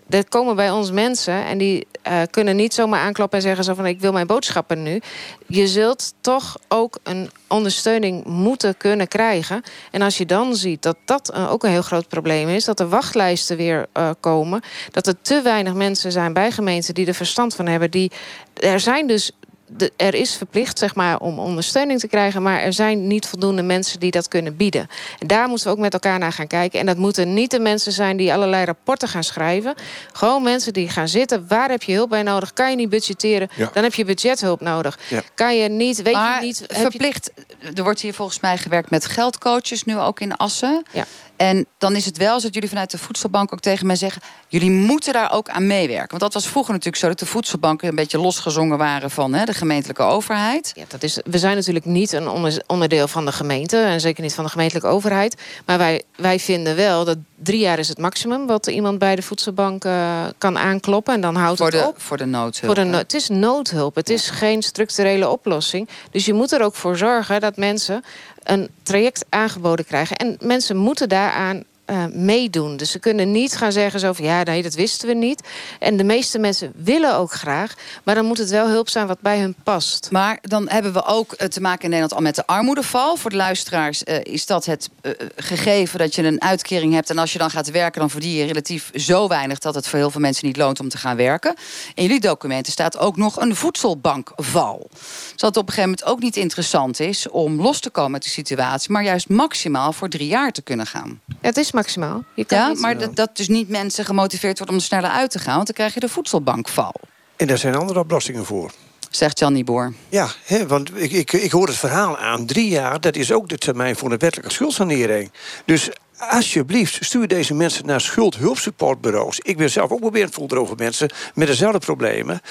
Er 0.10 0.30
komen 0.30 0.56
bij 0.56 0.72
ons 0.72 0.92
mensen 0.92 1.46
en 1.46 1.58
die 1.58 1.88
eh, 2.02 2.22
kunnen 2.30 2.56
niet 2.56 2.74
zomaar 2.74 3.00
aankloppen 3.00 3.38
en 3.38 3.44
zeggen 3.44 3.64
zo 3.64 3.74
van 3.74 3.86
ik 3.86 4.00
wil 4.00 4.12
mijn 4.12 4.28
boodschappen 4.28 4.84
nu. 4.84 5.02
Je 5.48 5.68
zult 5.68 6.14
toch 6.22 6.58
ook 6.68 7.00
een 7.04 7.30
ondersteuning 7.48 8.26
moeten 8.26 8.78
kunnen 8.78 9.08
krijgen. 9.08 9.62
En 9.92 10.02
als 10.02 10.18
je 10.18 10.26
dan 10.26 10.56
ziet 10.56 10.82
dat 10.82 10.98
dat 11.06 11.32
eh, 11.32 11.52
ook 11.52 11.64
een 11.64 11.70
heel 11.70 11.82
groot 11.82 12.08
probleem 12.08 12.48
is, 12.48 12.66
dat 12.66 12.80
er 12.80 12.90
wachtlijsten 12.90 13.58
weer 13.58 13.86
eh, 13.94 14.10
komen, 14.20 14.62
dat 14.92 15.08
er 15.08 15.22
te 15.22 15.42
weinig 15.42 15.74
mensen 15.74 16.12
zijn 16.12 16.34
bij 16.34 16.52
gemeenten 16.52 16.94
die 16.94 17.08
er 17.08 17.14
verstand 17.14 17.56
van 17.56 17.68
hebben, 17.68 17.92
die 17.92 18.12
er 18.54 18.80
zijn 18.80 19.08
dus 19.08 19.32
de, 19.68 19.92
er 19.96 20.14
is 20.14 20.36
verplicht 20.36 20.78
zeg 20.80 20.96
maar, 20.96 21.20
om 21.20 21.40
ondersteuning 21.40 22.00
te 22.00 22.08
krijgen, 22.08 22.42
maar 22.42 22.62
er 22.62 22.74
zijn 22.74 23.08
niet 23.08 23.28
voldoende 23.28 23.62
mensen 23.62 24.00
die 24.00 24.12
dat 24.12 24.28
kunnen 24.28 24.56
bieden. 24.58 24.88
En 25.20 25.28
daar 25.28 25.48
moeten 25.48 25.68
we 25.68 25.74
ook 25.74 25.80
met 25.80 25.94
elkaar 25.94 26.20
naar 26.20 26.32
gaan 26.32 26.48
kijken. 26.48 26.80
En 26.80 26.86
dat 26.86 26.98
moeten 26.98 27.34
niet 27.34 27.52
de 27.52 27.60
mensen 27.60 27.92
zijn 27.92 28.18
die 28.18 28.34
allerlei 28.34 28.66
rapporten 28.66 29.08
gaan 29.08 29.24
schrijven. 29.24 29.76
Gewoon 30.14 30.44
mensen 30.44 30.74
die 30.74 30.90
gaan 30.90 31.08
zitten. 31.08 31.46
Waar 31.48 31.70
heb 31.70 31.84
je 31.84 31.94
hulp 31.94 32.10
bij 32.10 32.24
nodig? 32.24 32.54
Kan 32.54 32.70
je 32.70 32.76
niet 32.76 32.90
budgetteren? 32.90 33.50
Ja. 33.56 33.70
Dan 33.74 33.84
heb 33.84 33.94
je 33.94 34.06
budgethulp 34.06 34.62
nodig. 34.62 35.00
Ja. 35.08 35.22
Kan 35.36 35.58
je 35.58 35.70
niet, 35.70 36.02
weet 36.02 36.14
maar 36.14 36.40
je 36.42 36.46
niet. 36.46 36.60
heb 36.60 36.70
je- 36.72 36.76
verplicht, 36.82 37.32
er 37.76 37.84
wordt 37.84 38.02
hier 38.02 38.14
volgens 38.14 38.40
mij 38.40 38.58
gewerkt 38.58 38.90
met 38.90 39.06
geldcoaches, 39.06 39.84
nu 39.84 39.98
ook 39.98 40.20
in 40.20 40.36
Assen. 40.38 40.84
Ja. 40.92 41.06
En 41.38 41.66
dan 41.78 41.96
is 41.96 42.06
het 42.06 42.18
wel 42.18 42.40
zo 42.40 42.46
dat 42.46 42.54
jullie 42.54 42.70
vanuit 42.70 42.92
de 42.92 42.98
voedselbank 42.98 43.54
ook 43.54 43.60
tegen 43.60 43.88
mij 43.88 43.96
zeggen... 43.96 44.22
jullie 44.48 44.72
moeten 44.72 45.14
daar 45.14 45.32
ook 45.32 45.50
aan 45.50 45.68
meewerken. 45.68 46.10
Want 46.10 46.22
dat 46.22 46.34
was 46.34 46.48
vroeger 46.48 46.74
natuurlijk 46.74 47.02
zo 47.04 47.08
dat 47.08 47.20
de 47.20 47.26
voedselbanken... 47.26 47.88
een 47.88 47.96
beetje 47.96 48.20
losgezongen 48.20 48.78
waren 48.78 49.12
van 49.12 49.34
hè, 49.34 49.46
de 49.46 49.54
gemeentelijke 49.54 50.04
overheid. 50.04 50.72
Ja, 50.76 50.84
dat 50.88 51.04
is, 51.04 51.20
we 51.26 51.38
zijn 51.38 51.56
natuurlijk 51.56 51.86
niet 51.86 52.12
een 52.12 52.28
onder- 52.28 52.64
onderdeel 52.68 53.08
van 53.08 53.26
de 53.26 53.32
gemeente. 53.32 53.78
En 53.78 54.02
zeker 54.02 54.24
niet 54.24 54.34
van 54.34 54.44
de 54.44 54.50
gemeentelijke 54.50 54.90
overheid. 54.90 55.42
Maar 55.66 55.78
wij, 55.78 56.04
wij 56.16 56.40
vinden 56.40 56.76
wel 56.76 57.06
dat 57.06 57.18
drie 57.44 57.60
jaar 57.60 57.80
is 57.80 57.88
het 57.88 57.98
maximum... 57.98 58.48
wat 58.48 58.68
iemand 58.68 59.00
bij 59.00 59.16
de 59.16 59.22
voedselbank 59.22 59.86
eh, 59.86 60.26
kan 60.38 60.58
aankloppen. 60.58 61.14
En 61.14 61.22
dan 61.22 61.36
houdt 61.36 61.58
Voor 61.58 61.72
het 61.72 61.82
de, 61.82 61.88
op. 61.88 62.02
voor 62.02 62.18
de 62.18 62.26
noodhulp. 62.26 62.76
Voor 62.76 62.84
de 62.84 62.90
no- 62.90 62.98
het 62.98 63.14
is 63.14 63.30
noodhulp. 63.30 63.96
Het 63.96 64.10
is 64.10 64.30
geen 64.30 64.62
structurele 64.62 65.30
oplossing. 65.30 65.90
Dus 66.12 66.26
je 66.26 66.34
moet 66.34 66.52
er 66.52 66.62
ook 66.62 66.76
voor 66.76 66.98
zorgen 66.98 67.42
dat 67.42 67.58
mensen 67.58 68.04
een 68.44 68.70
traject 68.84 69.26
aangeboden 69.30 69.86
krijgen. 69.86 70.16
En 70.16 70.38
mensen 70.40 70.78
moeten 70.78 71.10
daaraan 71.10 71.64
eh, 71.88 72.06
meedoen. 72.06 72.78
Dus 72.78 72.92
ze 72.92 73.00
kunnen 73.00 73.32
niet 73.32 73.56
gaan 73.56 73.72
zeggen 73.72 74.00
zo 74.00 74.14
van 74.14 74.26
ja, 74.26 74.44
nee, 74.44 74.64
dat 74.64 74.74
wisten 74.74 75.08
we 75.08 75.14
niet. 75.14 75.48
En 75.80 75.98
de 75.98 76.04
meeste 76.04 76.40
mensen 76.40 76.72
willen 76.76 77.16
ook 77.16 77.32
graag. 77.32 77.74
Maar 78.04 78.16
dan 78.16 78.26
moet 78.26 78.38
het 78.38 78.50
wel 78.50 78.68
hulp 78.68 78.90
zijn 78.90 79.08
wat 79.08 79.22
bij 79.22 79.40
hun 79.40 79.56
past. 79.64 80.12
Maar 80.12 80.38
dan 80.42 80.70
hebben 80.70 80.94
we 80.94 81.06
ook 81.06 81.34
eh, 81.34 81.48
te 81.48 81.62
maken 81.62 81.84
in 81.84 81.90
Nederland 81.90 82.14
al 82.14 82.22
met 82.22 82.36
de 82.36 82.46
armoedeval. 82.46 83.16
Voor 83.16 83.30
de 83.30 83.36
luisteraars 83.36 84.04
eh, 84.04 84.20
is 84.24 84.46
dat 84.46 84.66
het 84.66 84.90
gegeven 85.36 86.00
dat 86.00 86.16
je 86.16 86.24
een 86.24 86.42
uitkering 86.42 86.94
hebt... 86.94 87.10
en 87.10 87.18
als 87.18 87.34
je 87.34 87.40
dan 87.40 87.50
gaat 87.50 87.72
werken, 87.72 88.00
dan 88.00 88.10
verdien 88.10 88.34
je 88.34 88.46
relatief 88.46 88.92
zo 88.94 89.28
weinig... 89.28 89.60
dat 89.60 89.76
het 89.76 89.88
voor 89.88 90.00
heel 90.00 90.12
veel 90.12 90.22
mensen 90.22 90.48
niet 90.48 90.58
loont 90.58 90.80
om 90.80 90.90
te 90.90 90.98
gaan 90.98 91.16
werken. 91.16 91.56
In 91.94 92.04
jullie 92.04 92.20
documenten 92.20 92.72
staat 92.72 92.98
ook 92.98 93.18
nog 93.18 93.40
een 93.40 93.56
voedselbankval. 93.56 94.88
Dus 94.92 95.32
dat 95.36 95.50
het 95.50 95.58
op 95.58 95.68
een 95.68 95.74
gegeven 95.74 95.90
moment 95.90 96.06
ook 96.06 96.20
niet 96.20 96.36
interessant 96.36 97.00
is... 97.00 97.30
om 97.30 97.62
los 97.62 97.80
te 97.80 97.90
komen 97.90 98.14
uit 98.14 98.24
die 98.24 98.32
situatie... 98.32 98.92
maar 98.92 99.04
juist 99.04 99.30
maximaal 99.30 99.94
voor 99.94 100.10
drie 100.10 100.28
jaar 100.28 100.52
te 100.52 100.62
kunnen 100.62 100.86
gaan. 100.86 101.22
Het 101.42 101.58
is 101.58 101.72
maximaal. 101.82 102.24
Je 102.34 102.46
kan 102.46 102.58
Ja, 102.58 102.68
niet- 102.68 102.80
maar 102.80 102.98
dat, 102.98 103.16
dat 103.16 103.30
dus 103.38 103.48
niet 103.48 103.70
mensen 103.70 104.06
gemotiveerd 104.06 104.58
worden 104.58 104.76
om 104.76 104.82
er 104.82 104.88
sneller 104.88 105.10
uit 105.10 105.32
te 105.32 105.40
gaan... 105.40 105.56
want 105.56 105.66
dan 105.66 105.76
krijg 105.76 105.94
je 105.94 106.00
de 106.00 106.10
voedselbankval, 106.10 106.94
En 107.36 107.48
daar 107.48 107.58
zijn 107.58 107.76
andere 107.76 108.00
oplossingen 108.00 108.46
voor. 108.46 108.72
zegt 109.12 109.40
Jan 109.40 109.54
Nieboer. 109.54 109.94
Ja, 110.10 110.28
hè, 110.46 110.68
want 110.68 110.92
ik, 111.02 111.12
ik, 111.12 111.32
ik 111.34 111.52
hoor 111.52 111.68
het 111.68 111.78
verhaal 111.78 112.18
aan. 112.18 112.46
Drie 112.46 112.70
jaar, 112.70 113.00
dat 113.00 113.16
is 113.16 113.32
ook 113.32 113.50
de 113.50 113.58
termijn 113.58 113.96
voor 113.96 114.12
een 114.12 114.18
wettelijke 114.18 114.54
schuldsanering. 114.54 115.32
Dus 115.66 115.90
alsjeblieft, 116.18 117.06
stuur 117.06 117.28
deze 117.28 117.54
mensen 117.54 117.86
naar 117.86 118.02
schuldhulpsupportbureaus. 118.02 119.40
Ik 119.40 119.58
ben 119.58 119.70
zelf 119.70 119.92
ook 119.92 120.00
beweerdvol 120.00 120.50
over 120.50 120.76
mensen 120.78 121.10
met 121.34 121.48
dezelfde 121.48 121.80
problemen. 121.80 122.42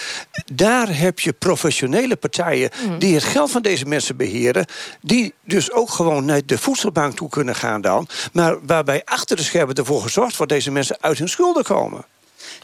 Daar 0.52 0.98
heb 0.98 1.20
je 1.20 1.32
professionele 1.32 2.16
partijen 2.16 2.70
die 2.98 3.14
het 3.14 3.24
geld 3.24 3.50
van 3.50 3.62
deze 3.62 3.86
mensen 3.86 4.16
beheren. 4.16 4.66
Die 5.00 5.34
dus 5.44 5.72
ook 5.72 5.90
gewoon 5.90 6.24
naar 6.24 6.40
de 6.46 6.58
voedselbank 6.58 7.16
toe 7.16 7.28
kunnen 7.28 7.54
gaan 7.54 7.80
dan. 7.80 8.08
Maar 8.32 8.66
waarbij 8.66 9.02
achter 9.04 9.36
de 9.36 9.42
schermen 9.42 9.74
ervoor 9.74 10.02
gezorgd 10.02 10.36
wordt 10.36 10.38
dat 10.38 10.58
deze 10.58 10.70
mensen 10.70 10.96
uit 11.00 11.18
hun 11.18 11.28
schulden 11.28 11.64
komen. 11.64 12.04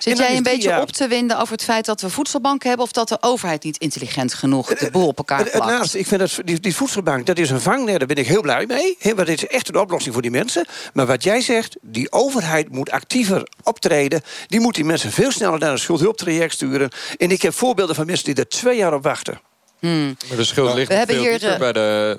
Zit 0.02 0.18
jij 0.18 0.36
een 0.36 0.42
beetje 0.42 0.80
op 0.80 0.90
te 0.90 1.08
winden 1.08 1.38
over 1.38 1.52
het 1.52 1.64
feit 1.64 1.84
dat 1.84 2.00
we 2.00 2.10
voedselbanken 2.10 2.68
hebben... 2.68 2.86
of 2.86 2.92
dat 2.92 3.08
de 3.08 3.16
overheid 3.20 3.64
niet 3.64 3.76
intelligent 3.76 4.34
genoeg 4.34 4.74
de 4.74 4.90
boel 4.90 5.06
op 5.06 5.18
elkaar 5.18 5.50
plakt? 5.50 5.70
laatste, 5.70 5.98
ik 5.98 6.06
vind 6.06 6.20
dat 6.20 6.38
die, 6.44 6.60
die 6.60 6.74
voedselbank, 6.74 7.26
dat 7.26 7.38
is 7.38 7.50
een 7.50 7.60
vangnet, 7.60 7.98
daar 7.98 8.08
ben 8.08 8.16
ik 8.16 8.26
heel 8.26 8.40
blij 8.40 8.66
mee. 8.66 8.96
Hè, 8.98 9.14
want 9.14 9.26
dit 9.26 9.42
is 9.42 9.48
echt 9.48 9.68
een 9.68 9.76
oplossing 9.76 10.12
voor 10.12 10.22
die 10.22 10.30
mensen. 10.30 10.66
Maar 10.92 11.06
wat 11.06 11.22
jij 11.22 11.40
zegt, 11.40 11.76
die 11.80 12.12
overheid 12.12 12.70
moet 12.70 12.90
actiever 12.90 13.48
optreden. 13.62 14.22
Die 14.46 14.60
moet 14.60 14.74
die 14.74 14.84
mensen 14.84 15.12
veel 15.12 15.30
sneller 15.30 15.58
naar 15.58 15.72
een 15.72 15.78
schuldhulptraject 15.78 16.52
sturen. 16.52 16.90
En 17.16 17.30
ik 17.30 17.42
heb 17.42 17.54
voorbeelden 17.54 17.94
van 17.94 18.06
mensen 18.06 18.24
die 18.24 18.34
er 18.34 18.48
twee 18.48 18.76
jaar 18.76 18.94
op 18.94 19.02
wachten. 19.02 19.40
Hmm. 19.78 20.16
Maar 20.28 20.36
de 20.36 20.44
schuld 20.44 20.74
ligt 20.74 20.88
We 20.88 21.04
veel 21.06 21.20
hier, 21.20 21.38
dieper 21.38 21.58
bij 21.58 21.72
de. 21.72 22.18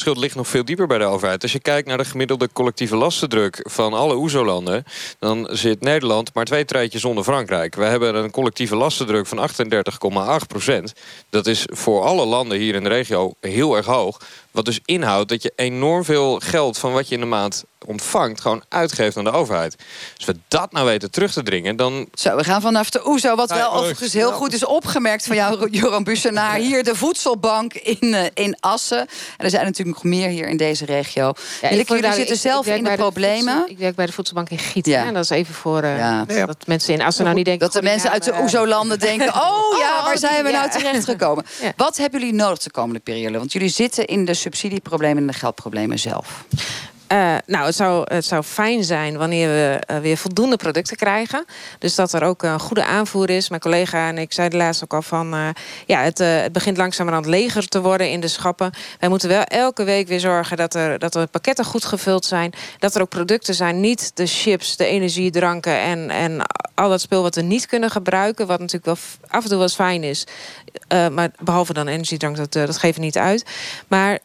Schuld 0.00 0.16
ligt 0.16 0.34
nog 0.34 0.48
veel 0.48 0.64
dieper 0.64 0.86
bij 0.86 0.98
de 0.98 1.04
overheid. 1.04 1.42
Als 1.42 1.52
je 1.52 1.60
kijkt 1.60 1.88
naar 1.88 1.98
de 1.98 2.04
gemiddelde 2.04 2.48
collectieve 2.52 2.96
lastendruk 2.96 3.60
van 3.62 3.92
alle 3.92 4.16
OESO-landen... 4.16 4.84
dan 5.18 5.48
zit 5.50 5.80
Nederland 5.80 6.34
maar 6.34 6.44
twee 6.44 6.64
treetjes 6.64 7.04
onder 7.04 7.24
Frankrijk. 7.24 7.74
We 7.74 7.84
hebben 7.84 8.14
een 8.14 8.30
collectieve 8.30 8.76
lastendruk 8.76 9.26
van 9.26 9.48
38,8 10.40 10.46
procent. 10.46 10.92
Dat 11.30 11.46
is 11.46 11.66
voor 11.66 12.02
alle 12.02 12.26
landen 12.26 12.58
hier 12.58 12.74
in 12.74 12.82
de 12.82 12.88
regio 12.88 13.32
heel 13.40 13.76
erg 13.76 13.86
hoog. 13.86 14.20
Wat 14.50 14.64
dus 14.64 14.80
inhoudt 14.84 15.28
dat 15.28 15.42
je 15.42 15.52
enorm 15.56 16.04
veel 16.04 16.38
geld 16.38 16.78
van 16.78 16.92
wat 16.92 17.08
je 17.08 17.14
in 17.14 17.20
de 17.20 17.26
maand 17.26 17.64
ontvangt, 17.90 18.40
gewoon 18.40 18.62
uitgeeft 18.68 19.16
aan 19.16 19.24
de 19.24 19.30
overheid. 19.30 19.76
Als 20.16 20.24
we 20.26 20.36
dat 20.48 20.72
nou 20.72 20.86
weten 20.86 21.10
terug 21.10 21.32
te 21.32 21.42
dringen, 21.42 21.76
dan. 21.76 22.08
Zo, 22.14 22.36
we 22.36 22.44
gaan 22.44 22.60
vanaf 22.60 22.90
de 22.90 23.06
OESO, 23.08 23.34
wat 23.34 23.50
wel 23.50 23.68
oh, 23.70 23.76
overigens 23.76 24.12
heel 24.12 24.32
goed 24.32 24.52
is 24.52 24.64
opgemerkt 24.64 25.26
van 25.26 25.36
jou, 25.36 25.70
Joran 25.70 26.04
Bussenaar. 26.04 26.54
Hier 26.56 26.84
de 26.84 26.94
voedselbank 26.94 27.74
in, 27.74 28.14
eh, 28.14 28.24
in 28.34 28.56
Assen. 28.60 28.98
En 29.00 29.44
er 29.44 29.50
zijn 29.50 29.64
natuurlijk 29.64 29.96
nog 30.02 30.12
meer 30.12 30.28
hier 30.28 30.48
in 30.48 30.56
deze 30.56 30.84
regio. 30.84 31.32
Ja, 31.62 31.68
ik- 31.68 31.88
jullie 31.88 32.02
daar- 32.02 32.12
zitten 32.14 32.34
ik- 32.34 32.40
zelf 32.40 32.66
ik 32.66 32.76
in 32.76 32.84
de 32.84 32.94
problemen. 32.94 33.54
voedsel- 33.54 33.70
ik 33.70 33.78
werk 33.78 33.94
bij 33.94 34.06
de 34.06 34.12
voedselbank 34.12 34.50
in 34.50 34.58
Gieten. 34.58 34.92
Ja. 34.92 35.04
hè. 35.04 35.12
Dat 35.12 35.24
is 35.24 35.30
even 35.30 35.54
voor 35.54 35.82
eh, 35.82 35.96
Ja. 35.98 36.24
dat 36.46 36.66
mensen 36.66 36.94
in 36.94 37.02
Assen 37.02 37.24
nou 37.24 37.36
niet 37.36 37.44
denken... 37.44 37.64
Dat 37.66 37.82
de 37.82 37.88
mensen 37.88 38.10
uit 38.10 38.24
de 38.24 38.32
eh, 38.32 38.40
OESO-landen 38.42 38.98
denken... 39.10 39.26
oh 39.34 39.78
ja, 39.78 39.98
Oh, 39.98 40.04
waar 40.04 40.18
zijn 40.18 40.44
we 40.44 40.50
nou 40.50 40.64
ja. 40.64 40.68
terechtgekomen? 40.68 41.44
Ja. 41.62 41.72
Wat 41.76 41.96
hebben 41.96 42.20
jullie 42.20 42.34
nodig 42.34 42.58
de 42.58 42.70
komende 42.70 43.00
periode? 43.00 43.38
Want 43.38 43.52
jullie 43.52 43.68
zitten 43.68 44.06
in 44.06 44.24
de 44.24 44.34
subsidieproblemen 44.34 45.16
en 45.22 45.26
de 45.26 45.32
geldproblemen 45.32 45.98
zelf. 45.98 46.44
Eh, 47.10 47.36
nou, 47.46 47.66
het 47.66 47.74
zou, 47.74 48.14
het 48.14 48.24
zou 48.24 48.42
fijn 48.42 48.84
zijn 48.84 49.16
wanneer 49.16 49.48
we 49.48 49.80
eh, 49.86 49.98
weer 49.98 50.16
voldoende 50.16 50.56
producten 50.56 50.96
krijgen. 50.96 51.44
Dus 51.78 51.94
dat 51.94 52.12
er 52.12 52.22
ook 52.22 52.42
een 52.42 52.60
goede 52.60 52.84
aanvoer 52.84 53.30
is. 53.30 53.48
Mijn 53.48 53.60
collega 53.60 54.08
en 54.08 54.18
ik 54.18 54.32
zeiden 54.32 54.58
laatst 54.58 54.82
ook 54.82 54.94
al 54.94 55.02
van... 55.02 55.34
eh, 55.34 55.48
ja, 55.86 56.02
het, 56.02 56.18
het 56.18 56.52
begint 56.52 56.76
langzamerhand 56.76 57.26
leger 57.26 57.68
te 57.68 57.80
worden 57.80 58.10
in 58.10 58.20
de 58.20 58.28
schappen. 58.28 58.70
Wij 58.98 59.08
moeten 59.08 59.28
wel 59.28 59.42
elke 59.42 59.84
week 59.84 60.08
weer 60.08 60.20
zorgen 60.20 60.56
dat 60.56 60.74
er, 60.74 60.98
dat 60.98 61.14
er 61.14 61.26
pakketten 61.26 61.64
goed 61.64 61.84
gevuld 61.84 62.24
zijn. 62.24 62.52
Dat 62.78 62.94
er 62.94 63.00
ook 63.00 63.08
producten 63.08 63.54
zijn, 63.54 63.80
niet 63.80 64.10
de 64.14 64.26
chips, 64.26 64.76
de 64.76 64.84
energiedranken... 64.84 65.78
en, 65.78 66.10
en 66.10 66.42
al 66.74 66.88
dat 66.88 67.00
spul 67.00 67.22
wat 67.22 67.34
we 67.34 67.42
niet 67.42 67.66
kunnen 67.66 67.90
gebruiken. 67.90 68.46
Wat 68.46 68.58
natuurlijk 68.58 68.84
wel 68.84 68.96
af 69.28 69.42
en 69.42 69.48
toe 69.48 69.58
wel 69.58 69.68
fijn 69.68 70.02
is. 70.02 70.26
Maar 70.88 71.30
behalve 71.40 71.72
dan 71.72 71.88
energiedrank, 71.88 72.36
dat, 72.36 72.52
dat 72.52 72.78
geven 72.78 73.00
we 73.00 73.06
niet 73.06 73.18
uit. 73.18 73.44
Maar 73.88 74.18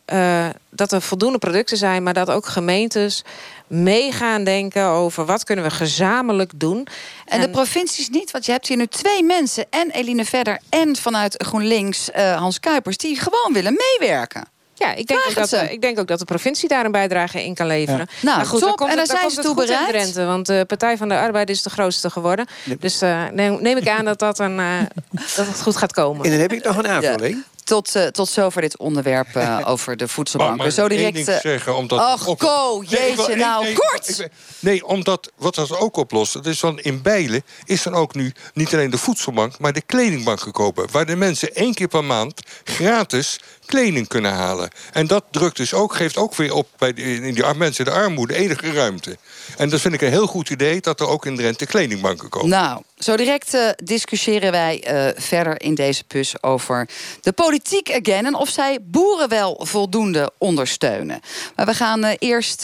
dat 0.76 0.92
er 0.92 1.02
voldoende 1.02 1.38
producten 1.38 1.78
zijn, 1.78 2.04
maar 2.04 2.14
dat 2.14 2.30
ook 2.30 2.46
gemeentes 2.46 3.24
mee 3.68 4.12
gaan 4.12 4.44
denken 4.44 4.86
over 4.86 5.26
wat 5.26 5.44
kunnen 5.44 5.66
we 5.66 5.72
gezamenlijk 5.72 6.52
doen. 6.56 6.88
En, 7.26 7.42
de 7.42 7.50
provincies 7.50 8.10
niet, 8.10 8.32
want 8.32 8.46
je 8.46 8.52
hebt 8.52 8.68
hier 8.68 8.78
nu 8.78 8.88
twee 8.88 9.24
mensen... 9.24 9.66
en 9.70 9.92
Eline 9.92 10.26
Verder 10.26 10.60
en 10.70 10.96
vanuit 10.96 11.44
GroenLinks 11.44 12.12
eh, 12.12 12.38
Hans 12.38 12.60
Kuipers... 12.60 12.98
die 12.98 13.20
gewoon 13.20 13.54
willen 13.54 13.78
meewerken. 14.00 14.54
Ja, 14.78 14.94
ik 14.94 15.08
denk, 15.08 15.20
ook 15.28 15.36
dat, 15.36 15.50
ze. 15.50 15.72
ik 15.72 15.82
denk 15.82 16.00
ook 16.00 16.08
dat 16.08 16.20
de 16.20 16.26
provincie 16.26 16.70
daar 16.70 16.86
een 16.86 16.92
bijdrage 16.92 17.44
in 17.44 17.54
kan 17.54 17.68
leveren. 17.68 18.08
Nou, 18.22 18.38
Maar 18.38 18.46
goed, 18.46 18.60
top. 18.60 18.68
dan 18.68 18.78
komt 18.78 18.90
En 18.90 18.96
daar 18.96 19.06
dan 19.06 19.18
zijn 19.18 19.30
ze 19.30 19.42
toe 19.42 19.54
goed 19.54 19.62
in 19.62 19.68
bereid. 19.68 19.88
Drenthe, 19.90 20.26
want 20.26 20.46
de 20.46 20.64
Partij 20.68 20.98
van 20.98 21.10
de 21.10 21.18
Arbeid 21.18 21.50
is 21.50 21.62
de 21.62 21.70
grootste 21.70 22.10
geworden. 22.10 22.46
Dus 22.80 23.02
eh, 23.02 23.24
neem, 23.32 23.62
neem 23.62 23.78
ik 23.78 23.88
aan 23.88 24.06
dat, 24.06 24.20
dat, 24.20 24.40
een, 24.40 24.60
eh, 24.60 24.80
dat 25.36 25.48
het 25.48 25.62
goed 25.62 25.78
gaat 25.78 25.94
komen. 25.94 26.26
En 26.26 26.32
dan 26.32 26.40
heb 26.40 26.52
ik 26.52 26.64
nog 26.64 26.78
een 26.78 26.88
aanvulling. 26.88 27.44
Tot, 27.66 27.96
eh, 27.96 28.06
tot 28.08 28.30
zover 28.30 28.62
dit 28.62 28.78
onderwerp 28.78 29.36
eh, 29.36 29.60
over 29.72 29.98
de 29.98 30.08
voedselbanken. 30.08 30.58
maar 30.58 30.72
Zo 30.72 30.88
direct. 30.88 31.28
eh, 31.28 31.40
zeggen, 31.40 31.76
omdat 31.76 32.00
Och, 32.00 32.28
op- 32.28 32.40
Ko, 32.40 32.84
jeetje, 32.88 33.36
nou, 33.36 33.64
nee, 33.64 33.74
kort! 33.74 34.28
nee, 34.60 34.86
omdat 34.86 35.32
wat 35.36 35.56
dat 35.56 35.78
ook 35.80 35.96
oplost. 35.98 36.34
Dat 36.34 36.46
is 36.46 36.60
van 36.60 36.80
in 36.80 37.02
Bijlen 37.02 37.44
is 37.64 37.84
dan 37.84 37.94
ook 37.94 38.14
nu 38.16 38.34
niet 38.54 38.74
alleen 38.74 38.90
de 38.90 38.98
voedselbank, 38.98 39.60
maar 39.60 39.74
de 39.74 39.82
kledingbank 39.82 40.40
gekomen. 40.40 40.88
Waar 40.92 41.06
de 41.06 41.16
mensen 41.16 41.56
één 41.56 41.74
keer 41.74 41.88
per 41.88 42.04
maand 42.04 42.42
gratis 42.64 43.40
kleding 43.66 44.08
kunnen 44.08 44.32
halen. 44.32 44.70
En 44.92 45.08
dat 45.08 45.24
drukt 45.32 45.58
dus 45.58 45.74
ook, 45.74 45.96
geeft 45.96 46.18
ook 46.18 46.36
weer 46.36 46.54
op 46.54 46.68
bij 46.78 46.94
de, 46.94 47.02
in 47.02 47.34
die 47.34 47.54
mensen 47.54 47.86
de 47.86 47.92
armoede 47.92 48.36
enige 48.36 48.72
ruimte. 48.72 49.18
En 49.58 49.70
dat 49.70 49.82
vind 49.82 49.94
ik 49.94 50.02
een 50.02 50.10
heel 50.10 50.28
goed 50.28 50.50
idee 50.50 50.82
dat 50.82 51.00
er 51.00 51.08
ook 51.08 51.26
in 51.26 51.36
Drenthe 51.36 51.66
kledingbanken 51.66 52.30
komen. 52.30 52.50
Nou, 52.50 52.82
zo 52.98 53.16
direct 53.16 53.54
eh, 53.54 53.70
discussiëren 53.84 54.52
wij 54.52 54.84
eh, 54.84 55.22
verder 55.22 55.62
in 55.62 55.76
deze 55.76 56.04
pus 56.04 56.44
over 56.44 56.90
de 57.22 57.32
politiek 57.32 57.92
again... 57.92 58.26
en 58.26 58.36
of 58.36 58.50
zij 58.50 58.80
boeren 58.82 59.30
wel 59.30 59.62
voldoende 59.64 60.32
ondersteunen. 60.38 61.20
Maar 61.56 61.66
we 61.66 61.74
gaan 61.74 62.04
eh, 62.04 62.16
eerst 62.20 62.64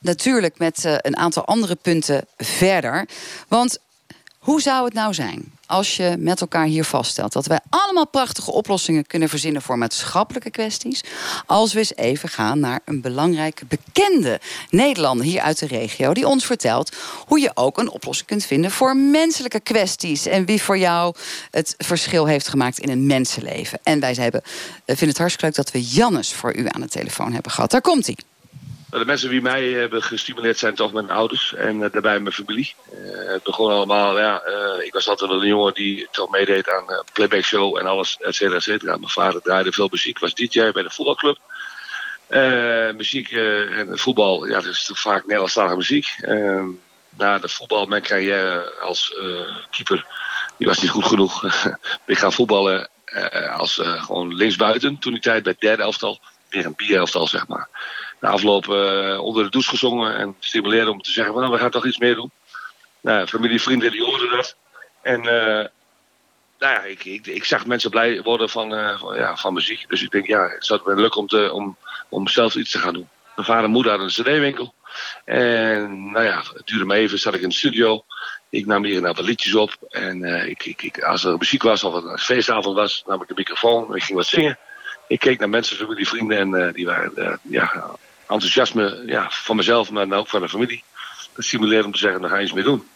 natuurlijk 0.00 0.58
met 0.58 0.84
een 0.84 1.16
aantal 1.16 1.44
andere 1.44 1.74
punten 1.74 2.26
verder. 2.36 3.08
Want 3.48 3.78
hoe 4.38 4.60
zou 4.60 4.84
het 4.84 4.94
nou 4.94 5.14
zijn 5.14 5.57
als 5.68 5.96
je 5.96 6.16
met 6.18 6.40
elkaar 6.40 6.66
hier 6.66 6.84
vaststelt 6.84 7.32
dat 7.32 7.46
wij 7.46 7.60
allemaal 7.68 8.06
prachtige 8.06 8.52
oplossingen 8.52 9.06
kunnen 9.06 9.28
verzinnen 9.28 9.62
voor 9.62 9.78
maatschappelijke 9.78 10.50
kwesties, 10.50 11.04
als 11.46 11.72
we 11.72 11.78
eens 11.78 11.96
even 11.96 12.28
gaan 12.28 12.60
naar 12.60 12.80
een 12.84 13.00
belangrijke 13.00 13.64
bekende 13.64 14.40
Nederlander 14.70 15.26
hier 15.26 15.40
uit 15.40 15.58
de 15.58 15.66
regio 15.66 16.14
die 16.14 16.26
ons 16.26 16.46
vertelt 16.46 16.96
hoe 17.26 17.40
je 17.40 17.50
ook 17.54 17.78
een 17.78 17.90
oplossing 17.90 18.28
kunt 18.28 18.44
vinden 18.44 18.70
voor 18.70 18.96
menselijke 18.96 19.60
kwesties 19.60 20.26
en 20.26 20.44
wie 20.44 20.62
voor 20.62 20.78
jou 20.78 21.14
het 21.50 21.74
verschil 21.78 22.26
heeft 22.26 22.48
gemaakt 22.48 22.78
in 22.78 22.88
een 22.88 23.06
mensenleven. 23.06 23.78
En 23.82 24.00
wij 24.00 24.14
hebben, 24.14 24.42
eh, 24.42 24.50
vinden 24.84 25.08
het 25.08 25.18
hartstikke 25.18 25.46
leuk 25.46 25.54
dat 25.54 25.70
we 25.70 25.82
Jannes 25.82 26.32
voor 26.32 26.56
u 26.56 26.66
aan 26.68 26.80
de 26.80 26.88
telefoon 26.88 27.32
hebben 27.32 27.52
gehad. 27.52 27.70
Daar 27.70 27.80
komt 27.80 28.06
hij. 28.06 28.16
De 28.90 29.04
mensen 29.04 29.30
die 29.30 29.42
mij 29.42 29.64
hebben 29.64 30.02
gestimuleerd 30.02 30.58
zijn 30.58 30.74
toch 30.74 30.92
mijn 30.92 31.10
ouders 31.10 31.54
en 31.54 31.82
eh, 31.82 31.92
daarbij 31.92 32.20
mijn 32.20 32.34
familie. 32.34 32.74
Eh, 32.92 33.32
het 33.32 33.42
begon 33.42 33.70
allemaal, 33.70 34.18
ja, 34.18 34.40
eh, 34.40 34.86
ik 34.86 34.92
was 34.92 35.08
altijd 35.08 35.30
wel 35.30 35.40
een 35.40 35.46
jongen 35.46 35.74
die 35.74 36.08
toch 36.10 36.30
meedeed 36.30 36.70
aan 36.70 36.90
eh, 36.90 36.98
playback 37.12 37.44
show 37.44 37.78
en 37.78 37.86
alles, 37.86 38.16
et 38.16 38.34
cetera, 38.34 38.56
et 38.56 38.62
cetera. 38.62 38.96
Mijn 38.96 39.10
vader 39.10 39.42
draaide 39.42 39.72
veel 39.72 39.88
muziek, 39.90 40.18
was 40.18 40.34
DJ 40.34 40.70
bij 40.70 40.82
de 40.82 40.90
voetbalclub. 40.90 41.38
Muziek 42.96 43.30
en 43.30 43.98
voetbal, 43.98 44.46
ja, 44.46 44.54
dat 44.54 44.64
is 44.64 44.84
toch 44.84 45.00
vaak 45.00 45.22
Nederlandstalige 45.22 45.76
muziek. 45.76 46.14
Eh, 46.20 46.64
na 47.08 47.38
de 47.38 47.48
voetbal, 47.48 47.86
mijn 47.86 48.02
carrière 48.02 48.72
als 48.80 49.14
keeper, 49.70 50.06
die 50.56 50.66
was 50.66 50.80
niet 50.80 50.90
goed 50.90 51.04
genoeg. 51.04 51.44
ik 52.06 52.18
ga 52.18 52.30
voetballen 52.30 52.88
als 53.56 53.80
gewoon 53.82 54.34
linksbuiten, 54.34 54.98
toen 54.98 55.12
die 55.12 55.22
tijd 55.22 55.42
bij 55.42 55.52
het 55.52 55.60
derde 55.60 55.82
elftal. 55.82 56.20
Weer 56.48 56.66
een 56.66 56.76
bierelftal, 56.76 57.26
zeg 57.26 57.46
maar. 57.46 57.68
Na 58.20 58.28
afloop 58.28 58.68
eh, 58.68 59.18
onder 59.20 59.44
de 59.44 59.50
douche 59.50 59.70
gezongen 59.70 60.16
en 60.16 60.36
stimuleerde 60.38 60.90
om 60.90 61.02
te 61.02 61.10
zeggen: 61.10 61.34
van, 61.34 61.50
we 61.50 61.58
gaan 61.58 61.70
toch 61.70 61.86
iets 61.86 61.98
meer 61.98 62.14
doen. 62.14 62.30
Nou, 63.00 63.26
familie, 63.26 63.62
vrienden 63.62 63.90
die 63.90 64.04
hoorden 64.04 64.30
dat. 64.30 64.56
En 65.02 65.20
eh, 65.20 65.66
nou 66.58 66.72
ja, 66.72 66.82
ik, 66.82 67.04
ik, 67.04 67.26
ik 67.26 67.44
zag 67.44 67.66
mensen 67.66 67.90
blij 67.90 68.22
worden 68.22 68.48
van, 68.48 68.74
eh, 68.74 68.98
van, 68.98 69.16
ja, 69.16 69.36
van 69.36 69.52
muziek. 69.52 69.88
Dus 69.88 70.02
ik 70.02 70.10
denk, 70.10 70.26
ja, 70.26 70.48
het 70.48 70.66
zou 70.66 70.80
wel 70.84 70.96
leuk 70.96 71.16
om, 71.16 71.26
te, 71.26 71.52
om, 71.52 71.76
om 72.08 72.28
zelf 72.28 72.54
iets 72.54 72.70
te 72.70 72.78
gaan 72.78 72.94
doen. 72.94 73.08
Mijn 73.34 73.46
vader 73.46 73.64
en 73.64 73.70
moeder 73.70 73.90
hadden 73.90 74.08
een 74.08 74.22
cd-winkel. 74.22 74.74
En 75.24 76.10
nou 76.10 76.24
ja, 76.24 76.42
het 76.54 76.66
duurde 76.66 76.84
me 76.84 76.94
even, 76.94 77.18
zat 77.18 77.34
ik 77.34 77.40
in 77.40 77.48
de 77.48 77.54
studio. 77.54 78.04
Ik 78.48 78.66
nam 78.66 78.84
hier 78.84 78.96
en 78.96 79.02
daar 79.02 79.14
wat 79.14 79.24
liedjes 79.24 79.54
op. 79.54 79.76
En 79.88 80.24
ik, 80.48 80.64
ik, 80.64 80.82
ik, 80.82 81.02
als 81.02 81.24
er 81.24 81.38
muziek 81.38 81.62
was 81.62 81.84
of 81.84 81.94
een 81.94 82.18
feestavond 82.18 82.76
was, 82.76 83.02
nam 83.06 83.22
ik 83.22 83.28
de 83.28 83.34
microfoon 83.36 83.88
en 83.88 83.94
ik 83.94 84.02
ging 84.02 84.18
wat 84.18 84.26
zingen. 84.26 84.58
Ik 85.08 85.18
keek 85.18 85.38
naar 85.38 85.48
mensen, 85.48 85.76
familie, 85.76 86.08
vrienden 86.08 86.38
en 86.38 86.72
die 86.72 86.86
waren 86.86 87.40
ja, 87.42 87.96
enthousiasme 88.28 89.02
ja, 89.06 89.26
van 89.30 89.56
mezelf, 89.56 89.90
maar 89.90 90.12
ook 90.12 90.28
van 90.28 90.40
de 90.40 90.48
familie. 90.48 90.82
Dat 91.34 91.84
om 91.84 91.92
te 91.92 91.98
zeggen, 91.98 92.20
daar 92.20 92.30
ga 92.30 92.36
je 92.36 92.42
iets 92.44 92.52
mee 92.52 92.64
doen. 92.64 92.86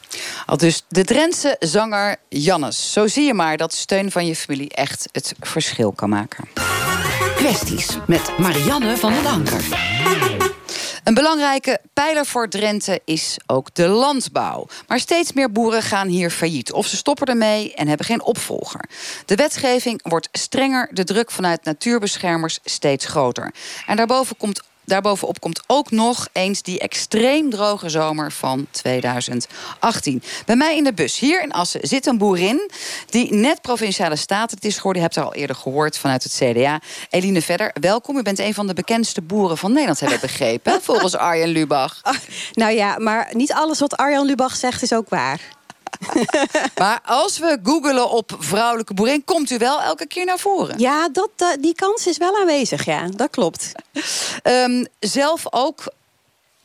Al 0.47 0.57
dus 0.57 0.83
de 0.89 1.05
Drentse 1.05 1.57
zanger 1.59 2.17
Jannes. 2.29 2.93
Zo 2.93 3.07
zie 3.07 3.25
je 3.25 3.35
maar 3.35 3.57
dat 3.57 3.75
steun 3.75 4.11
van 4.11 4.27
je 4.27 4.37
familie 4.37 4.69
echt 4.69 5.09
het 5.13 5.35
verschil 5.41 5.93
kan 5.93 6.09
maken. 6.09 6.49
Kwesties 7.37 7.97
met 8.07 8.39
Marianne 8.39 8.97
van 8.97 9.13
den 9.13 9.27
Anker. 9.27 9.65
Een 11.05 11.15
belangrijke 11.15 11.81
pijler 11.93 12.27
voor 12.27 12.49
Drenthe 12.49 13.01
is 13.05 13.37
ook 13.47 13.75
de 13.75 13.89
landbouw. 13.89 14.67
Maar 14.87 15.01
steeds 15.01 15.33
meer 15.33 15.53
boeren 15.53 15.83
gaan 15.83 16.09
hier 16.09 16.31
failliet. 16.31 16.73
Of 16.73 16.87
ze 16.87 16.97
stoppen 16.97 17.27
ermee 17.27 17.75
en 17.75 17.89
hebben 17.89 18.07
geen 18.07 18.23
opvolger. 18.23 18.89
De 19.27 19.35
wetgeving 19.35 20.01
wordt 20.03 20.29
strenger, 20.33 20.89
de 20.93 21.05
druk 21.05 21.31
vanuit 21.31 21.65
natuurbeschermers 21.65 22.59
steeds 22.65 23.07
groter. 23.07 23.55
En 23.87 23.97
daarboven 23.97 24.37
komt 24.37 24.63
Daarbovenop 24.85 25.41
komt 25.41 25.63
ook 25.67 25.91
nog 25.91 26.29
eens 26.33 26.63
die 26.63 26.79
extreem 26.79 27.51
droge 27.51 27.89
zomer 27.89 28.33
van 28.33 28.67
2018. 28.71 30.23
Bij 30.47 30.57
mij 30.57 30.77
in 30.77 30.85
de 30.85 30.93
bus 30.93 31.19
hier 31.19 31.43
in 31.43 31.53
Assen 31.53 31.81
zit 31.83 32.07
een 32.07 32.19
boerin 32.19 32.71
die 33.11 33.35
net 33.35 33.63
provinciale 33.63 34.17
staten 34.17 34.57
het 34.57 34.65
is 34.65 34.77
geworden. 34.77 35.03
Je 35.03 35.09
hebt 35.09 35.19
haar 35.19 35.27
al 35.27 35.35
eerder 35.35 35.57
gehoord 35.57 35.99
vanuit 35.99 36.23
het 36.23 36.33
CDA. 36.33 36.81
Eline 37.11 37.43
Verder, 37.43 37.75
welkom. 37.81 38.17
U 38.17 38.23
bent 38.23 38.39
een 38.39 38.55
van 38.55 38.67
de 38.67 38.75
bekendste 38.75 39.23
boeren 39.23 39.59
van 39.59 39.71
Nederland, 39.71 40.01
hebben 40.01 40.21
we 40.21 40.27
begrepen. 40.27 40.83
Volgens 40.83 41.17
Arjen 41.17 41.49
Lubach. 41.49 42.01
Nou 42.53 42.73
ja, 42.73 42.99
maar 42.99 43.29
niet 43.33 43.53
alles 43.53 43.81
wat 43.81 43.97
Arjan 43.97 44.27
Lubach 44.27 44.57
zegt 44.57 44.83
is 44.83 44.93
ook 44.93 45.09
waar. 45.09 45.41
Maar 46.81 47.01
als 47.05 47.39
we 47.39 47.59
googelen 47.63 48.11
op 48.11 48.37
vrouwelijke 48.39 48.95
boerin, 48.95 49.25
komt 49.25 49.51
u 49.51 49.59
wel 49.59 49.81
elke 49.81 50.07
keer 50.07 50.25
naar 50.25 50.39
voren. 50.39 50.79
Ja, 50.79 51.09
dat, 51.09 51.31
eh, 51.37 51.49
die 51.61 51.75
kans 51.75 52.07
is 52.07 52.17
wel 52.17 52.37
aanwezig, 52.37 52.85
ja. 52.85 53.09
Dat 53.17 53.31
klopt. 53.31 53.73
Ehm, 54.43 54.85
zelf 55.01 55.43
ook 55.51 55.85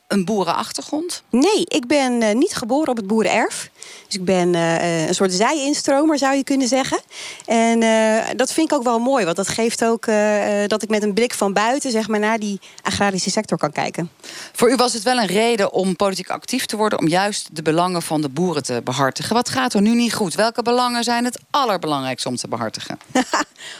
een 0.07 0.25
boerenachtergrond? 0.25 1.23
Nee, 1.29 1.63
ik 1.65 1.87
ben 1.87 2.21
eh, 2.21 2.35
niet 2.35 2.55
geboren 2.55 2.89
op 2.89 2.97
het 2.97 3.07
boerenerf. 3.07 3.69
Dus 4.05 4.15
ik 4.15 4.25
ben 4.25 4.55
eh, 4.55 5.07
een 5.07 5.15
soort 5.15 5.33
zij-instromer, 5.33 6.17
zou 6.17 6.35
je 6.35 6.43
kunnen 6.43 6.67
zeggen. 6.67 6.99
En 7.45 7.81
eh, 7.83 8.25
dat 8.35 8.51
vind 8.53 8.71
ik 8.71 8.77
ook 8.77 8.83
wel 8.83 8.99
mooi, 8.99 9.25
want 9.25 9.37
dat 9.37 9.47
geeft 9.47 9.83
ook 9.85 10.05
eh, 10.05 10.63
eh, 10.63 10.69
dat 10.69 10.83
ik 10.83 10.89
met 10.89 11.03
een 11.03 11.13
blik 11.13 11.33
van 11.33 11.53
buiten 11.53 11.91
zeg 11.91 12.07
maar, 12.07 12.19
naar 12.19 12.39
die 12.39 12.59
agrarische 12.81 13.29
sector 13.29 13.57
kan 13.57 13.71
kijken. 13.71 14.11
Voor 14.53 14.71
u 14.71 14.75
was 14.75 14.93
het 14.93 15.03
wel 15.03 15.17
een 15.17 15.25
reden 15.25 15.73
om 15.73 15.95
politiek 15.95 16.29
actief 16.29 16.65
te 16.65 16.77
worden... 16.77 16.99
om 16.99 17.07
juist 17.07 17.55
de 17.55 17.61
belangen 17.61 18.01
van 18.01 18.21
de 18.21 18.29
boeren 18.29 18.63
te 18.63 18.81
behartigen. 18.83 19.35
Wat 19.35 19.49
gaat 19.49 19.73
er 19.73 19.81
nu 19.81 19.95
niet 19.95 20.13
goed? 20.13 20.33
Welke 20.35 20.61
belangen 20.61 21.03
zijn 21.03 21.25
het 21.25 21.39
allerbelangrijkste 21.49 22.27
om 22.29 22.35
te 22.35 22.47
behartigen? 22.47 22.99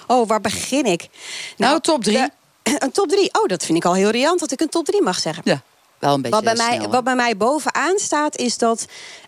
Oh, 0.08 0.28
waar 0.28 0.42
begin 0.42 0.86
ik? 0.86 1.08
Nou, 1.58 1.80
top 1.80 2.04
drie. 2.04 2.18
de- 2.18 2.76
een 2.84 2.92
top 2.92 3.10
drie. 3.10 3.30
Oh, 3.42 3.48
dat 3.48 3.66
vind 3.66 3.78
ik 3.78 3.86
al 3.86 3.94
heel 3.94 4.10
riant 4.10 4.40
dat 4.40 4.52
ik 4.52 4.62
een 4.62 4.70
top 4.70 4.86
drie 4.86 5.02
mag 5.02 5.20
zeggen. 5.20 5.44
Ja. 5.46 5.62
Wel 6.00 6.14
een 6.14 6.22
beetje 6.22 6.36
wat 6.36 6.44
bij, 6.44 6.66
mij, 6.66 6.76
snel, 6.76 6.90
wat 6.90 7.04
bij 7.04 7.16
mij 7.16 7.38
bovenaan 7.38 7.98
staat, 7.98 8.38
is 8.38 8.58
dat 8.58 8.86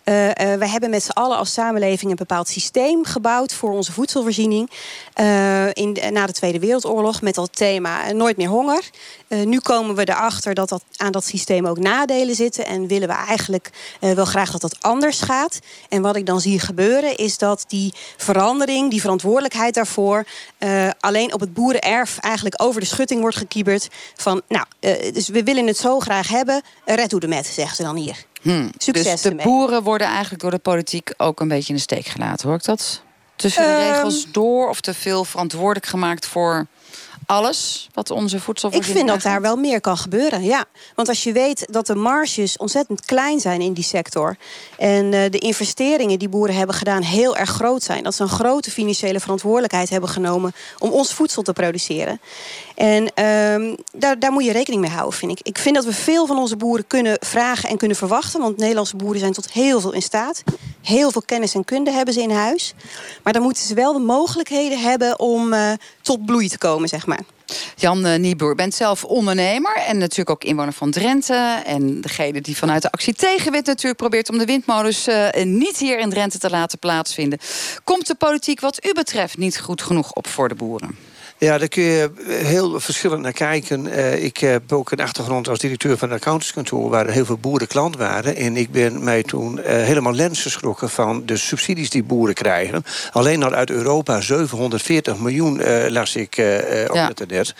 eh, 0.09 0.53
eh, 0.53 0.59
we 0.59 0.67
hebben 0.67 0.89
met 0.89 1.03
z'n 1.03 1.09
allen 1.09 1.37
als 1.37 1.53
samenleving 1.53 2.11
een 2.11 2.17
bepaald 2.17 2.47
systeem 2.47 3.05
gebouwd 3.05 3.53
voor 3.53 3.71
onze 3.71 3.91
voedselvoorziening. 3.91 4.69
eh, 5.13 5.73
in, 5.73 5.97
na 6.11 6.25
de 6.25 6.31
Tweede 6.31 6.59
Wereldoorlog 6.59 7.21
met 7.21 7.35
dat 7.35 7.55
thema 7.55 8.11
nooit 8.11 8.37
meer 8.37 8.47
honger. 8.47 8.89
Nu 9.27 9.59
komen 9.59 9.95
we 9.95 10.09
erachter 10.09 10.53
dat, 10.53 10.69
dat 10.69 10.83
aan 10.95 11.11
dat 11.11 11.25
systeem 11.25 11.67
ook 11.67 11.79
nadelen 11.79 12.35
zitten. 12.35 12.65
En 12.65 12.87
willen 12.87 13.07
we 13.07 13.13
eigenlijk 13.13 13.69
wel 13.99 14.25
graag 14.25 14.51
dat 14.51 14.61
dat 14.61 14.75
anders 14.79 15.21
gaat. 15.21 15.59
En 15.89 16.01
wat 16.01 16.15
ik 16.15 16.25
dan 16.25 16.41
zie 16.41 16.59
gebeuren 16.59 17.17
is 17.17 17.37
dat 17.37 17.65
die 17.67 17.93
verandering, 18.17 18.89
die 18.89 19.01
verantwoordelijkheid 19.01 19.73
daarvoor... 19.73 20.25
alleen 20.99 21.33
op 21.33 21.39
het 21.39 21.53
boerenerf 21.53 22.17
eigenlijk 22.17 22.61
over 22.61 22.81
de 22.81 22.87
schutting 22.87 23.21
wordt 23.21 23.37
gekieberd. 23.37 23.87
Van, 24.15 24.41
nou, 24.47 24.65
dus 25.13 25.27
we 25.27 25.43
willen 25.43 25.67
het 25.67 25.77
zo 25.77 25.99
graag 25.99 26.27
hebben. 26.27 26.58
Red 26.85 27.11
hoe 27.11 27.19
de 27.19 27.27
met, 27.27 27.45
zeggen 27.45 27.75
ze 27.75 27.83
dan 27.83 27.95
hier. 27.95 28.25
Hmm. 28.41 28.71
Succes 28.77 29.11
dus 29.11 29.21
de 29.21 29.29
ermee. 29.29 29.45
boeren 29.45 29.83
worden 29.83 30.07
eigenlijk 30.07 30.41
door 30.41 30.51
de 30.51 30.57
politiek 30.57 31.13
ook 31.17 31.39
een 31.39 31.47
beetje 31.47 31.69
in 31.69 31.75
de 31.75 31.81
steek 31.81 32.05
gelaten. 32.05 32.47
Hoor 32.47 32.57
ik 32.57 32.63
dat 32.63 33.01
tussen 33.35 33.63
de 33.63 33.69
Ehm. 33.69 33.91
regels 33.93 34.31
door? 34.31 34.69
Of 34.69 34.81
te 34.81 34.93
veel 34.93 35.25
verantwoordelijk 35.25 35.85
gemaakt 35.85 36.25
voor 36.25 36.67
alles 37.29 37.89
wat 37.93 38.11
onze 38.11 38.35
Ik 38.35 38.41
voedselvoorziening 38.41 39.09
vind 39.09 39.23
dat 39.23 39.31
daar 39.31 39.41
wel 39.41 39.55
meer 39.55 39.81
kan 39.81 39.97
gebeuren, 39.97 40.43
ja. 40.43 40.65
Want 40.95 41.07
als 41.07 41.23
je 41.23 41.31
weet 41.31 41.65
dat 41.71 41.87
de 41.87 41.95
marges 41.95 42.57
ontzettend 42.57 43.05
klein 43.05 43.39
zijn 43.39 43.61
in 43.61 43.73
die 43.73 43.83
sector... 43.83 44.35
en 44.77 45.13
eh, 45.13 45.31
de 45.31 45.37
investeringen 45.37 46.19
die 46.19 46.29
boeren 46.29 46.55
hebben 46.55 46.75
gedaan 46.75 47.01
heel 47.01 47.37
erg 47.37 47.49
groot 47.49 47.83
zijn... 47.83 48.03
dat 48.03 48.15
ze 48.15 48.23
een 48.23 48.29
grote 48.29 48.71
financiële 48.71 49.19
verantwoordelijkheid 49.19 49.89
hebben 49.89 50.09
genomen... 50.09 50.53
om 50.79 50.89
ons 50.89 51.13
voedsel 51.13 51.41
te 51.41 51.53
produceren. 51.53 52.21
En 52.75 53.13
ehm, 53.59 53.75
daar, 53.91 54.19
daar 54.19 54.31
moet 54.31 54.45
je 54.45 54.51
rekening 54.51 54.81
mee 54.81 54.91
houden, 54.91 55.19
vind 55.19 55.31
ik. 55.31 55.39
Ik 55.41 55.57
vind 55.57 55.75
dat 55.75 55.85
we 55.85 55.93
veel 55.93 56.25
van 56.25 56.37
onze 56.37 56.55
boeren 56.55 56.87
kunnen 56.87 57.17
vragen 57.19 57.69
en 57.69 57.77
kunnen 57.77 57.97
verwachten... 57.97 58.41
want 58.41 58.57
Nederlandse 58.57 58.95
boeren 58.95 59.19
zijn 59.19 59.33
tot 59.33 59.51
heel 59.51 59.81
veel 59.81 59.93
in 59.93 60.01
staat. 60.01 60.43
Heel 60.81 61.11
veel 61.11 61.21
kennis 61.21 61.53
en 61.53 61.65
kunde 61.65 61.91
hebben 61.91 62.13
ze 62.13 62.21
in 62.21 62.31
huis. 62.31 62.73
Maar 63.23 63.33
dan 63.33 63.41
moeten 63.41 63.63
ze 63.63 63.73
wel 63.73 63.93
de 63.93 63.99
mogelijkheden 63.99 64.79
hebben 64.79 65.19
om 65.19 65.53
eh, 65.53 65.71
tot 66.01 66.25
bloei 66.25 66.49
te 66.49 66.57
komen, 66.57 66.89
zeg 66.89 67.05
maar. 67.05 67.21
Jan 67.75 68.05
uh, 68.05 68.15
Nieboer, 68.15 68.55
bent 68.55 68.73
zelf 68.73 69.03
ondernemer 69.03 69.75
en 69.75 69.97
natuurlijk 69.97 70.29
ook 70.29 70.43
inwoner 70.43 70.73
van 70.73 70.91
Drenthe. 70.91 71.61
En 71.65 72.01
degene 72.01 72.41
die 72.41 72.57
vanuit 72.57 72.81
de 72.81 72.91
actie 72.91 73.13
Tegenwind 73.13 73.65
natuurlijk 73.65 73.99
probeert 73.99 74.29
om 74.29 74.37
de 74.37 74.45
windmolens 74.45 75.07
uh, 75.07 75.27
niet 75.43 75.77
hier 75.77 75.99
in 75.99 76.09
Drenthe 76.09 76.37
te 76.37 76.49
laten 76.49 76.79
plaatsvinden. 76.79 77.39
Komt 77.83 78.07
de 78.07 78.15
politiek 78.15 78.59
wat 78.59 78.85
u 78.85 78.93
betreft 78.93 79.37
niet 79.37 79.59
goed 79.59 79.81
genoeg 79.81 80.13
op 80.13 80.27
voor 80.27 80.47
de 80.47 80.55
boeren? 80.55 81.08
Ja, 81.39 81.57
daar 81.57 81.67
kun 81.67 81.83
je 81.83 82.11
heel 82.27 82.79
verschillend 82.79 83.21
naar 83.21 83.33
kijken. 83.33 83.85
Uh, 83.85 84.23
ik 84.23 84.37
heb 84.37 84.71
ook 84.73 84.91
een 84.91 84.99
achtergrond 84.99 85.49
als 85.49 85.59
directeur 85.59 85.97
van 85.97 86.09
een 86.09 86.15
accountantskantoor... 86.15 86.89
waar 86.89 87.05
er 87.05 87.11
heel 87.11 87.25
veel 87.25 87.37
boeren 87.37 87.67
klant 87.67 87.97
waren. 87.97 88.35
En 88.35 88.57
ik 88.57 88.71
ben 88.71 89.03
mij 89.03 89.23
toen 89.23 89.57
uh, 89.57 89.63
helemaal 89.65 90.13
lens 90.13 90.41
geschrokken 90.41 90.89
van 90.89 91.25
de 91.25 91.37
subsidies 91.37 91.89
die 91.89 92.03
boeren 92.03 92.35
krijgen. 92.35 92.83
Alleen 93.11 93.43
al 93.43 93.53
uit 93.53 93.69
Europa 93.69 94.21
740 94.21 95.17
miljoen 95.17 95.59
uh, 95.59 95.87
las 95.87 96.15
ik 96.15 96.35
op 96.87 96.95
ja. 96.95 97.07
het 97.07 97.19
internet. 97.19 97.53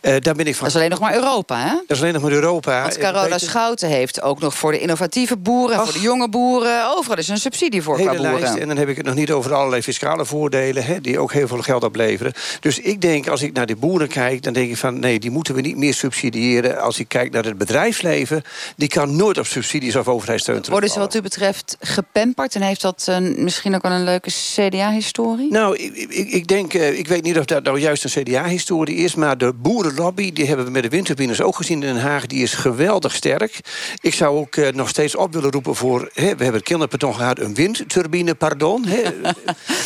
daar 0.00 0.34
ben 0.34 0.46
ik 0.46 0.54
van... 0.54 0.64
Dat 0.64 0.68
is 0.68 0.74
alleen 0.74 0.90
nog 0.90 1.00
maar 1.00 1.14
Europa, 1.14 1.58
hè? 1.60 1.70
Dat 1.70 1.96
is 1.96 2.00
alleen 2.00 2.12
nog 2.12 2.22
maar 2.22 2.32
Europa. 2.32 2.82
Want 2.82 2.98
Carola 2.98 3.38
Schouten 3.38 3.88
heeft 3.88 4.22
ook 4.22 4.40
nog 4.40 4.54
voor 4.54 4.72
de 4.72 4.78
innovatieve 4.78 5.36
boeren... 5.36 5.84
voor 5.84 5.92
de 5.92 6.00
jonge 6.00 6.28
boeren, 6.28 6.96
overal 6.96 7.18
is 7.18 7.28
een 7.28 7.38
subsidie 7.38 7.82
voor 7.82 7.96
qua 7.96 8.10
hele 8.10 8.22
lijst. 8.22 8.40
boeren. 8.40 8.60
En 8.60 8.68
dan 8.68 8.76
heb 8.76 8.88
ik 8.88 8.96
het 8.96 9.06
nog 9.06 9.14
niet 9.14 9.30
over 9.30 9.54
allerlei 9.54 9.82
fiscale 9.82 10.24
voordelen... 10.24 10.84
Hè, 10.84 11.00
die 11.00 11.18
ook 11.18 11.32
heel 11.32 11.48
veel 11.48 11.62
geld 11.62 11.84
opleveren. 11.84 12.32
Dus 12.60 12.78
ik 12.78 13.00
denk, 13.00 13.25
als 13.28 13.42
ik 13.42 13.52
naar 13.52 13.66
de 13.66 13.76
boeren 13.76 14.08
kijk... 14.08 14.42
dan 14.42 14.52
denk 14.52 14.70
ik 14.70 14.76
van, 14.76 14.98
nee, 14.98 15.18
die 15.18 15.30
moeten 15.30 15.54
we 15.54 15.60
niet 15.60 15.76
meer 15.76 15.94
subsidiëren. 15.94 16.80
Als 16.80 16.98
ik 16.98 17.08
kijk 17.08 17.32
naar 17.32 17.44
het 17.44 17.58
bedrijfsleven... 17.58 18.42
die 18.76 18.88
kan 18.88 19.16
nooit 19.16 19.38
op 19.38 19.46
subsidies 19.46 19.96
of 19.96 20.08
overheidssteun 20.08 20.64
Worden 20.68 20.90
ze 20.90 20.98
wat 20.98 21.14
u 21.14 21.20
betreft 21.20 21.76
gepamperd? 21.80 22.54
En 22.54 22.62
heeft 22.62 22.80
dat 22.80 23.06
een, 23.08 23.44
misschien 23.44 23.74
ook 23.74 23.82
wel 23.82 23.92
een 23.92 24.04
leuke 24.04 24.30
CDA-historie? 24.30 25.50
Nou, 25.50 25.76
ik, 25.76 25.94
ik, 26.08 26.28
ik 26.28 26.46
denk, 26.46 26.74
eh, 26.74 26.98
ik 26.98 27.08
weet 27.08 27.22
niet 27.22 27.38
of 27.38 27.44
dat 27.44 27.62
nou 27.62 27.78
juist 27.78 28.04
een 28.04 28.22
CDA-historie 28.22 28.96
is... 28.96 29.14
maar 29.14 29.38
de 29.38 29.52
boerenlobby, 29.52 30.32
die 30.32 30.46
hebben 30.46 30.64
we 30.66 30.70
met 30.70 30.82
de 30.82 30.88
windturbines 30.88 31.40
ook 31.40 31.56
gezien 31.56 31.82
in 31.82 31.94
Den 31.94 32.02
Haag... 32.02 32.26
die 32.26 32.42
is 32.42 32.54
geweldig 32.54 33.14
sterk. 33.14 33.60
Ik 34.00 34.14
zou 34.14 34.38
ook 34.38 34.56
eh, 34.56 34.72
nog 34.72 34.88
steeds 34.88 35.16
op 35.16 35.32
willen 35.32 35.50
roepen 35.50 35.74
voor... 35.74 36.10
Hè, 36.12 36.22
we 36.22 36.42
hebben 36.42 36.52
het 36.52 36.62
kinderpeton 36.62 37.14
gehad, 37.14 37.38
een 37.38 37.54
windturbine, 37.54 38.34
pardon. 38.34 38.84
Hè. 38.84 39.02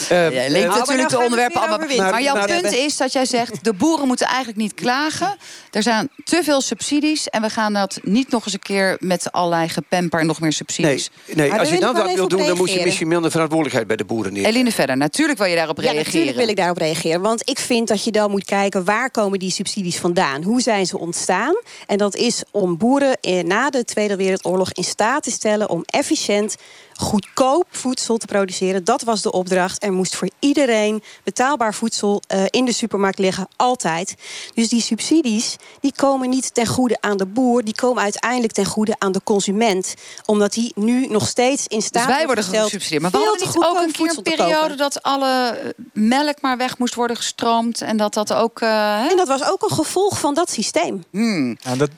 Eh, 0.09 0.29
linkt 0.49 0.73
eh, 0.73 0.79
natuurlijk 0.79 1.09
de 1.09 1.19
onderwerpen 1.19 1.61
allemaal. 1.61 1.79
Maar, 1.79 2.11
Maar- 2.11 2.23
jouw 2.23 2.35
maar- 2.35 2.47
punt 2.47 2.73
is 2.73 2.97
dat 2.97 3.13
jij 3.13 3.27
zegt... 3.31 3.65
de 3.65 3.73
boeren 3.73 4.07
moeten 4.07 4.27
eigenlijk 4.27 4.59
niet 4.59 4.75
klagen. 4.75 5.37
Er 5.71 5.83
zijn 5.83 6.11
te 6.25 6.41
veel 6.45 6.61
subsidies... 6.61 7.29
en 7.29 7.43
we 7.43 7.51
gaan 7.51 7.73
dat 7.73 7.99
niet 8.03 8.31
nog 8.31 8.45
eens 8.45 8.55
een 8.55 8.61
keer 8.61 8.97
met 8.99 9.33
allerlei 9.33 9.69
gepemper... 9.69 10.21
en 10.21 10.27
nog 10.27 10.41
meer 10.41 10.49
Nee, 10.51 10.59
subsidies. 10.59 11.11
nee 11.35 11.51
daar 11.51 11.59
als 11.59 11.69
je 11.69 11.75
even 11.77 12.15
wil 12.15 12.29
doen... 12.29 12.47
dan 12.47 12.57
moet 12.57 12.73
je 12.73 12.85
misschien 12.85 13.09
minder 13.09 13.31
verantwoordelijkheid 13.31 13.87
bij 13.87 13.97
de 13.97 14.05
boeren 14.05 14.33
neer. 14.33 14.45
Eline 14.45 14.73
verder, 14.73 14.97
natuurlijk 14.97 15.39
wil 15.39 15.47
je 15.49 15.55
daarop 15.55 15.77
Ja, 15.77 15.83
reageren. 15.83 16.05
natuurlijk 16.07 16.37
wil 16.37 16.49
ik 16.49 16.57
daarop 16.57 16.79
reageren. 16.79 17.21
Want 17.21 17.49
ik 17.49 17.59
vind 17.59 17.89
dat 17.89 18.05
je 18.05 18.11
dan 18.11 18.31
moet 18.31 18.45
kijken 18.45 18.85
waar 18.85 19.11
komen 19.11 19.39
die 19.39 19.51
subsidies 19.51 19.97
vandaan? 19.97 20.43
Hoe 20.43 20.61
zijn 20.61 20.87
ze 20.87 20.99
ontstaan? 20.99 21.55
En 21.87 21.99
dat 21.99 22.17
is 22.17 22.43
om 22.51 22.77
boeren 22.77 23.21
eh, 23.21 23.45
na 23.45 23.71
de 23.71 23.85
Tweede 23.85 24.17
Wereldoorlog 24.17 24.73
in 24.73 24.85
staat 24.85 25.23
te 25.23 25.31
stellen 25.31 25.69
om 25.69 25.83
efficiënt 25.87 26.57
goedkoop 27.01 27.67
voedsel 27.71 28.17
te 28.17 28.27
produceren. 28.27 28.85
Dat 28.85 29.03
was 29.03 29.23
de 29.23 29.33
opdracht. 29.33 29.83
Er 29.85 29.93
moest 29.93 30.17
voor 30.17 30.29
iedereen 30.39 31.03
betaalbaar 31.25 31.75
voedsel 31.75 32.23
eh, 32.27 32.45
in 32.51 32.65
de 32.65 32.73
supermarkt 32.73 33.19
liggen, 33.19 33.49
altijd. 33.57 34.15
Dus 34.55 34.69
die 34.69 34.81
subsidies 34.81 35.57
die 35.81 35.93
komen 35.97 36.29
niet 36.29 36.55
ten 36.55 36.67
goede 36.67 36.97
aan 37.01 37.17
de 37.17 37.27
boer, 37.27 37.65
die 37.65 37.75
komen 37.75 38.03
uiteindelijk 38.03 38.53
ten 38.53 38.67
goede 38.67 38.95
aan 38.99 39.13
de 39.13 39.21
consument, 39.25 39.95
omdat 40.27 40.53
die 40.53 40.73
nu 40.75 41.07
nog 41.07 41.29
steeds 41.29 41.67
in 41.67 41.83
staat 41.83 42.07
Dus 42.07 42.17
wij 42.17 42.27
worden 42.27 42.45
gesteld 42.45 42.65
gesubsidieerd. 42.65 43.03
Maar 43.03 43.11
we 43.11 43.17
veel 43.17 43.27
hadden 43.27 43.49
te 43.49 43.59
niet 43.59 43.67
ook 43.67 43.81
een 43.81 43.93
keer 43.93 44.17
een 44.17 44.37
periode... 44.37 44.75
dat 44.75 45.03
alle 45.03 45.49
eh, 45.49 45.71
melk 45.93 46.41
maar 46.41 46.57
weg 46.57 46.79
moest 46.79 46.95
worden 46.95 47.17
gestroomd... 47.17 47.81
en 47.81 47.97
dat 47.97 48.15
dat 48.15 48.33
ook... 48.33 48.61
eh, 48.61 48.69
hè? 48.69 49.09
En 49.09 49.17
dat 49.17 49.29
was 49.29 49.45
ook 49.45 49.63
een 49.63 49.77
gevolg 49.77 50.19
van 50.19 50.35
dat 50.35 50.51
systeem. 50.51 51.05
Hmm. 51.11 51.57
Ja, 51.61 51.77
dat, 51.77 51.91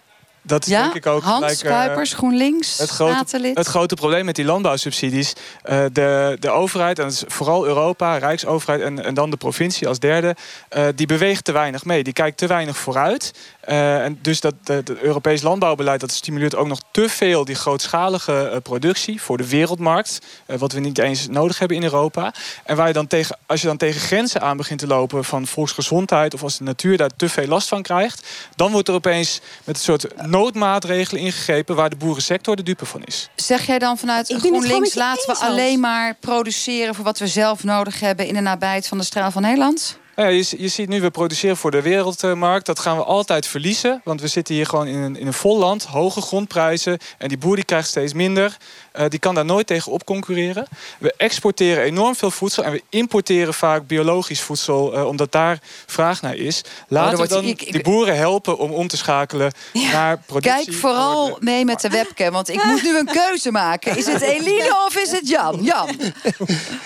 dat 0.42 0.66
is 0.66 0.72
Ja, 0.72 0.82
denk 0.82 0.94
ik 0.94 1.06
ook 1.06 1.22
Hans 1.22 1.38
gelijk, 1.38 1.60
eh, 1.60 1.70
Kuipers, 1.70 2.12
GroenLinks, 2.14 2.78
het 2.78 2.88
grote, 2.88 3.52
het 3.54 3.66
grote 3.66 3.94
probleem 3.94 4.24
met 4.24 4.34
die 4.36 4.44
landbouwsubsidies. 4.44 5.32
eh, 5.62 5.84
de, 5.92 6.36
de 6.40 6.50
overheid, 6.50 6.98
en 6.98 7.04
dat 7.04 7.12
is 7.12 7.24
vooral 7.26 7.66
Europa, 7.66 8.16
Rijksoverheid 8.16 8.80
en, 8.80 9.04
en 9.04 9.14
dan 9.14 9.30
de 9.30 9.36
provincie 9.36 9.88
als 9.88 9.98
derde, 9.98 10.36
eh, 10.68 10.84
die 10.94 11.06
beweegt 11.06 11.44
te 11.44 11.52
weinig 11.52 11.84
mee. 11.84 12.02
Die 12.02 12.12
kijkt 12.12 12.36
te 12.36 12.46
weinig 12.46 12.76
vooruit. 12.76 13.32
Eh, 13.62 14.04
en 14.04 14.18
dus 14.22 14.40
dat 14.40 14.54
het 14.64 14.90
Europees 14.90 15.42
landbouwbeleid 15.42 16.00
dat 16.00 16.12
stimuleert 16.12 16.54
ook 16.54 16.66
nog 16.66 16.80
te 16.90 17.08
veel 17.08 17.44
die 17.44 17.54
grootschalige 17.54 18.48
eh, 18.48 18.56
productie 18.62 19.22
voor 19.22 19.36
de 19.36 19.48
wereldmarkt. 19.48 20.18
eh, 20.46 20.58
wat 20.58 20.72
we 20.72 20.80
niet 20.80 20.98
eens 20.98 21.28
nodig 21.28 21.58
hebben 21.58 21.76
in 21.76 21.82
Europa. 21.82 22.34
En 22.64 22.76
waar 22.76 22.86
je 22.86 22.92
dan 22.92 23.06
tegen, 23.06 23.38
als 23.46 23.60
je 23.60 23.66
dan 23.66 23.76
tegen 23.76 24.00
grenzen 24.00 24.40
aan 24.40 24.56
begint 24.56 24.78
te 24.78 24.86
lopen 24.86 25.24
van 25.24 25.46
volksgezondheid 25.46 26.34
of 26.34 26.42
als 26.42 26.58
de 26.58 26.64
natuur 26.64 26.96
daar 26.96 27.10
te 27.16 27.28
veel 27.28 27.46
last 27.46 27.68
van 27.68 27.82
krijgt, 27.82 28.28
dan 28.56 28.72
wordt 28.72 28.88
er 28.88 28.94
opeens 28.94 29.40
met 29.64 29.76
een 29.76 29.82
soort 29.82 30.26
noodmaatregelen 30.26 31.22
ingegrepen 31.22 31.76
waar 31.76 31.90
de 31.90 31.96
boerensector 31.96 32.56
de 32.56 32.62
dupe 32.62 32.86
van 32.86 33.04
is. 33.04 33.28
Zeg 33.36 33.66
jij 33.66 33.78
dan 33.78 33.98
vanuit 33.98 34.34
GroenLinks... 34.38 34.94
laten 34.94 35.26
we 35.26 35.40
alleen 35.40 35.80
maar 35.80 36.14
produceren 36.20 36.94
voor 36.94 37.04
wat 37.04 37.18
we 37.18 37.26
zelf 37.26 37.64
nodig 37.64 38.00
hebben... 38.00 38.26
in 38.26 38.34
de 38.34 38.40
nabijheid 38.40 38.88
van 38.88 38.98
de 38.98 39.04
straal 39.04 39.30
van 39.30 39.42
Nederland? 39.42 40.00
Nou 40.16 40.28
ja, 40.30 40.34
je, 40.36 40.54
je 40.62 40.68
ziet 40.68 40.88
nu, 40.88 41.00
we 41.00 41.10
produceren 41.10 41.56
voor 41.56 41.70
de 41.70 41.82
wereldmarkt. 41.82 42.66
Dat 42.66 42.78
gaan 42.78 42.96
we 42.96 43.02
altijd 43.04 43.46
verliezen. 43.46 44.00
Want 44.04 44.20
we 44.20 44.26
zitten 44.28 44.54
hier 44.54 44.66
gewoon 44.66 44.86
in 44.86 44.94
een, 44.98 45.16
in 45.16 45.26
een 45.26 45.32
vol 45.32 45.58
land. 45.58 45.84
Hoge 45.84 46.20
grondprijzen. 46.20 46.98
En 47.18 47.28
die 47.28 47.38
boer 47.38 47.54
die 47.56 47.64
krijgt 47.64 47.88
steeds 47.88 48.12
minder. 48.12 48.56
Eh, 48.92 49.08
die 49.08 49.18
kan 49.18 49.34
daar 49.34 49.44
nooit 49.44 49.66
tegen 49.66 49.92
op 49.92 50.04
concurreren. 50.04 50.66
We 50.98 51.14
exporteren 51.16 51.82
enorm 51.84 52.14
veel 52.16 52.30
voedsel. 52.30 52.64
En 52.64 52.72
we 52.72 52.82
importeren 52.88 53.54
vaak 53.54 53.86
biologisch 53.86 54.40
voedsel. 54.40 54.92
eh, 54.94 55.06
omdat 55.06 55.32
daar 55.32 55.58
vraag 55.86 56.22
naar 56.22 56.36
is. 56.36 56.62
Laten 56.88 57.10
we 57.10 57.16
wordt- 57.16 57.32
dan 57.32 57.44
ik- 57.44 57.62
ik- 57.62 57.72
die 57.72 57.82
boeren 57.82 58.16
helpen 58.16 58.58
om 58.58 58.70
om 58.70 58.88
te 58.88 58.96
schakelen 58.96 59.52
naar 59.92 60.18
productie. 60.26 60.64
Kijk 60.64 60.76
vooral 60.76 61.36
mee 61.40 61.64
met 61.64 61.80
de 61.80 61.88
webcam, 61.88 62.32
want 62.32 62.48
ik 62.48 62.64
moet 62.64 62.82
nu 62.82 62.98
een 62.98 63.06
keuze 63.12 63.50
maken. 63.50 63.96
Is 63.96 64.06
het 64.06 64.20
Eline 64.22 64.82
of 64.86 64.96
is 64.96 65.10
het 65.10 65.28
Jan? 65.28 65.58
Jan, 65.62 65.88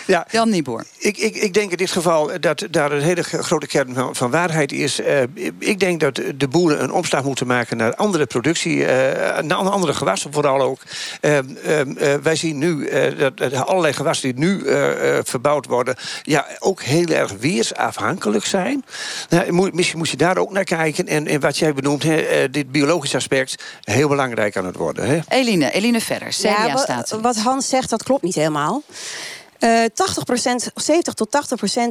Ja, 0.06 0.26
Jan 0.30 0.48
Nieboer. 0.50 0.84
Ik, 0.98 1.16
ik, 1.18 1.34
ik 1.36 1.54
denk 1.54 1.70
in 1.70 1.76
dit 1.76 1.90
geval 1.90 2.30
dat 2.40 2.66
daar 2.70 2.92
een 2.92 3.02
hele 3.02 3.15
grote 3.24 3.66
kern 3.66 3.94
van, 3.94 4.16
van 4.16 4.30
waarheid 4.30 4.72
is. 4.72 5.00
Eh, 5.00 5.22
ik 5.58 5.78
denk 5.80 6.00
dat 6.00 6.20
de 6.34 6.48
boeren 6.48 6.82
een 6.82 6.90
omslag 6.92 7.24
moeten 7.24 7.46
maken 7.46 7.76
naar 7.76 7.94
andere 7.94 8.26
productie, 8.26 8.84
eh, 8.86 9.42
naar 9.42 9.56
andere 9.58 9.94
gewassen 9.94 10.32
vooral 10.32 10.60
ook. 10.60 10.78
Eh, 11.20 11.38
wij 12.22 12.36
zien 12.36 12.58
nu 12.58 12.86
eh, 12.86 13.18
dat, 13.18 13.36
dat 13.36 13.54
allerlei 13.66 13.92
gewassen 13.94 14.34
die 14.34 14.44
nu 14.44 14.64
eh, 14.66 15.16
eh, 15.18 15.24
verbouwd 15.24 15.66
worden, 15.66 15.94
ja, 16.22 16.46
ook 16.58 16.82
heel 16.82 17.06
erg 17.08 17.32
weersafhankelijk 17.40 18.44
zijn. 18.44 18.84
Nou, 19.28 19.52
moet- 19.52 19.74
misschien 19.74 19.98
moet 19.98 20.08
je 20.08 20.16
daar 20.16 20.36
ook 20.38 20.50
naar 20.52 20.64
kijken. 20.64 21.06
En, 21.06 21.26
en 21.26 21.40
wat 21.40 21.58
jij 21.58 21.72
benoemt, 21.74 22.02
hè, 22.02 22.50
dit 22.50 22.70
biologisch 22.72 23.14
aspect, 23.14 23.62
heel 23.84 24.08
belangrijk 24.08 24.56
aan 24.56 24.66
het 24.66 24.76
worden. 24.76 25.06
Hè? 25.08 25.18
Eline, 25.28 25.70
Eline 25.72 26.00
verder, 26.00 26.28
Ja, 26.38 26.54
CDA 26.54 26.72
wa- 26.72 26.76
staat. 26.80 27.18
wat 27.22 27.36
Hans 27.36 27.68
zegt, 27.68 27.90
dat 27.90 28.02
klopt 28.02 28.22
niet 28.22 28.34
helemaal. 28.34 28.82
Uh, 29.66 29.84
80%, 29.84 29.86
70 30.74 31.14
tot 31.14 31.28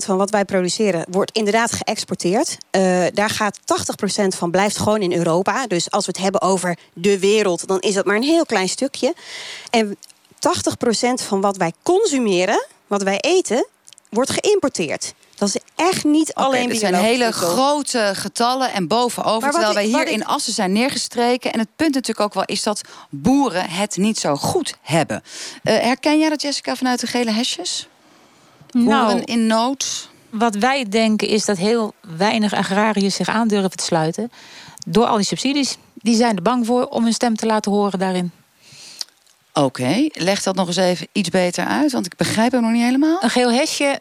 80% 0.01 0.05
van 0.05 0.17
wat 0.17 0.29
wij 0.29 0.45
produceren 0.45 1.05
wordt 1.09 1.31
inderdaad 1.31 1.71
geëxporteerd. 1.71 2.57
Uh, 2.71 3.05
daar 3.13 3.29
gaat 3.29 3.59
80% 3.59 4.27
van 4.27 4.51
blijft 4.51 4.77
gewoon 4.77 5.01
in 5.01 5.13
Europa. 5.13 5.67
Dus 5.67 5.91
als 5.91 6.05
we 6.05 6.11
het 6.11 6.21
hebben 6.21 6.41
over 6.41 6.77
de 6.93 7.19
wereld, 7.19 7.67
dan 7.67 7.79
is 7.79 7.93
dat 7.93 8.05
maar 8.05 8.15
een 8.15 8.23
heel 8.23 8.45
klein 8.45 8.69
stukje. 8.69 9.13
En 9.69 9.97
80% 9.97 9.97
van 11.13 11.41
wat 11.41 11.57
wij 11.57 11.73
consumeren, 11.83 12.65
wat 12.87 13.03
wij 13.03 13.19
eten, 13.19 13.67
wordt 14.09 14.31
geïmporteerd. 14.31 15.13
Dat 15.35 15.47
is 15.47 15.61
echt 15.75 16.03
niet 16.03 16.29
okay, 16.33 16.45
alleen 16.45 16.69
Dit 16.69 16.79
zijn 16.79 16.93
hele 16.93 17.31
grote 17.31 18.11
getallen 18.13 18.73
en 18.73 18.87
bovenover. 18.87 19.51
Terwijl 19.51 19.73
wij 19.73 19.85
hier 19.85 20.07
in 20.07 20.25
Assen 20.25 20.53
zijn 20.53 20.71
neergestreken. 20.71 21.53
En 21.53 21.59
het 21.59 21.69
punt 21.75 21.93
natuurlijk 21.93 22.25
ook 22.25 22.33
wel 22.33 22.45
is 22.45 22.63
dat 22.63 22.81
boeren 23.09 23.69
het 23.69 23.97
niet 23.97 24.19
zo 24.19 24.35
goed 24.35 24.75
hebben. 24.81 25.23
Uh, 25.63 25.73
herken 25.77 26.19
jij 26.19 26.29
dat, 26.29 26.41
Jessica, 26.41 26.75
vanuit 26.75 26.99
de 26.99 27.07
gele 27.07 27.31
hesjes? 27.31 27.87
Boeren 28.71 28.89
Nou, 28.89 29.21
in 29.21 29.47
nood? 29.47 30.09
Wat 30.29 30.55
wij 30.55 30.89
denken 30.89 31.27
is 31.27 31.45
dat 31.45 31.57
heel 31.57 31.93
weinig 32.17 32.53
agrariërs 32.53 33.15
zich 33.15 33.27
aandurven 33.27 33.77
te 33.77 33.83
sluiten. 33.83 34.31
Door 34.87 35.05
al 35.05 35.15
die 35.15 35.25
subsidies. 35.25 35.77
Die 35.93 36.15
zijn 36.15 36.35
er 36.35 36.41
bang 36.41 36.65
voor 36.65 36.85
om 36.85 37.03
hun 37.03 37.13
stem 37.13 37.35
te 37.35 37.45
laten 37.45 37.71
horen 37.71 37.99
daarin. 37.99 38.31
Oké, 39.53 39.65
okay. 39.65 40.11
leg 40.13 40.43
dat 40.43 40.55
nog 40.55 40.67
eens 40.67 40.75
even 40.75 41.07
iets 41.11 41.29
beter 41.29 41.65
uit. 41.65 41.91
Want 41.91 42.05
ik 42.05 42.15
begrijp 42.15 42.51
hem 42.51 42.61
nog 42.61 42.71
niet 42.71 42.83
helemaal. 42.83 43.23
Een 43.23 43.29
geel 43.29 43.51
hesje 43.51 43.99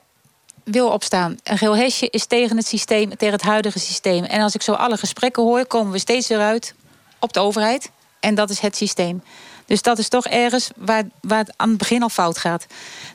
wil 0.64 0.88
opstaan. 0.88 1.36
Een 1.42 1.58
geel 1.58 1.76
hesje 1.76 2.10
is 2.10 2.26
tegen 2.26 2.56
het 2.56 2.66
systeem, 2.66 3.16
tegen 3.16 3.34
het 3.34 3.42
huidige 3.42 3.78
systeem. 3.78 4.24
En 4.24 4.40
als 4.40 4.54
ik 4.54 4.62
zo 4.62 4.72
alle 4.72 4.96
gesprekken 4.96 5.42
hoor, 5.42 5.66
komen 5.66 5.92
we 5.92 5.98
steeds 5.98 6.28
eruit 6.28 6.74
op 7.18 7.32
de 7.32 7.40
overheid. 7.40 7.90
En 8.20 8.34
dat 8.34 8.50
is 8.50 8.58
het 8.58 8.76
systeem. 8.76 9.22
Dus 9.66 9.82
dat 9.82 9.98
is 9.98 10.08
toch 10.08 10.26
ergens 10.26 10.70
waar, 10.76 11.04
waar 11.20 11.38
het 11.38 11.52
aan 11.56 11.68
het 11.68 11.78
begin 11.78 12.02
al 12.02 12.08
fout 12.08 12.38
gaat. 12.38 12.66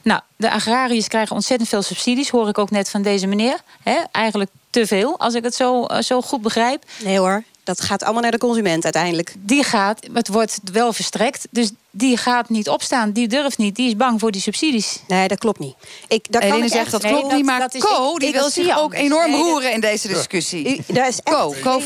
Nou, 0.01 0.21
de 0.35 0.51
agrariërs 0.51 1.07
krijgen 1.07 1.35
ontzettend 1.35 1.69
veel 1.69 1.81
subsidies, 1.81 2.29
hoor 2.29 2.47
ik 2.47 2.57
ook 2.57 2.71
net 2.71 2.89
van 2.89 3.01
deze 3.01 3.27
meneer. 3.27 3.57
He, 3.83 3.97
eigenlijk 4.11 4.51
te 4.69 4.87
veel, 4.87 5.19
als 5.19 5.33
ik 5.33 5.43
het 5.43 5.55
zo, 5.55 5.87
zo 5.99 6.21
goed 6.21 6.41
begrijp. 6.41 6.83
Nee 7.03 7.19
hoor, 7.19 7.43
dat 7.63 7.81
gaat 7.81 8.03
allemaal 8.03 8.21
naar 8.21 8.31
de 8.31 8.37
consument 8.37 8.83
uiteindelijk. 8.83 9.33
Die 9.39 9.63
gaat, 9.63 10.07
het 10.13 10.27
wordt 10.27 10.59
wel 10.71 10.93
verstrekt, 10.93 11.47
dus 11.51 11.71
die 11.91 12.17
gaat 12.17 12.49
niet 12.49 12.69
opstaan. 12.69 13.11
Die 13.11 13.27
durft 13.27 13.57
niet, 13.57 13.75
die 13.75 13.87
is 13.87 13.95
bang 13.95 14.19
voor 14.19 14.31
die 14.31 14.41
subsidies. 14.41 14.99
Nee, 15.07 15.27
dat 15.27 15.37
klopt 15.37 15.59
niet. 15.59 15.75
Ik, 16.07 16.31
dat 16.31 16.41
Eline 16.41 16.67
zegt 16.67 16.91
dat 16.91 17.01
klopt 17.01 17.27
nee, 17.27 17.35
niet, 17.35 17.45
maar 17.45 17.59
dat, 17.59 17.71
dat 17.71 17.81
Co, 17.81 18.13
ik, 18.13 18.19
die 18.19 18.29
ik, 18.29 18.35
wil 18.35 18.49
zich 18.49 18.77
ook 18.77 18.93
enorm 18.93 19.31
nee, 19.31 19.41
roeren 19.41 19.73
in 19.73 19.79
deze 19.79 20.07
discussie. 20.07 20.83
Daar 20.87 21.07
is 21.07 21.19
echt 21.23 21.37
Co, 21.37 21.53
Co, 21.61 21.81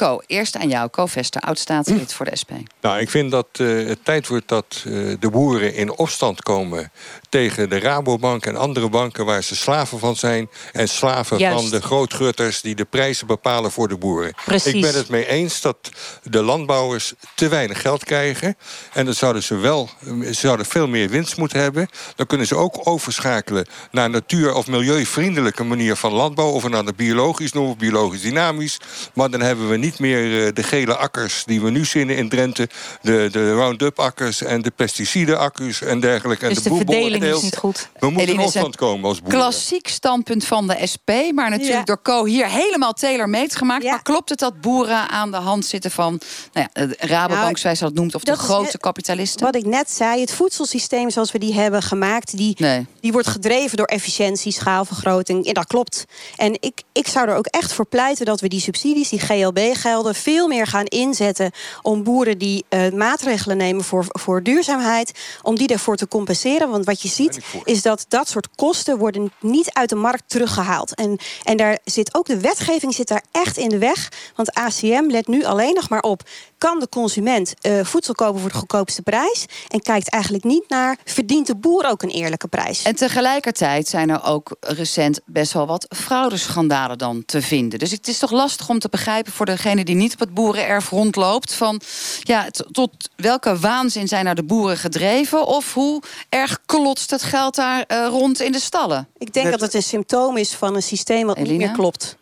Co, 0.00 0.20
eerst 0.26 0.56
aan 0.56 0.68
jou, 0.68 0.90
Co 0.90 1.06
Vester, 1.06 1.40
oud-staatslid 1.40 2.12
voor 2.12 2.26
de 2.26 2.36
SP. 2.40 2.50
Nou, 2.80 2.98
ik 2.98 3.10
vind 3.10 3.30
dat 3.30 3.46
uh, 3.60 3.88
het 3.88 4.04
tijd 4.04 4.28
wordt 4.28 4.48
dat 4.48 4.84
uh, 4.86 5.16
de 5.20 5.30
boeren 5.30 5.74
in 5.74 5.90
opstand 5.90 6.42
komen... 6.42 6.92
tegen 7.28 7.68
de 7.68 7.78
Rabobank 7.78 8.46
en 8.46 8.56
andere 8.56 8.88
banken 8.88 9.24
waar 9.24 9.42
ze 9.42 9.56
slaven 9.56 9.98
van 9.98 10.16
zijn... 10.16 10.48
en 10.72 10.88
slaven 10.88 11.38
Juist. 11.38 11.60
van 11.60 11.70
de 11.70 11.80
grootgutters 11.86 12.60
die 12.60 12.74
de 12.74 12.84
prijzen 12.84 13.26
bepalen 13.26 13.70
voor 13.70 13.88
de 13.88 13.96
boeren. 13.96 14.34
Precies. 14.44 14.72
Ik 14.72 14.80
ben 14.80 14.94
het 14.94 15.08
mee 15.08 15.26
eens 15.26 15.60
dat 15.60 15.76
de 16.22 16.42
landbouwers 16.42 17.12
te 17.34 17.48
weinig 17.48 17.80
geld 17.80 18.04
krijgen... 18.04 18.56
en 18.92 19.04
dan 19.04 19.14
zouden 19.14 19.42
ze 19.42 19.56
wel 19.56 19.88
ze 20.22 20.32
zouden 20.32 20.66
veel 20.66 20.88
meer 20.88 21.08
winst 21.08 21.36
moeten 21.36 21.60
hebben. 21.60 21.88
Dan 22.16 22.26
kunnen 22.26 22.46
ze 22.46 22.56
ook 22.56 22.80
overschakelen 22.84 23.66
naar 23.90 24.04
een 24.04 24.10
natuur- 24.10 24.54
of 24.54 24.66
milieuvriendelijke 24.66 25.64
manier 25.64 25.96
van 25.96 26.12
landbouw... 26.12 26.50
of 26.50 26.68
naar 26.68 26.84
de 26.84 26.94
biologisch 26.96 27.52
noemen, 27.52 27.78
biologisch 27.78 28.20
dynamisch. 28.20 28.78
Maar 29.14 29.30
dan 29.30 29.40
hebben 29.40 29.68
we 29.68 29.76
niet 29.76 29.89
niet 29.90 29.98
meer 29.98 30.46
uh, 30.46 30.52
de 30.54 30.62
gele 30.62 30.96
akkers 30.96 31.44
die 31.44 31.60
we 31.60 31.70
nu 31.70 31.84
zinnen 31.84 32.16
in 32.16 32.28
Drenthe. 32.28 32.68
De, 33.02 33.28
de 33.32 33.52
Roundup-akkers 33.52 34.42
en 34.42 34.62
de 34.62 34.70
pesticide-akkers 34.70 35.82
en 35.82 36.00
dergelijke. 36.00 36.48
Dus 36.48 36.56
en 36.56 36.62
de, 36.62 36.68
de 36.68 36.76
verdeling 36.76 37.24
is 37.24 37.42
niet 37.42 37.56
goed. 37.56 37.88
We 37.98 38.10
moeten 38.10 38.32
in 38.34 38.40
opstand 38.40 38.76
komen 38.76 39.08
als 39.08 39.20
boeren. 39.20 39.38
Klassiek 39.38 39.88
standpunt 39.88 40.44
van 40.44 40.66
de 40.66 40.86
SP. 40.92 41.10
Maar 41.34 41.50
natuurlijk 41.50 41.78
ja. 41.78 41.84
door 41.84 42.02
Co 42.02 42.24
hier 42.24 42.46
helemaal 42.46 42.92
tailor-made 42.92 43.56
gemaakt. 43.56 43.82
Ja. 43.82 43.90
Maar 43.90 44.02
klopt 44.02 44.28
het 44.28 44.38
dat 44.38 44.60
boeren 44.60 45.08
aan 45.08 45.30
de 45.30 45.36
hand 45.36 45.64
zitten 45.64 45.90
van... 45.90 46.20
Nou 46.52 46.68
ja, 46.72 46.86
de 46.86 46.96
Rabobank, 46.98 47.42
nou, 47.42 47.58
zoals 47.58 47.78
dat 47.78 47.94
noemt, 47.94 48.14
of 48.14 48.22
de 48.22 48.36
grote 48.36 48.78
kapitalisten? 48.78 49.44
Wat 49.44 49.54
ik 49.54 49.66
net 49.66 49.90
zei, 49.90 50.20
het 50.20 50.32
voedselsysteem 50.32 51.10
zoals 51.10 51.32
we 51.32 51.38
die 51.38 51.54
hebben 51.54 51.82
gemaakt... 51.82 52.36
die, 52.36 52.54
nee. 52.58 52.86
die 53.00 53.12
wordt 53.12 53.28
gedreven 53.28 53.76
door 53.76 53.86
efficiëntie, 53.86 54.52
schaalvergroting. 54.52 55.46
En 55.46 55.54
dat 55.54 55.66
klopt. 55.66 56.04
En 56.36 56.56
ik, 56.60 56.82
ik 56.92 57.06
zou 57.06 57.28
er 57.28 57.36
ook 57.36 57.46
echt 57.46 57.72
voor 57.72 57.86
pleiten 57.86 58.26
dat 58.26 58.40
we 58.40 58.48
die 58.48 58.60
subsidies, 58.60 59.08
die 59.08 59.20
GLB 59.20 59.76
gelden 59.80 60.14
veel 60.14 60.48
meer 60.48 60.66
gaan 60.66 60.84
inzetten 60.84 61.50
om 61.82 62.02
boeren 62.02 62.38
die 62.38 62.64
uh, 62.68 62.92
maatregelen 62.92 63.56
nemen 63.56 63.84
voor, 63.84 64.04
voor 64.08 64.42
duurzaamheid, 64.42 65.18
om 65.42 65.56
die 65.56 65.66
daarvoor 65.66 65.96
te 65.96 66.08
compenseren. 66.08 66.70
Want 66.70 66.84
wat 66.84 67.02
je 67.02 67.08
ziet 67.08 67.38
is 67.64 67.82
dat 67.82 68.04
dat 68.08 68.28
soort 68.28 68.48
kosten 68.54 68.98
worden 68.98 69.32
niet 69.40 69.70
uit 69.72 69.88
de 69.88 69.94
markt 69.94 70.22
teruggehaald. 70.26 70.94
En, 70.94 71.18
en 71.42 71.56
daar 71.56 71.78
zit 71.84 72.14
ook 72.14 72.26
de 72.26 72.40
wetgeving 72.40 72.94
zit 72.94 73.08
daar 73.08 73.24
echt 73.32 73.56
in 73.56 73.68
de 73.68 73.78
weg. 73.78 74.08
Want 74.34 74.54
ACM 74.54 75.04
let 75.08 75.26
nu 75.26 75.44
alleen 75.44 75.74
nog 75.74 75.88
maar 75.88 76.02
op. 76.02 76.22
Kan 76.58 76.80
de 76.80 76.88
consument 76.88 77.54
uh, 77.62 77.84
voedsel 77.84 78.14
kopen 78.14 78.40
voor 78.40 78.50
de 78.50 78.56
goedkoopste 78.56 79.02
prijs? 79.02 79.46
En 79.68 79.80
kijkt 79.82 80.08
eigenlijk 80.08 80.44
niet 80.44 80.68
naar, 80.68 80.98
verdient 81.04 81.46
de 81.46 81.56
boer 81.56 81.88
ook 81.88 82.02
een 82.02 82.08
eerlijke 82.08 82.48
prijs? 82.48 82.82
En 82.82 82.96
tegelijkertijd 82.96 83.88
zijn 83.88 84.10
er 84.10 84.24
ook 84.24 84.56
recent 84.60 85.20
best 85.24 85.52
wel 85.52 85.66
wat 85.66 85.86
fraudeschandalen 85.88 86.98
dan 86.98 87.24
te 87.26 87.42
vinden. 87.42 87.78
Dus 87.78 87.90
het 87.90 88.08
is 88.08 88.18
toch 88.18 88.30
lastig 88.30 88.68
om 88.68 88.78
te 88.78 88.88
begrijpen 88.88 89.32
voor 89.32 89.46
degene 89.62 89.84
die 89.84 89.94
niet 89.94 90.12
op 90.12 90.18
het 90.18 90.34
boerenerf 90.34 90.90
rondloopt. 90.90 91.54
Van 91.54 91.80
ja, 92.20 92.50
tot 92.72 93.10
welke 93.16 93.58
waanzin 93.58 94.08
zijn 94.08 94.24
nou 94.24 94.36
de 94.36 94.42
boeren 94.42 94.76
gedreven? 94.76 95.46
Of 95.46 95.74
hoe 95.74 96.02
erg 96.28 96.60
klotst 96.66 97.10
het 97.10 97.22
geld 97.22 97.54
daar 97.54 97.84
uh, 97.88 98.06
rond 98.06 98.40
in 98.40 98.52
de 98.52 98.60
stallen? 98.60 99.08
Ik 99.18 99.32
denk 99.32 99.50
dat 99.50 99.60
het 99.60 99.74
een 99.74 99.82
symptoom 99.82 100.36
is 100.36 100.54
van 100.54 100.74
een 100.74 100.82
systeem 100.82 101.26
wat 101.26 101.36
Elina? 101.36 101.52
niet 101.52 101.66
meer 101.66 101.76
klopt. 101.76 102.16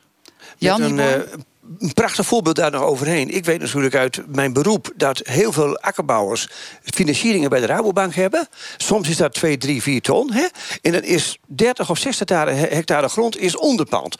Jan, 0.59 0.83
een, 0.83 0.99
uh, 0.99 1.13
een 1.79 1.93
prachtig 1.95 2.27
voorbeeld 2.27 2.57
daar 2.57 2.71
nog 2.71 2.83
overheen. 2.83 3.35
Ik 3.35 3.45
weet 3.45 3.61
natuurlijk 3.61 3.95
uit 3.95 4.23
mijn 4.35 4.53
beroep 4.53 4.93
dat 4.97 5.21
heel 5.25 5.53
veel 5.53 5.79
akkerbouwers 5.79 6.49
financieringen 6.83 7.51
bij 7.51 7.61
de 7.61 7.67
Rabobank 7.67 8.15
hebben. 8.15 8.49
Soms 8.77 9.09
is 9.09 9.17
dat 9.17 9.35
2, 9.35 9.57
3, 9.57 9.83
4 9.83 10.01
ton. 10.01 10.33
Hè? 10.33 10.47
En 10.83 10.93
dan 10.93 11.03
is 11.03 11.39
30 11.47 11.91
of 11.91 11.99
60 11.99 12.29
hectare 12.29 13.09
grond 13.09 13.39
is 13.39 13.57
onderpand. 13.57 14.17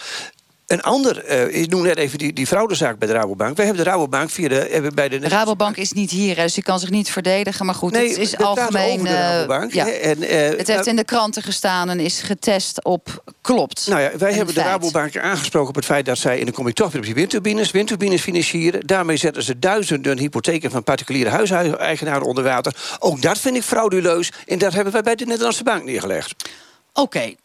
Een 0.69 0.83
ander, 0.83 1.31
uh, 1.31 1.61
ik 1.61 1.71
noem 1.71 1.83
net 1.83 1.97
even 1.97 2.19
die, 2.19 2.33
die 2.33 2.47
fraudezaak 2.47 2.99
bij 2.99 3.09
de 3.09 3.15
Rabobank. 3.15 3.57
Wij 3.57 3.67
hebben 3.67 3.85
de 3.85 3.91
Rabobank 3.91 4.31
via 4.31 4.49
de... 4.49 4.69
Hebben 4.71 4.95
bij 4.95 5.09
de, 5.09 5.19
de 5.19 5.29
Rabobank 5.29 5.77
is 5.77 5.93
niet 5.93 6.11
hier, 6.11 6.35
dus 6.35 6.55
die 6.55 6.63
kan 6.63 6.79
zich 6.79 6.91
niet 6.91 7.11
verdedigen. 7.11 7.67
Maar 7.67 7.75
goed, 7.75 7.93
nee, 7.93 8.09
het 8.09 8.19
is 8.19 8.37
algemeen... 8.37 9.03
de 9.03 9.09
Rabobank, 9.09 9.73
ja. 9.73 9.89
en, 9.89 10.23
uh, 10.23 10.59
het 10.59 10.67
heeft 10.67 10.87
in 10.87 10.97
de 10.97 11.05
kranten 11.05 11.43
gestaan 11.43 11.89
en 11.89 12.01
is 12.01 12.21
getest 12.21 12.85
op 12.85 13.23
klopt. 13.41 13.87
Nou 13.87 14.01
ja, 14.01 14.11
wij 14.19 14.33
hebben 14.33 14.55
feit. 14.55 14.67
de 14.67 14.71
Rabobank 14.71 15.19
aangesproken 15.19 15.69
op 15.69 15.75
het 15.75 15.85
feit 15.85 16.07
dat 16.07 16.19
zij... 16.19 16.39
en 16.39 16.45
dan 16.45 16.55
kom 16.55 16.67
ik 16.67 16.75
toch 16.75 16.91
weer 16.93 17.01
op 17.01 17.07
die 17.07 17.15
windturbines, 17.15 17.71
windturbines 17.71 18.23
financieren. 18.23 18.87
Daarmee 18.87 19.17
zetten 19.17 19.43
ze 19.43 19.59
duizenden 19.59 20.19
hypotheken 20.19 20.71
van 20.71 20.85
particuliere 20.85 21.31
huiseigenaren 21.31 22.27
onder 22.27 22.45
water. 22.45 22.77
Ook 22.99 23.23
dat 23.23 23.39
vind 23.39 23.57
ik 23.57 23.63
frauduleus. 23.63 24.33
En 24.47 24.59
dat 24.59 24.73
hebben 24.73 24.93
wij 24.93 25.03
bij 25.03 25.15
de 25.15 25.27
Nederlandse 25.27 25.63
Bank 25.63 25.85
neergelegd. 25.85 26.35
Oké. 26.93 27.01
Okay. 27.01 27.37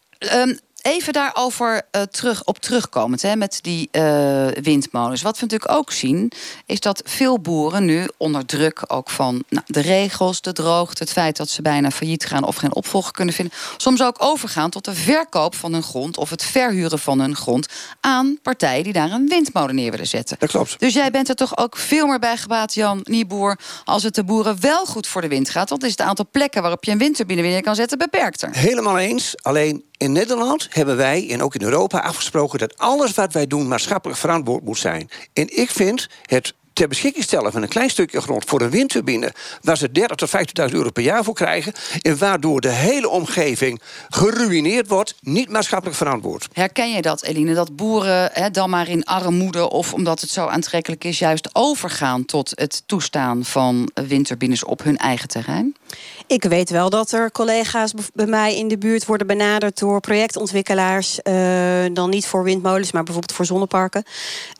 Um, 0.42 0.58
even 0.84 1.12
daarover 1.12 1.82
uh, 1.92 2.02
terug, 2.02 2.44
op 2.44 2.58
terugkomend 2.58 3.22
hè, 3.22 3.36
met 3.36 3.58
die 3.62 3.88
uh, 3.92 4.46
windmolens. 4.46 5.22
Wat 5.22 5.38
we 5.38 5.42
natuurlijk 5.42 5.70
ook 5.70 5.92
zien, 5.92 6.32
is 6.66 6.80
dat 6.80 7.02
veel 7.04 7.40
boeren 7.40 7.84
nu 7.84 8.08
onder 8.16 8.46
druk 8.46 8.82
ook 8.86 9.10
van 9.10 9.44
nou, 9.48 9.64
de 9.66 9.80
regels, 9.80 10.40
de 10.40 10.52
droogte, 10.52 11.02
het 11.02 11.12
feit 11.12 11.36
dat 11.36 11.48
ze 11.48 11.62
bijna 11.62 11.90
failliet 11.90 12.26
gaan 12.26 12.44
of 12.44 12.56
geen 12.56 12.74
opvolger 12.74 13.12
kunnen 13.12 13.34
vinden, 13.34 13.54
soms 13.76 14.02
ook 14.02 14.16
overgaan 14.18 14.70
tot 14.70 14.84
de 14.84 14.94
verkoop 14.94 15.54
van 15.54 15.72
hun 15.72 15.82
grond 15.82 16.16
of 16.16 16.30
het 16.30 16.44
verhuren 16.44 16.98
van 16.98 17.20
hun 17.20 17.36
grond 17.36 17.66
aan 18.00 18.38
partijen 18.42 18.84
die 18.84 18.92
daar 18.92 19.10
een 19.10 19.28
windmolen 19.28 19.74
neer 19.74 19.90
willen 19.90 20.06
zetten. 20.06 20.36
Dat 20.38 20.50
klopt. 20.50 20.80
Dus 20.80 20.94
jij 20.94 21.10
bent 21.10 21.28
er 21.28 21.34
toch 21.34 21.56
ook 21.56 21.76
veel 21.76 22.06
meer 22.06 22.18
bij 22.18 22.36
gebaat, 22.36 22.74
Jan 22.74 23.00
Nieboer, 23.02 23.58
als 23.84 24.02
het 24.02 24.14
de 24.14 24.24
boeren 24.24 24.60
wel 24.60 24.86
goed 24.86 25.06
voor 25.06 25.20
de 25.20 25.28
wind 25.28 25.50
gaat. 25.50 25.70
Want 25.70 25.84
is 25.84 25.90
het 25.90 26.00
aantal 26.00 26.26
plekken 26.30 26.60
waarop 26.62 26.84
je 26.84 26.90
een 26.90 26.98
windturbine 26.98 27.42
weer 27.42 27.62
kan 27.62 27.74
zetten 27.74 27.98
beperkter. 27.98 28.48
Helemaal 28.52 28.98
eens. 28.98 29.34
Alleen 29.42 29.84
in 30.04 30.12
Nederland 30.12 30.68
hebben 30.70 30.96
wij 30.96 31.30
en 31.30 31.42
ook 31.42 31.54
in 31.54 31.62
Europa 31.62 31.98
afgesproken 31.98 32.58
dat 32.58 32.78
alles 32.78 33.14
wat 33.14 33.32
wij 33.32 33.46
doen 33.46 33.68
maatschappelijk 33.68 34.18
verantwoord 34.18 34.64
moet 34.64 34.78
zijn. 34.78 35.10
En 35.32 35.56
ik 35.56 35.70
vind 35.70 36.08
het 36.22 36.54
ter 36.74 36.88
beschikking 36.88 37.24
stellen 37.24 37.52
van 37.52 37.62
een 37.62 37.68
klein 37.68 37.90
stukje 37.90 38.20
grond 38.20 38.44
voor 38.44 38.60
een 38.60 38.70
windturbine, 38.70 39.32
waar 39.62 39.76
ze 39.76 39.92
30 39.92 40.16
tot 40.16 40.30
50.000 40.70 40.74
euro 40.74 40.90
per 40.90 41.02
jaar 41.02 41.24
voor 41.24 41.34
krijgen, 41.34 41.72
en 42.02 42.18
waardoor 42.18 42.60
de 42.60 42.70
hele 42.70 43.08
omgeving 43.08 43.80
geruineerd 44.08 44.88
wordt, 44.88 45.14
niet 45.20 45.48
maatschappelijk 45.48 45.96
verantwoord. 45.96 46.48
Herken 46.52 46.92
je 46.92 47.02
dat, 47.02 47.22
Eline, 47.22 47.54
dat 47.54 47.76
boeren 47.76 48.30
hè, 48.32 48.50
dan 48.50 48.70
maar 48.70 48.88
in 48.88 49.04
armoede 49.04 49.70
of 49.70 49.92
omdat 49.92 50.20
het 50.20 50.30
zo 50.30 50.46
aantrekkelijk 50.46 51.04
is, 51.04 51.18
juist 51.18 51.48
overgaan 51.52 52.24
tot 52.24 52.52
het 52.54 52.82
toestaan 52.86 53.44
van 53.44 53.90
windturbines 53.94 54.64
op 54.64 54.82
hun 54.82 54.96
eigen 54.96 55.28
terrein? 55.28 55.76
Ik 56.26 56.44
weet 56.44 56.70
wel 56.70 56.90
dat 56.90 57.12
er 57.12 57.32
collega's 57.32 57.92
bij 58.14 58.26
mij 58.26 58.56
in 58.56 58.68
de 58.68 58.78
buurt 58.78 59.06
worden 59.06 59.26
benaderd 59.26 59.78
door 59.78 60.00
projectontwikkelaars. 60.00 61.18
Uh, 61.22 61.34
dan 61.92 62.10
niet 62.10 62.26
voor 62.26 62.44
windmolens, 62.44 62.92
maar 62.92 63.02
bijvoorbeeld 63.02 63.36
voor 63.36 63.44
zonneparken. 63.44 64.04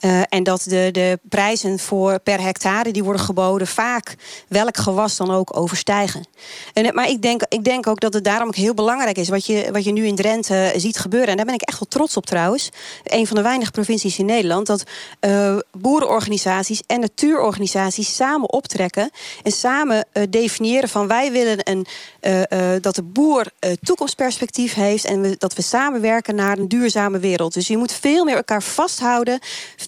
Uh, 0.01 0.21
en 0.29 0.43
dat 0.43 0.63
de, 0.63 0.89
de 0.93 1.19
prijzen 1.29 1.79
voor 1.79 2.04
voor, 2.05 2.19
per 2.19 2.41
hectare 2.41 2.93
die 2.93 3.05
worden 3.05 3.23
geboden 3.23 3.67
vaak 3.67 4.15
welk 4.49 4.77
gewas 4.77 5.17
dan 5.17 5.31
ook 5.31 5.57
overstijgen. 5.57 6.25
En, 6.73 6.85
eh, 6.85 6.93
maar 6.93 7.09
ik 7.09 7.23
denk, 7.23 7.43
ik 7.49 7.65
denk 7.65 7.87
ook 7.87 8.01
dat 8.01 8.15
het 8.15 8.25
daarom 8.25 8.49
ook 8.49 8.55
heel 8.55 8.75
belangrijk 8.75 9.17
is 9.17 9.29
wat 9.29 9.47
je, 9.47 9.69
wat 9.73 9.85
je 9.85 9.93
nu 9.93 10.07
in 10.07 10.15
Drenthe 10.15 10.73
ziet 10.77 10.99
gebeuren. 10.99 11.29
En 11.29 11.37
daar 11.37 11.45
ben 11.45 11.55
ik 11.55 11.63
echt 11.63 11.79
wel 11.79 11.89
trots 11.89 12.17
op 12.17 12.27
trouwens. 12.27 12.69
Een 13.05 13.27
van 13.27 13.37
de 13.37 13.43
weinige 13.43 13.71
provincies 13.71 14.19
in 14.19 14.27
Nederland 14.27 14.67
dat 14.67 14.85
uh, 15.21 15.57
boerenorganisaties 15.73 16.83
en 16.87 17.01
natuurorganisaties 17.01 18.15
samen 18.15 18.53
optrekken 18.53 19.11
en 19.43 19.53
samen 19.53 20.07
uh, 20.13 20.23
definiëren 20.31 20.89
van 20.89 21.07
wij 21.07 21.33
willen 21.33 21.59
een, 21.71 21.87
uh, 22.21 22.73
dat 22.81 22.95
de 22.95 23.03
boer 23.03 23.47
toekomstperspectief 23.81 24.75
heeft 24.75 25.05
en 25.05 25.21
we, 25.21 25.35
dat 25.39 25.55
we 25.55 25.63
samenwerken 25.63 26.35
naar 26.35 26.59
een 26.59 26.69
duurzame 26.69 27.19
wereld. 27.19 27.55
Dus 27.55 27.67
je 27.67 27.77
moet 27.77 27.93
veel 27.93 28.25
meer 28.25 28.37
elkaar 28.37 28.63
vasthouden, 28.63 29.39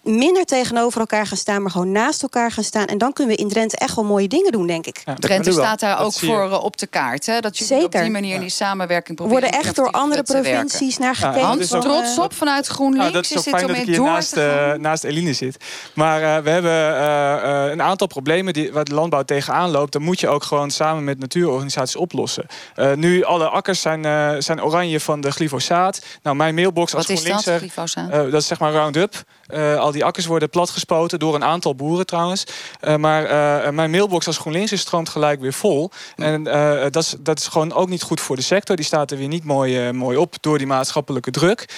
minder 0.02 0.44
tegenover 0.44 1.00
elkaar 1.00 1.26
gaan 1.26 1.36
staan, 1.36 1.62
maar 1.62 1.70
gewoon 1.70 1.92
naast 2.06 2.22
elkaar 2.22 2.50
gaan 2.52 2.64
staan. 2.64 2.86
En 2.86 2.98
dan 2.98 3.12
kunnen 3.12 3.36
we 3.36 3.42
in 3.42 3.48
Drenthe 3.48 3.76
echt 3.76 3.94
wel 3.94 4.04
mooie 4.04 4.28
dingen 4.28 4.52
doen, 4.52 4.66
denk 4.66 4.86
ik. 4.86 5.02
Ja, 5.04 5.14
Drenthe 5.14 5.52
staat 5.52 5.80
daar 5.80 6.00
ook 6.00 6.12
voor 6.12 6.60
op 6.60 6.76
de 6.76 6.86
kaart. 6.86 7.26
Hè? 7.26 7.40
Dat 7.40 7.58
je 7.58 7.64
Zeker. 7.64 7.84
op 7.84 7.92
die 7.92 8.10
manier 8.10 8.40
die 8.40 8.48
samenwerking 8.48 9.16
proberen. 9.16 9.40
Worden 9.40 9.60
echt 9.60 9.76
door 9.76 9.90
andere 9.90 10.22
provincies 10.22 10.98
naar 10.98 11.14
gekeken. 11.14 11.40
Ja, 11.40 11.46
Hans, 11.46 11.68
trots 11.68 12.18
op 12.18 12.32
vanuit 12.32 12.66
GroenLinks. 12.66 13.02
Nou, 13.02 13.12
dat 13.12 13.24
is, 13.24 13.30
is 13.30 13.36
ook 13.36 13.58
fijn 13.58 13.66
dat 13.66 13.76
ik 13.76 13.84
hier 13.86 14.02
naast, 14.02 14.36
uh, 14.36 14.72
naast 14.72 15.04
Eline 15.04 15.32
zit. 15.32 15.56
Maar 15.94 16.22
uh, 16.22 16.36
we 16.38 16.50
hebben 16.50 16.72
uh, 16.72 17.70
een 17.72 17.82
aantal 17.82 18.06
problemen 18.06 18.52
die, 18.52 18.72
waar 18.72 18.84
de 18.84 18.94
landbouw 18.94 19.22
tegenaan 19.22 19.70
loopt. 19.70 19.92
Dat 19.92 20.02
moet 20.02 20.20
je 20.20 20.28
ook 20.28 20.42
gewoon 20.42 20.70
samen 20.70 21.04
met 21.04 21.18
natuurorganisaties 21.18 21.96
oplossen. 21.96 22.46
nu 22.94 23.24
alle 23.24 23.48
akkers 23.48 23.80
zijn, 23.80 24.42
zijn 24.42 24.62
oranje 24.62 25.00
van 25.00 25.20
de 25.20 25.30
glyfosaat. 25.30 26.04
Nou, 26.22 26.36
mijn 26.36 26.54
mailbox 26.54 26.94
als 26.94 27.04
GroenLinks... 27.04 27.44
Wat 27.44 27.54
is 27.54 27.60
dat, 27.60 27.72
glyfosaat? 27.72 28.10
dat 28.10 28.40
is 28.40 28.46
zeg 28.46 28.58
maar 28.58 28.72
Roundup. 28.72 29.24
Uh, 29.48 29.78
al 29.78 29.92
die 29.92 30.04
akkers 30.04 30.26
worden 30.26 30.50
platgespoten 30.50 31.18
door 31.18 31.34
een 31.34 31.44
aantal 31.44 31.74
boeren 31.74 31.95
trouwens. 32.04 32.44
Uh, 32.82 32.96
maar 32.96 33.22
uh, 33.22 33.70
mijn 33.70 33.90
mailbox 33.90 34.26
als 34.26 34.38
GroenLinks 34.38 34.72
is 34.72 34.80
stroomt 34.80 35.08
gelijk 35.08 35.40
weer 35.40 35.52
vol. 35.52 35.90
En 36.16 36.44
dat, 36.90 36.96
is, 36.96 37.14
dat 37.18 37.38
is 37.38 37.46
gewoon 37.46 37.72
ook 37.72 37.88
niet 37.88 38.02
goed 38.02 38.20
voor 38.20 38.36
de 38.36 38.42
sector. 38.42 38.76
Die 38.76 38.84
staat 38.84 39.10
er 39.10 39.18
weer 39.18 39.28
niet 39.28 39.44
mooi, 39.44 39.92
mooi 39.92 40.16
op 40.16 40.34
door 40.40 40.58
die 40.58 40.66
maatschappelijke 40.66 41.30
druk. 41.30 41.68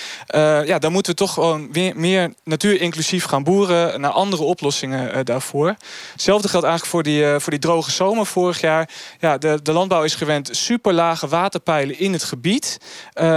ja, 0.65 0.79
dan 0.79 0.93
moeten 0.93 1.13
we 1.13 1.19
toch 1.19 1.33
gewoon 1.33 1.73
weer 1.73 1.93
meer 1.97 2.33
natuurinclusief 2.45 3.25
gaan 3.25 3.43
boeren. 3.45 4.01
Naar 4.01 4.11
andere 4.11 4.43
oplossingen 4.43 5.25
daarvoor. 5.25 5.75
Hetzelfde 6.13 6.49
geldt 6.49 6.67
eigenlijk 6.67 6.95
voor 6.95 7.03
die, 7.03 7.41
voor 7.41 7.51
die 7.51 7.61
droge 7.61 7.91
zomer 7.91 8.27
vorig 8.27 8.61
jaar. 8.61 8.91
Ja, 9.21 9.39
de, 9.39 9.61
de 9.63 9.73
landbouw 9.73 10.03
is 10.03 10.15
gewend 10.15 10.49
super 10.53 10.93
lage 10.93 11.29
waterpeilen 11.29 11.99
in 11.99 12.13
het 12.13 12.25
gebied. 12.25 12.79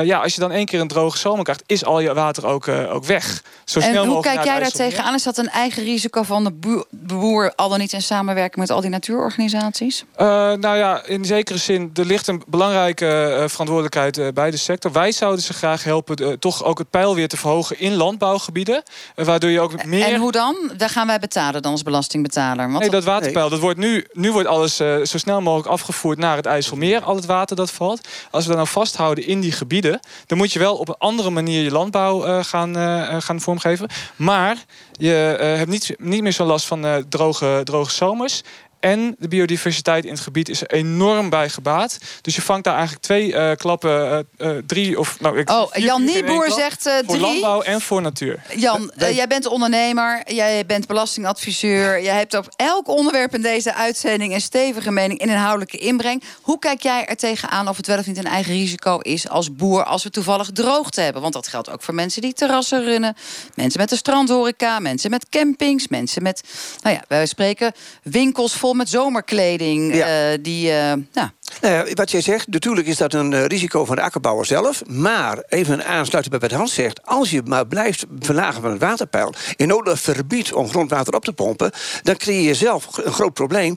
ja, 0.04 0.20
als 0.20 0.34
je 0.34 0.42
dan 0.42 0.52
één 0.52 0.66
keer 0.66 0.80
een 0.80 0.88
droge 0.88 1.18
zomer 1.18 1.44
krijgt, 1.44 1.64
is 1.66 1.86
al 1.86 2.00
je 2.00 2.14
water 2.14 2.46
ook, 2.46 2.68
ook 2.68 3.06
weg. 3.06 3.44
Zo 3.66 3.80
snel 3.80 4.06
mogelijk 4.06 4.26
hoe 4.26 4.36
kijk 4.36 4.46
jij 4.46 4.60
daar 4.60 4.72
tegenaan? 4.72 5.14
Is 5.14 5.24
dat 5.24 5.38
een 5.38 5.50
eigen 5.50 5.84
risico 5.84 6.24
van 6.24 6.44
de 6.44 6.52
boer... 6.90 7.54
al 7.56 7.70
dan 7.70 7.80
niet 7.80 7.94
in 7.94 8.02
samenwerking 8.02 8.56
met 8.56 8.70
al 8.70 8.82
die 8.82 8.90
natuurorganisaties? 8.90 10.06
Uh, 10.18 10.28
nou 10.54 10.78
ja, 10.78 11.06
in 11.06 11.26
zekere 11.26 11.58
zin, 11.58 11.92
er 11.94 12.06
ligt 12.06 12.28
een 12.28 12.44
belangrijke 12.48 13.06
uh, 13.06 13.48
verantwoordelijkheid 13.48 14.18
uh, 14.18 14.28
bij 14.34 14.52
de 14.52 14.58
sector. 14.58 14.92
Wij 14.92 15.12
zouden 15.12 15.44
ze 15.44 15.54
graag 15.54 15.84
helpen 15.84 16.40
toch 16.40 16.64
ook 16.64 16.78
het 16.78 16.90
pijl 16.90 17.16
weer 17.16 17.28
te 17.28 17.38
verhogen 17.38 17.80
in 17.80 17.94
landbouwgebieden. 17.94 18.84
waardoor 19.16 19.50
je 19.50 19.60
ook 19.60 19.86
meer... 19.86 20.06
En 20.06 20.20
hoe 20.20 20.32
dan? 20.32 20.72
Daar 20.78 20.90
gaan 20.90 21.08
wij 21.08 21.20
betalen 21.20 21.62
dan 21.62 21.72
als 21.72 21.84
belastingbetaler. 21.84 22.68
Want 22.68 22.80
nee, 22.80 22.90
dat 22.90 23.04
waterpeil, 23.04 23.50
dat 23.50 23.60
wordt 23.60 23.80
nu, 23.80 24.06
nu 24.12 24.32
wordt 24.32 24.48
alles 24.48 24.76
zo 24.76 25.04
snel 25.04 25.42
mogelijk 25.42 25.70
afgevoerd 25.70 26.18
naar 26.18 26.36
het 26.36 26.46
IJsselmeer. 26.46 27.04
Al 27.04 27.16
het 27.16 27.26
water 27.26 27.56
dat 27.56 27.72
valt. 27.72 28.08
Als 28.32 28.44
we 28.44 28.50
dat 28.50 28.58
nou 28.58 28.70
vasthouden 28.70 29.28
in 29.28 29.40
die 29.40 29.52
gebieden... 29.52 30.00
dan 30.26 30.38
moet 30.38 30.54
je 30.54 30.60
wel 30.60 30.76
op 30.76 30.88
een 30.88 30.96
andere 30.98 31.30
manier 31.30 31.64
je 31.64 31.72
landbouw 31.72 32.44
gaan, 32.44 32.76
gaan 33.22 33.42
vormgeven. 33.42 33.90
Maar 34.16 34.58
je 35.02 35.38
uh, 35.40 35.46
hebt 35.58 35.70
niet, 35.70 35.96
niet 35.98 36.22
meer 36.22 36.32
zo 36.32 36.46
last 36.46 36.61
van 36.66 36.86
uh, 36.86 36.98
droge, 37.10 37.62
droge 37.64 37.92
zomers. 37.92 38.44
En 38.82 39.16
de 39.20 39.28
biodiversiteit 39.28 40.06
in 40.06 40.12
het 40.12 40.20
gebied 40.20 40.50
is 40.50 40.62
er 40.62 40.72
enorm 40.72 41.30
bij 41.30 41.50
gebaat. 41.50 41.98
Dus 42.22 42.36
je 42.36 42.42
vangt 42.42 42.64
daar 42.64 42.74
eigenlijk 42.74 43.04
twee 43.04 43.34
uh, 43.34 43.52
klappen, 43.52 44.26
uh, 44.38 44.48
uh, 44.48 44.58
drie 44.66 45.00
of... 45.00 45.20
Nou, 45.20 45.40
ik, 45.40 45.50
oh, 45.50 45.74
Jan 45.74 46.04
Nieboer 46.04 46.52
zegt 46.52 46.82
drie. 46.82 47.04
Voor 47.06 47.18
landbouw 47.18 47.62
en 47.62 47.82
voor 47.82 48.02
natuur. 48.02 48.40
Jan, 48.56 48.92
jij 48.96 49.28
bent 49.28 49.46
ondernemer, 49.46 50.22
jij 50.34 50.66
bent 50.66 50.88
belastingadviseur. 50.88 52.02
Jij 52.02 52.16
hebt 52.16 52.34
op 52.34 52.54
elk 52.56 52.88
onderwerp 52.88 53.34
in 53.34 53.42
deze 53.42 53.74
uitzending... 53.74 54.34
een 54.34 54.42
stevige 54.42 54.92
mening 54.92 55.20
en 55.20 55.30
inhoudelijke 55.30 55.78
inbreng. 55.78 56.24
Hoe 56.42 56.60
kijk 56.60 56.82
jij 56.82 57.06
er 57.06 57.18
tegenaan 57.18 57.68
of 57.68 57.78
het 57.78 57.88
wel 57.88 57.98
of 57.98 58.06
niet 58.06 58.18
een 58.18 58.26
eigen 58.26 58.54
risico 58.54 58.98
is... 58.98 59.30
als 59.30 59.56
boer 59.56 59.84
als 59.84 60.04
we 60.04 60.10
toevallig 60.10 60.50
droogte 60.54 61.02
hebben? 61.02 61.22
Want 61.22 61.34
dat 61.34 61.48
geldt 61.48 61.70
ook 61.70 61.84
voor 61.84 61.94
mensen 61.94 62.22
die 62.22 62.34
terrassen 62.34 62.84
runnen. 62.84 63.16
Mensen 63.56 63.80
met 63.80 63.90
de 63.90 63.96
strandhoreca, 63.96 64.80
mensen 64.80 65.10
met 65.10 65.30
campings... 65.30 65.88
mensen 65.88 66.24
met, 66.24 66.44
nou 66.82 66.96
ja, 66.96 67.04
wij 67.08 67.26
spreken 67.26 67.72
winkels 68.04 68.54
vol 68.54 68.70
met 68.74 68.90
zomerkleding. 68.90 69.96
Ja. 69.96 70.32
Uh, 70.32 70.38
die, 70.42 70.68
uh, 70.68 70.94
ja. 71.12 71.34
Nou 71.62 71.74
ja, 71.74 71.86
wat 71.94 72.12
jij 72.12 72.22
zegt, 72.22 72.48
natuurlijk 72.48 72.88
is 72.88 72.98
dat 72.98 73.14
een 73.14 73.32
uh, 73.32 73.46
risico 73.46 73.86
van 73.86 73.96
de 73.96 74.02
akkerbouwer 74.02 74.46
zelf. 74.46 74.86
Maar 74.86 75.44
even 75.48 75.86
aansluiten 75.86 76.32
bij 76.32 76.50
wat 76.50 76.58
Hans 76.58 76.74
zegt. 76.74 77.06
Als 77.06 77.32
je 77.32 77.42
maar 77.46 77.68
blijft 77.68 78.06
verlagen 78.20 78.62
van 78.62 78.72
het 78.72 78.82
waterpeil. 78.82 79.34
en 79.58 79.74
ook 79.74 79.90
verbiedt 79.94 80.54
om 80.54 80.70
grondwater 80.70 81.14
op 81.14 81.26
te 81.26 81.34
pompen. 81.34 81.72
dan 82.04 82.18
creëer 82.18 82.42
je 82.42 82.54
zelf 82.54 82.98
een 82.98 83.14
groot 83.14 83.34
probleem. 83.34 83.74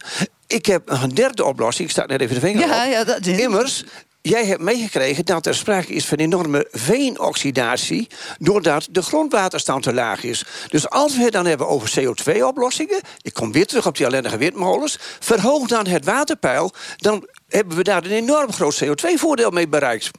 Ik 0.46 0.66
heb 0.66 0.82
een 0.90 1.14
derde 1.14 1.44
oplossing. 1.44 1.88
Ik 1.88 1.94
sta 1.94 2.06
net 2.06 2.20
even 2.20 2.34
de 2.34 2.40
vinger 2.40 2.68
ja, 2.68 2.84
op. 2.84 2.92
Ja, 2.92 3.04
dat 3.04 3.26
is... 3.26 3.38
Immers, 3.38 3.84
Jij 4.26 4.44
hebt 4.44 4.60
meegekregen 4.60 5.24
dat 5.24 5.46
er 5.46 5.54
sprake 5.54 5.92
is 5.92 6.06
van 6.06 6.18
enorme 6.18 6.68
veenoxidatie... 6.70 8.06
doordat 8.38 8.88
de 8.90 9.02
grondwaterstand 9.02 9.82
te 9.82 9.94
laag 9.94 10.22
is. 10.22 10.44
Dus 10.68 10.88
als 10.88 11.16
we 11.16 11.22
het 11.22 11.32
dan 11.32 11.46
hebben 11.46 11.68
over 11.68 12.00
CO2-oplossingen... 12.00 13.00
ik 13.22 13.34
kom 13.34 13.52
weer 13.52 13.66
terug 13.66 13.86
op 13.86 13.96
die 13.96 14.06
ellendige 14.06 14.36
windmolens... 14.36 14.98
verhoog 15.20 15.68
dan 15.68 15.86
het 15.86 16.04
waterpeil... 16.04 16.72
dan 16.96 17.28
hebben 17.48 17.76
we 17.76 17.82
daar 17.82 18.04
een 18.04 18.10
enorm 18.10 18.52
groot 18.52 18.84
CO2-voordeel 18.84 19.50
mee 19.50 19.68
bereikt. 19.68 20.10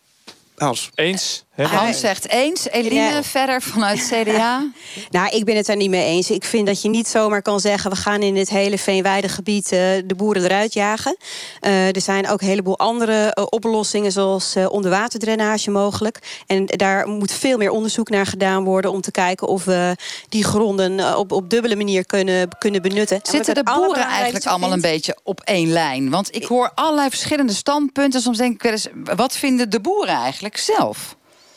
Eens. 0.96 1.45
Hans 1.64 2.00
zegt 2.00 2.30
eens. 2.30 2.70
Eline, 2.70 2.96
ja. 2.96 3.24
verder 3.24 3.62
vanuit 3.62 4.12
CDA? 4.12 4.68
nou, 5.10 5.36
ik 5.36 5.46
ben 5.46 5.56
het 5.56 5.68
er 5.68 5.76
niet 5.76 5.90
mee 5.90 6.06
eens. 6.06 6.32
Ik 6.32 6.44
vind 6.44 6.68
dat 6.68 6.82
je 6.82 6.90
niet 6.90 7.08
zomaar 7.08 7.42
kan 7.42 7.60
zeggen... 7.60 7.92
we 7.92 7.96
gaan 7.96 8.22
in 8.22 8.34
dit 8.34 8.50
hele 8.50 8.78
veenweidegebied 8.78 9.72
uh, 9.72 9.80
de 10.06 10.16
boeren 10.18 10.44
eruit 10.44 10.74
jagen. 10.74 11.18
Uh, 11.62 11.96
er 11.96 12.02
zijn 12.02 12.30
ook 12.30 12.42
een 12.42 12.48
heleboel 12.48 12.80
andere 12.80 13.38
uh, 13.40 13.46
oplossingen... 13.50 14.12
zoals 14.12 14.56
onderwaterdrainage 14.70 15.72
mogelijk. 15.72 16.44
En 16.48 16.66
daar 16.66 17.08
moet 17.08 17.32
veel 17.32 17.58
meer 17.58 17.72
onderzoek 17.72 18.10
naar 18.10 18.26
gedaan 18.26 18.64
worden... 18.64 18.92
om 18.92 19.02
te 19.02 19.12
kijken 19.12 19.48
of 19.48 19.64
we 19.64 19.96
die 20.30 20.44
gronden 20.44 21.18
op, 21.18 21.32
op 21.32 21.50
dubbele 21.50 21.76
manier 21.76 22.06
kunnen, 22.06 22.50
kunnen 22.58 22.82
benutten. 22.82 23.20
Zitten 23.24 23.56
de 23.56 23.64
boeren 23.64 24.06
eigenlijk 24.06 24.46
allemaal 24.46 24.72
een 24.72 24.82
beetje 24.82 25.18
op 25.24 25.42
één 25.42 25.72
lijn? 25.72 26.10
Want 26.10 26.36
ik 26.36 26.44
hoor 26.44 26.72
allerlei 26.76 27.10
verschillende 27.10 27.54
standpunten. 27.54 28.22
Soms 28.22 28.38
denk 28.38 28.54
ik 28.54 28.62
wel 28.62 28.72
eens, 28.72 28.88
wat 29.16 29.38
vinden 29.38 29.70
de 29.70 29.80
boeren 29.80 30.16
eigenlijk 30.16 30.58
zelf? 30.58 31.16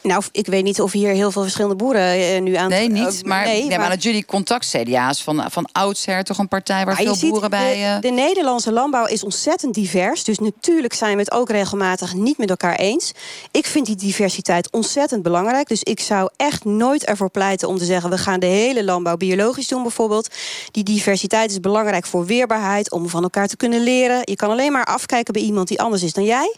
Nou, 0.08 0.22
ik 0.32 0.46
weet 0.46 0.64
niet 0.64 0.80
of 0.80 0.92
hier 0.92 1.12
heel 1.12 1.30
veel 1.30 1.42
verschillende 1.42 1.76
boeren 1.76 2.18
uh, 2.18 2.40
nu 2.40 2.54
aan... 2.54 2.68
Nee, 2.68 2.88
niet. 2.90 3.24
Maar, 3.24 3.44
nee, 3.44 3.64
nee, 3.64 3.78
maar, 3.78 3.88
dat 3.88 4.02
jullie 4.02 4.24
contact 4.24 4.68
CDA's 4.76 5.22
van, 5.22 5.44
van 5.50 5.68
oudsher 5.72 6.24
toch 6.24 6.38
een 6.38 6.48
partij 6.48 6.84
waar 6.84 6.96
veel 6.96 7.16
boeren 7.20 7.40
ziet, 7.40 7.50
bij... 7.50 7.94
De, 7.94 8.08
de, 8.08 8.14
Nederlandse 8.14 8.72
landbouw 8.72 9.06
is 9.06 9.24
ontzettend 9.24 9.74
divers. 9.74 10.24
Dus 10.24 10.38
natuurlijk 10.38 10.92
zijn 10.92 11.12
we 11.12 11.20
het 11.22 11.32
ook 11.32 11.50
regelmatig 11.50 12.14
niet 12.14 12.38
met 12.38 12.50
elkaar 12.50 12.74
eens. 12.74 13.12
Ik 13.50 13.66
vind 13.66 13.86
die 13.86 13.96
diversiteit 13.96 14.72
ontzettend 14.72 15.22
belangrijk. 15.22 15.68
Dus 15.68 15.82
ik 15.82 16.00
zou 16.00 16.28
echt 16.36 16.64
nooit 16.64 17.04
ervoor 17.04 17.30
pleiten 17.30 17.68
om 17.68 17.78
te 17.78 17.84
zeggen... 17.84 18.10
we 18.10 18.18
gaan 18.18 18.40
de 18.40 18.46
hele 18.46 18.84
landbouw 18.84 19.16
biologisch 19.16 19.68
doen 19.68 19.82
bijvoorbeeld. 19.82 20.34
Die 20.70 20.84
diversiteit 20.84 21.50
is 21.50 21.60
belangrijk 21.60 22.06
voor 22.06 22.26
weerbaarheid... 22.26 22.90
om 22.90 23.08
van 23.08 23.22
elkaar 23.22 23.46
te 23.46 23.56
kunnen 23.56 23.80
leren. 23.80 24.20
Je 24.24 24.36
kan 24.36 24.50
alleen 24.50 24.72
maar 24.72 24.84
afkijken 24.84 25.32
bij 25.32 25.42
iemand 25.42 25.68
die 25.68 25.80
anders 25.80 26.02
is 26.02 26.12
dan 26.12 26.24
jij. 26.24 26.56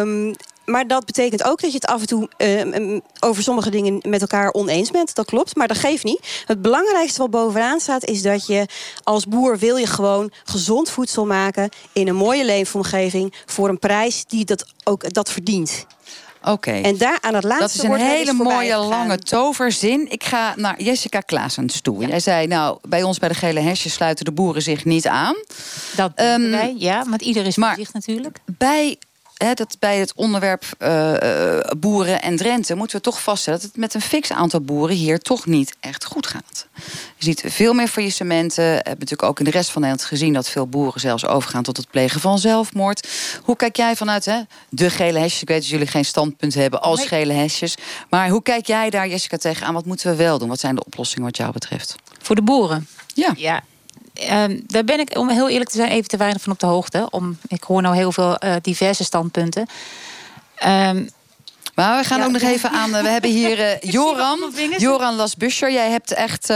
Um, 0.00 0.34
maar 0.68 0.86
dat 0.86 1.04
betekent 1.04 1.44
ook 1.44 1.60
dat 1.60 1.70
je 1.70 1.76
het 1.76 1.86
af 1.86 2.00
en 2.00 2.06
toe 2.06 2.28
uh, 2.38 3.00
over 3.20 3.42
sommige 3.42 3.70
dingen 3.70 4.02
met 4.08 4.20
elkaar 4.20 4.52
oneens 4.52 4.90
bent. 4.90 5.14
Dat 5.14 5.26
klopt, 5.26 5.56
maar 5.56 5.68
dat 5.68 5.78
geeft 5.78 6.04
niet. 6.04 6.42
Het 6.46 6.62
belangrijkste 6.62 7.20
wat 7.20 7.30
bovenaan 7.30 7.80
staat 7.80 8.04
is 8.04 8.22
dat 8.22 8.46
je 8.46 8.66
als 9.02 9.26
boer 9.26 9.58
wil 9.58 9.76
je 9.76 9.86
gewoon 9.86 10.32
gezond 10.44 10.90
voedsel 10.90 11.26
maken 11.26 11.68
in 11.92 12.08
een 12.08 12.14
mooie 12.14 12.44
leefomgeving 12.44 13.34
voor 13.46 13.68
een 13.68 13.78
prijs 13.78 14.24
die 14.24 14.44
dat 14.44 14.66
ook 14.84 15.12
dat 15.12 15.30
verdient. 15.30 15.86
Oké. 16.40 16.50
Okay. 16.50 16.82
En 16.82 16.96
daar 16.96 17.18
aan 17.20 17.34
het 17.34 17.44
laatste 17.44 17.86
Dat 17.86 17.96
is 17.96 18.02
een 18.02 18.06
hele 18.06 18.32
mooie 18.32 18.76
lange 18.76 19.18
toverzin. 19.18 20.10
Ik 20.10 20.24
ga 20.24 20.54
naar 20.56 20.82
Jessica 20.82 21.20
Klaasens 21.20 21.80
toe. 21.80 22.00
Ja. 22.00 22.08
Jij 22.08 22.20
zei, 22.20 22.46
nou, 22.46 22.78
bij 22.88 23.02
ons 23.02 23.18
bij 23.18 23.28
de 23.28 23.34
gele 23.34 23.60
hesjes 23.60 23.92
sluiten 23.92 24.24
de 24.24 24.32
boeren 24.32 24.62
zich 24.62 24.84
niet 24.84 25.06
aan. 25.06 25.34
Dat 25.96 26.12
um, 26.16 26.50
wij, 26.50 26.74
ja, 26.76 27.04
want 27.08 27.22
ieder 27.22 27.46
is 27.46 27.54
voor 27.54 27.74
zich 27.76 27.92
natuurlijk. 27.92 28.38
Bij 28.46 28.98
dat 29.38 29.76
bij 29.78 29.98
het 29.98 30.12
onderwerp 30.14 30.64
uh, 30.78 31.58
boeren 31.78 32.22
en 32.22 32.36
Drenthe 32.36 32.74
moeten 32.74 32.96
we 32.96 33.02
toch 33.02 33.22
vaststellen 33.22 33.60
dat 33.60 33.68
het 33.68 33.78
met 33.78 33.94
een 33.94 34.00
fix 34.00 34.32
aantal 34.32 34.60
boeren 34.60 34.96
hier 34.96 35.18
toch 35.18 35.46
niet 35.46 35.76
echt 35.80 36.04
goed 36.04 36.26
gaat. 36.26 36.66
Je 37.16 37.24
ziet 37.24 37.42
veel 37.46 37.72
meer 37.72 37.88
faillissementen. 37.88 38.64
We 38.64 38.70
hebben 38.70 38.98
natuurlijk 38.98 39.22
ook 39.22 39.38
in 39.38 39.44
de 39.44 39.50
rest 39.50 39.70
van 39.70 39.82
Nederland 39.82 40.08
gezien 40.08 40.32
dat 40.32 40.48
veel 40.48 40.66
boeren 40.66 41.00
zelfs 41.00 41.26
overgaan 41.26 41.62
tot 41.62 41.76
het 41.76 41.90
plegen 41.90 42.20
van 42.20 42.38
zelfmoord. 42.38 43.08
Hoe 43.42 43.56
kijk 43.56 43.76
jij 43.76 43.96
vanuit 43.96 44.24
hè, 44.24 44.40
de 44.68 44.90
gele 44.90 45.18
hesjes? 45.18 45.42
Ik 45.42 45.48
weet 45.48 45.60
dat 45.60 45.68
jullie 45.68 45.86
geen 45.86 46.04
standpunt 46.04 46.54
hebben 46.54 46.82
als 46.82 46.98
nee. 46.98 47.08
gele 47.08 47.32
hesjes. 47.32 47.74
Maar 48.10 48.28
hoe 48.28 48.42
kijk 48.42 48.66
jij 48.66 48.90
daar, 48.90 49.08
Jessica, 49.08 49.36
tegenaan? 49.36 49.74
Wat 49.74 49.86
moeten 49.86 50.10
we 50.10 50.16
wel 50.16 50.38
doen? 50.38 50.48
Wat 50.48 50.60
zijn 50.60 50.74
de 50.74 50.84
oplossingen 50.84 51.24
wat 51.24 51.36
jou 51.36 51.52
betreft? 51.52 51.96
Voor 52.22 52.36
de 52.36 52.42
boeren? 52.42 52.88
Ja. 53.14 53.32
ja 53.36 53.62
Ehm, 54.18 54.60
daar 54.66 54.84
ben 54.84 55.00
ik, 55.00 55.16
om 55.18 55.28
heel 55.28 55.48
eerlijk 55.48 55.70
te 55.70 55.76
zijn, 55.76 55.90
even 55.90 56.08
te 56.08 56.16
weinig 56.16 56.42
van 56.42 56.52
op 56.52 56.58
de 56.58 56.66
hoogte. 56.66 57.06
Om, 57.10 57.38
ik 57.48 57.62
hoor 57.62 57.82
nou 57.82 57.94
heel 57.96 58.12
veel 58.12 58.36
eh, 58.36 58.54
diverse 58.62 59.04
standpunten. 59.04 59.66
Ehm, 60.54 61.04
maar 61.74 61.98
we 62.00 62.04
gaan 62.06 62.18
Ja, 62.18 62.24
ook 62.24 62.32
nog 62.32 62.40
ja. 62.42 62.48
even 62.50 62.70
aan. 62.70 62.94
eh, 62.94 63.02
We 63.02 63.08
hebben 63.08 63.30
hier 63.30 63.60
eh, 63.60 63.90
Joran. 63.92 64.38
Joran 64.78 65.14
Lasbuscher. 65.14 65.72
Jij 65.72 65.90
hebt 65.90 66.12
echt 66.12 66.52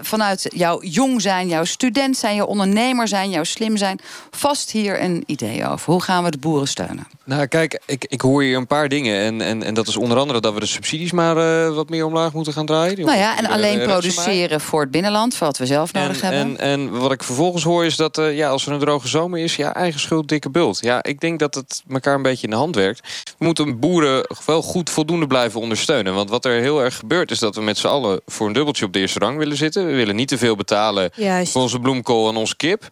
vanuit 0.00 0.46
jouw 0.54 0.82
jong 0.82 1.20
zijn, 1.22 1.48
jouw 1.48 1.64
student 1.64 2.16
zijn, 2.16 2.34
jouw 2.34 2.46
ondernemer 2.46 3.08
zijn, 3.08 3.30
jouw 3.30 3.44
slim 3.44 3.76
zijn, 3.76 4.00
vast 4.30 4.70
hier 4.70 5.02
een 5.02 5.22
idee 5.26 5.68
over. 5.68 5.92
Hoe 5.92 6.02
gaan 6.02 6.24
we 6.24 6.30
de 6.30 6.38
boeren 6.38 6.68
steunen? 6.68 7.06
Nou, 7.30 7.46
kijk, 7.46 7.80
ik, 7.86 8.04
ik 8.08 8.20
hoor 8.20 8.42
hier 8.42 8.56
een 8.56 8.66
paar 8.66 8.88
dingen. 8.88 9.20
En, 9.20 9.40
en, 9.40 9.62
en 9.62 9.74
dat 9.74 9.88
is 9.88 9.96
onder 9.96 10.18
andere 10.18 10.40
dat 10.40 10.54
we 10.54 10.60
de 10.60 10.66
subsidies 10.66 11.12
maar 11.12 11.36
eh, 11.36 11.74
wat 11.74 11.88
meer 11.88 12.06
omlaag 12.06 12.32
moeten 12.32 12.52
gaan 12.52 12.66
draaien. 12.66 12.96
Die 12.96 13.04
Nou 13.04 13.18
ja, 13.18 13.38
en 13.38 13.46
alleen 13.46 13.82
produceren 13.82 14.60
voor 14.60 14.80
het 14.80 14.90
binnenland, 14.90 15.34
voor 15.34 15.46
wat 15.46 15.58
we 15.58 15.66
zelf 15.66 15.92
nodig 15.92 16.22
en, 16.22 16.32
hebben. 16.32 16.58
En, 16.58 16.70
en 16.70 16.98
wat 16.98 17.12
ik 17.12 17.22
vervolgens 17.22 17.64
hoor 17.64 17.84
is 17.84 17.96
dat 17.96 18.18
eh, 18.18 18.36
ja, 18.36 18.48
als 18.48 18.66
er 18.66 18.72
een 18.72 18.78
droge 18.78 19.08
zomer 19.08 19.38
is, 19.38 19.56
ja, 19.56 19.74
eigen 19.74 20.00
schuld, 20.00 20.28
dikke 20.28 20.50
bult. 20.50 20.78
Ja, 20.80 21.02
ik 21.02 21.20
denk 21.20 21.38
dat 21.38 21.54
het 21.54 21.82
elkaar 21.90 22.14
een 22.14 22.22
beetje 22.22 22.44
in 22.44 22.50
de 22.50 22.56
hand 22.56 22.74
werkt. 22.74 23.24
We 23.38 23.44
moeten 23.44 23.78
boeren 23.78 24.26
wel 24.46 24.62
goed 24.62 24.90
voldoende 24.90 25.26
blijven 25.26 25.60
ondersteunen. 25.60 26.14
Want 26.14 26.30
wat 26.30 26.44
er 26.44 26.60
heel 26.60 26.82
erg 26.82 26.96
gebeurt 26.96 27.30
is 27.30 27.38
dat 27.38 27.54
we 27.54 27.62
met 27.62 27.78
z'n 27.78 27.86
allen 27.86 28.20
voor 28.26 28.46
een 28.46 28.52
dubbeltje 28.52 28.84
op 28.84 28.92
de 28.92 28.98
eerste 28.98 29.18
rang 29.18 29.38
willen 29.38 29.56
zitten. 29.56 29.86
We 29.86 29.92
willen 29.92 30.16
niet 30.16 30.28
te 30.28 30.38
veel 30.38 30.56
betalen 30.56 31.10
Juist. 31.14 31.52
voor 31.52 31.62
onze 31.62 31.78
bloemkool 31.78 32.28
en 32.28 32.36
onze 32.36 32.56
kip. 32.56 32.88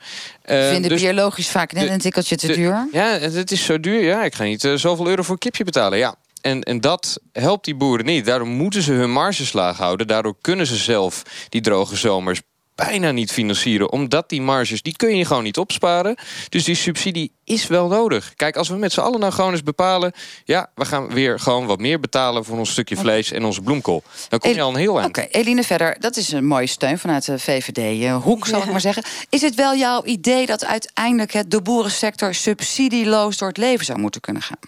Eh, 0.49 0.69
vinden 0.69 0.91
dus- 0.91 1.01
biologisch 1.03 1.49
vaak 1.49 1.73
net 1.73 1.87
de- 1.87 1.91
een 1.93 1.99
tikkeltje 1.99 2.37
te 2.37 2.47
de- 2.47 2.53
duur. 2.53 2.89
Ja, 2.93 3.19
het 3.19 3.51
is 3.53 3.65
zo 3.65 3.81
duur. 3.81 4.03
Ja, 4.05 4.25
ik 4.25 4.35
ga 4.35 4.45
niet 4.45 4.65
eh, 4.65 4.75
zoveel 4.75 5.09
euro 5.09 5.23
voor 5.23 5.33
een 5.33 5.39
kipje 5.39 5.65
betalen. 5.65 5.99
Ja. 5.99 6.15
En, 6.41 6.63
en 6.63 6.81
dat 6.81 7.21
helpt 7.33 7.65
die 7.65 7.75
boeren 7.75 8.07
niet. 8.07 8.25
Daardoor 8.25 8.49
moeten 8.49 8.83
ze 8.83 8.93
hun 8.93 9.11
marges 9.13 9.53
laag 9.53 9.77
houden. 9.77 10.07
Daardoor 10.07 10.35
kunnen 10.41 10.67
ze 10.67 10.77
zelf 10.77 11.23
die 11.49 11.61
droge 11.61 11.97
zomers 11.97 12.41
bijna 12.87 13.11
niet 13.11 13.33
financieren. 13.33 13.93
Omdat 13.93 14.29
die 14.29 14.43
marges, 14.43 14.83
die 14.83 14.97
kun 14.97 15.17
je 15.17 15.25
gewoon 15.25 15.43
niet 15.43 15.59
opsparen. 15.59 16.17
Dus 16.49 16.65
die 16.65 16.75
subsidie 16.75 17.33
is 17.45 17.67
wel 17.67 17.89
nodig. 17.89 18.35
Kijk, 18.37 18.57
als 18.57 18.69
we 18.69 18.77
met 18.77 18.93
z'n 18.93 19.01
allen 19.01 19.21
nou 19.21 19.33
gewoon 19.33 19.53
eens 19.53 19.63
bepalen... 19.63 20.13
ja, 20.45 20.71
we 20.75 20.85
gaan 20.85 21.09
weer 21.09 21.41
gewoon 21.41 21.67
wat 21.67 21.79
meer 21.79 22.01
betalen 22.01 22.45
voor 22.45 22.59
ons 22.59 22.71
stukje 22.71 22.97
vlees 22.97 23.33
en 23.33 23.45
onze 23.45 23.61
bloemkool. 23.61 24.03
Dan 24.29 24.39
kom 24.39 24.51
je 24.51 24.61
al 24.61 24.71
een 24.71 24.77
heel 24.77 24.99
eind. 24.99 25.09
Oké, 25.09 25.27
Eline 25.31 25.63
verder. 25.63 25.97
Dat 26.01 26.17
is 26.17 26.33
een 26.33 26.47
mooie 26.47 26.67
steun 26.67 26.99
vanuit 26.99 27.25
de 27.25 27.39
VVD-hoek, 27.39 28.47
zal 28.47 28.63
ik 28.63 28.71
maar 28.71 28.81
zeggen. 28.81 29.05
Is 29.29 29.41
het 29.41 29.55
wel 29.55 29.75
jouw 29.75 30.05
idee 30.05 30.47
dat 30.47 30.65
uiteindelijk 30.65 31.33
het, 31.33 31.51
de 31.51 31.63
boerensector 31.63 32.35
subsidieloos 32.35 33.37
door 33.37 33.49
het 33.49 33.57
leven 33.57 33.85
zou 33.85 33.99
moeten 33.99 34.21
kunnen 34.21 34.43
gaan? 34.43 34.59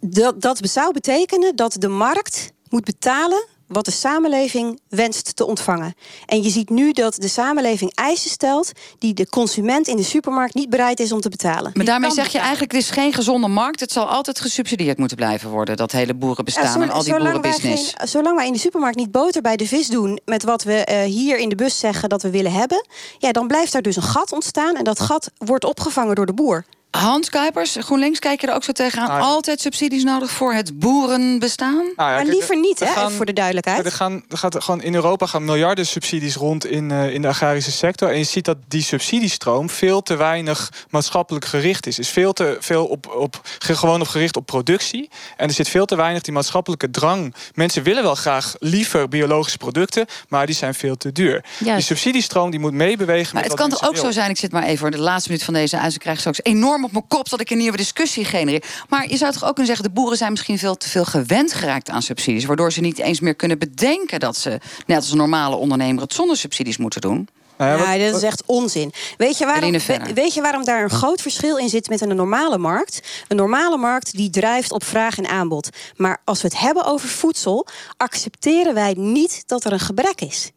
Dat, 0.00 0.42
dat 0.42 0.58
zou 0.62 0.92
betekenen 0.92 1.56
dat 1.56 1.76
de 1.78 1.88
markt 1.88 2.52
moet 2.68 2.84
betalen 2.84 3.46
wat 3.68 3.84
de 3.84 3.90
samenleving 3.90 4.80
wenst 4.88 5.36
te 5.36 5.46
ontvangen. 5.46 5.94
En 6.26 6.42
je 6.42 6.50
ziet 6.50 6.70
nu 6.70 6.92
dat 6.92 7.14
de 7.14 7.28
samenleving 7.28 7.94
eisen 7.94 8.30
stelt 8.30 8.72
die 8.98 9.14
de 9.14 9.28
consument 9.28 9.86
in 9.88 9.96
de 9.96 10.02
supermarkt 10.02 10.54
niet 10.54 10.70
bereid 10.70 11.00
is 11.00 11.12
om 11.12 11.20
te 11.20 11.28
betalen. 11.28 11.70
Maar 11.74 11.84
daarmee 11.84 12.10
zeg 12.10 12.28
je 12.32 12.38
eigenlijk, 12.38 12.72
het 12.72 12.80
is 12.82 12.90
geen 12.90 13.12
gezonde 13.12 13.48
markt. 13.48 13.80
Het 13.80 13.92
zal 13.92 14.08
altijd 14.08 14.40
gesubsidieerd 14.40 14.98
moeten 14.98 15.16
blijven 15.16 15.50
worden, 15.50 15.76
dat 15.76 15.92
hele 15.92 16.14
boerenbestaan 16.14 16.64
Ja, 16.64 16.72
zo- 16.72 16.80
en 16.80 16.90
al 16.90 17.02
die 17.02 17.12
wij 17.12 17.22
boerenbusiness. 17.22 17.92
geen- 17.96 18.08
zolang 18.08 18.36
wij 18.36 18.46
in 18.46 18.52
de 18.52 18.58
supermarkt 18.58 18.96
niet 18.96 19.10
boter 19.10 19.42
bij 19.42 19.56
de 19.56 19.66
vis 19.66 19.86
doen 19.88 20.20
met 20.24 20.42
wat 20.42 20.62
we 20.62 20.74
eh, 20.84 21.02
hier 21.04 21.38
in 21.38 21.48
de 21.48 21.54
bus 21.54 21.78
zeggen 21.78 22.08
dat 22.08 22.22
we 22.22 22.30
willen 22.30 22.52
hebben, 22.52 22.86
ja, 23.18 23.32
dan 23.32 23.46
blijft 23.46 23.72
daar 23.72 23.82
dus 23.82 23.96
een 23.96 24.02
gat 24.02 24.32
ontstaan 24.32 24.76
en 24.76 24.84
dat 24.84 25.00
gat 25.00 25.30
wordt 25.38 25.64
opgevangen 25.64 26.14
door 26.14 26.26
de 26.26 26.34
boer. 26.34 26.64
Hans 26.94 27.30
Kuipers, 27.30 27.76
GroenLinks, 27.80 28.18
kijk 28.18 28.40
je 28.40 28.46
er 28.46 28.54
ook 28.54 28.64
zo 28.64 28.72
tegenaan? 28.72 29.08
Nou, 29.08 29.20
Altijd 29.20 29.60
subsidies 29.60 30.04
nodig 30.04 30.30
voor 30.30 30.52
het 30.54 30.78
boerenbestaan? 30.78 31.74
Nou 31.74 32.10
ja, 32.10 32.14
maar 32.14 32.24
liever 32.24 32.58
niet, 32.60 32.80
hè, 32.80 32.86
gaan- 32.86 33.10
voor 33.12 33.26
de 33.26 33.32
duidelijkheid. 33.32 33.84
Er, 33.84 33.92
gaan, 33.92 34.24
er 34.28 34.38
gaat 34.38 34.62
gewoon 34.64 34.82
in 34.82 34.94
Europa 34.94 35.26
gaan 35.26 35.44
miljarden 35.44 35.86
subsidies 35.86 36.34
rond 36.34 36.66
in, 36.66 36.90
eh, 36.90 37.14
in 37.14 37.22
de 37.22 37.28
agrarische 37.28 37.72
sector. 37.72 38.10
En 38.10 38.18
je 38.18 38.24
ziet 38.24 38.44
dat 38.44 38.56
die 38.68 38.82
subsidiestroom 38.82 39.70
veel 39.70 40.02
te 40.02 40.16
weinig 40.16 40.70
maatschappelijk 40.90 41.44
gericht 41.44 41.86
is. 41.86 41.98
Is 41.98 42.08
veel 42.08 42.32
te 42.32 42.56
veel 42.60 42.86
op, 42.86 43.06
op, 43.16 43.40
ge- 43.58 43.76
gewoon 43.76 44.00
op 44.00 44.06
gericht 44.08 44.36
op 44.36 44.46
productie. 44.46 45.08
En 45.36 45.48
er 45.48 45.54
zit 45.54 45.68
veel 45.68 45.86
te 45.86 45.96
weinig 45.96 46.22
die 46.22 46.32
maatschappelijke 46.34 46.90
drang. 46.90 47.34
Mensen 47.54 47.82
willen 47.82 48.02
wel 48.02 48.14
graag 48.14 48.54
liever 48.58 49.08
biologische 49.08 49.58
producten, 49.58 50.06
maar 50.28 50.46
die 50.46 50.54
zijn 50.54 50.74
veel 50.74 50.96
te 50.96 51.12
duur. 51.12 51.44
Die 51.58 51.80
subsidiestroom 51.80 52.50
die 52.50 52.60
moet 52.60 52.72
meebewegen. 52.72 53.34
Maar 53.34 53.42
met 53.42 53.50
het 53.52 53.60
wat 53.60 53.68
kan 53.70 53.78
toch 53.78 53.88
ook 53.88 53.96
zo 53.96 54.10
zijn, 54.10 54.30
ik 54.30 54.36
zit 54.38 54.52
maar 54.52 54.62
even 54.62 54.78
voor 54.78 54.90
de 54.90 54.98
laatste 54.98 55.28
minuut 55.30 55.44
van 55.44 55.54
deze 55.54 55.78
uit. 55.78 55.94
Ik 55.94 56.00
krijg 56.00 56.18
straks 56.18 56.40
enorm 56.42 56.82
op 56.84 56.92
mijn 56.92 57.06
kop 57.08 57.28
dat 57.28 57.40
ik 57.40 57.50
een 57.50 57.58
nieuwe 57.58 57.76
discussie 57.76 58.24
genereer. 58.24 58.64
Maar 58.88 59.10
je 59.10 59.16
zou 59.16 59.32
toch 59.32 59.42
ook 59.44 59.54
kunnen 59.54 59.66
zeggen, 59.66 59.84
de 59.84 60.00
boeren 60.00 60.18
zijn 60.18 60.30
misschien 60.30 60.58
veel 60.58 60.76
te 60.76 60.88
veel 60.88 61.04
gewend 61.04 61.52
geraakt 61.52 61.90
aan 61.90 62.02
subsidies. 62.02 62.44
Waardoor 62.44 62.72
ze 62.72 62.80
niet 62.80 62.98
eens 62.98 63.20
meer 63.20 63.34
kunnen 63.34 63.58
bedenken 63.58 64.20
dat 64.20 64.36
ze, 64.36 64.60
net 64.86 64.96
als 64.96 65.10
een 65.10 65.16
normale 65.16 65.56
ondernemer, 65.56 66.02
het 66.02 66.14
zonder 66.14 66.36
subsidies 66.36 66.76
moeten 66.76 67.00
doen. 67.00 67.28
Nou, 67.58 67.98
dat 67.98 68.16
is 68.16 68.22
echt 68.22 68.42
onzin. 68.46 68.92
Weet 69.16 69.38
je, 69.38 69.44
waarom, 69.44 69.72
weet 70.14 70.34
je 70.34 70.40
waarom 70.40 70.64
daar 70.64 70.82
een 70.82 70.90
groot 70.90 71.20
verschil 71.22 71.56
in 71.56 71.68
zit 71.68 71.88
met 71.88 72.00
een 72.00 72.16
normale 72.16 72.58
markt? 72.58 73.00
Een 73.28 73.36
normale 73.36 73.76
markt 73.76 74.16
die 74.16 74.30
drijft 74.30 74.72
op 74.72 74.84
vraag 74.84 75.18
en 75.18 75.28
aanbod. 75.28 75.68
Maar 75.96 76.20
als 76.24 76.42
we 76.42 76.48
het 76.48 76.58
hebben 76.58 76.84
over 76.84 77.08
voedsel, 77.08 77.66
accepteren 77.96 78.74
wij 78.74 78.94
niet 78.96 79.42
dat 79.46 79.64
er 79.64 79.72
een 79.72 79.80
gebrek 79.80 80.20
is. 80.20 80.50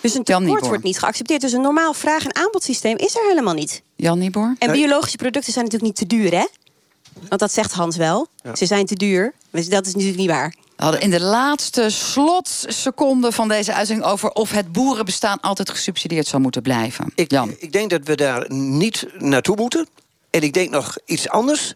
Dus 0.00 0.14
een 0.14 0.24
tekort 0.24 0.66
wordt 0.66 0.82
niet 0.82 0.98
geaccepteerd. 0.98 1.40
Dus 1.40 1.52
een 1.52 1.60
normaal 1.60 1.94
vraag- 1.94 2.24
en 2.24 2.34
aanbodsysteem 2.34 2.96
is 2.96 3.16
er 3.16 3.22
helemaal 3.28 3.54
niet. 3.54 3.82
Jan 3.98 4.18
Niebuhr? 4.18 4.56
En 4.58 4.72
biologische 4.72 5.16
producten 5.16 5.52
zijn 5.52 5.64
natuurlijk 5.64 5.98
niet 5.98 6.08
te 6.08 6.16
duur, 6.16 6.30
hè? 6.30 6.46
Want 7.28 7.40
dat 7.40 7.52
zegt 7.52 7.72
Hans 7.72 7.96
wel. 7.96 8.26
Ze 8.54 8.66
zijn 8.66 8.86
te 8.86 8.94
duur. 8.94 9.34
Dus 9.50 9.68
dat 9.68 9.86
is 9.86 9.92
natuurlijk 9.92 10.20
niet 10.20 10.30
waar. 10.30 10.54
We 10.76 10.82
hadden 10.82 11.00
in 11.00 11.10
de 11.10 11.20
laatste 11.20 11.90
slotseconde 11.90 13.32
van 13.32 13.48
deze 13.48 13.74
uitzending 13.74 14.08
over 14.08 14.30
of 14.30 14.50
het 14.50 14.72
boerenbestaan 14.72 15.40
altijd 15.40 15.70
gesubsidieerd 15.70 16.26
zou 16.26 16.42
moeten 16.42 16.62
blijven. 16.62 17.12
Ik, 17.14 17.32
ik 17.58 17.72
denk 17.72 17.90
dat 17.90 18.00
we 18.04 18.14
daar 18.14 18.44
niet 18.52 19.06
naartoe 19.18 19.56
moeten. 19.56 19.86
En 20.30 20.42
ik 20.42 20.52
denk 20.52 20.70
nog 20.70 20.98
iets 21.04 21.28
anders. 21.28 21.74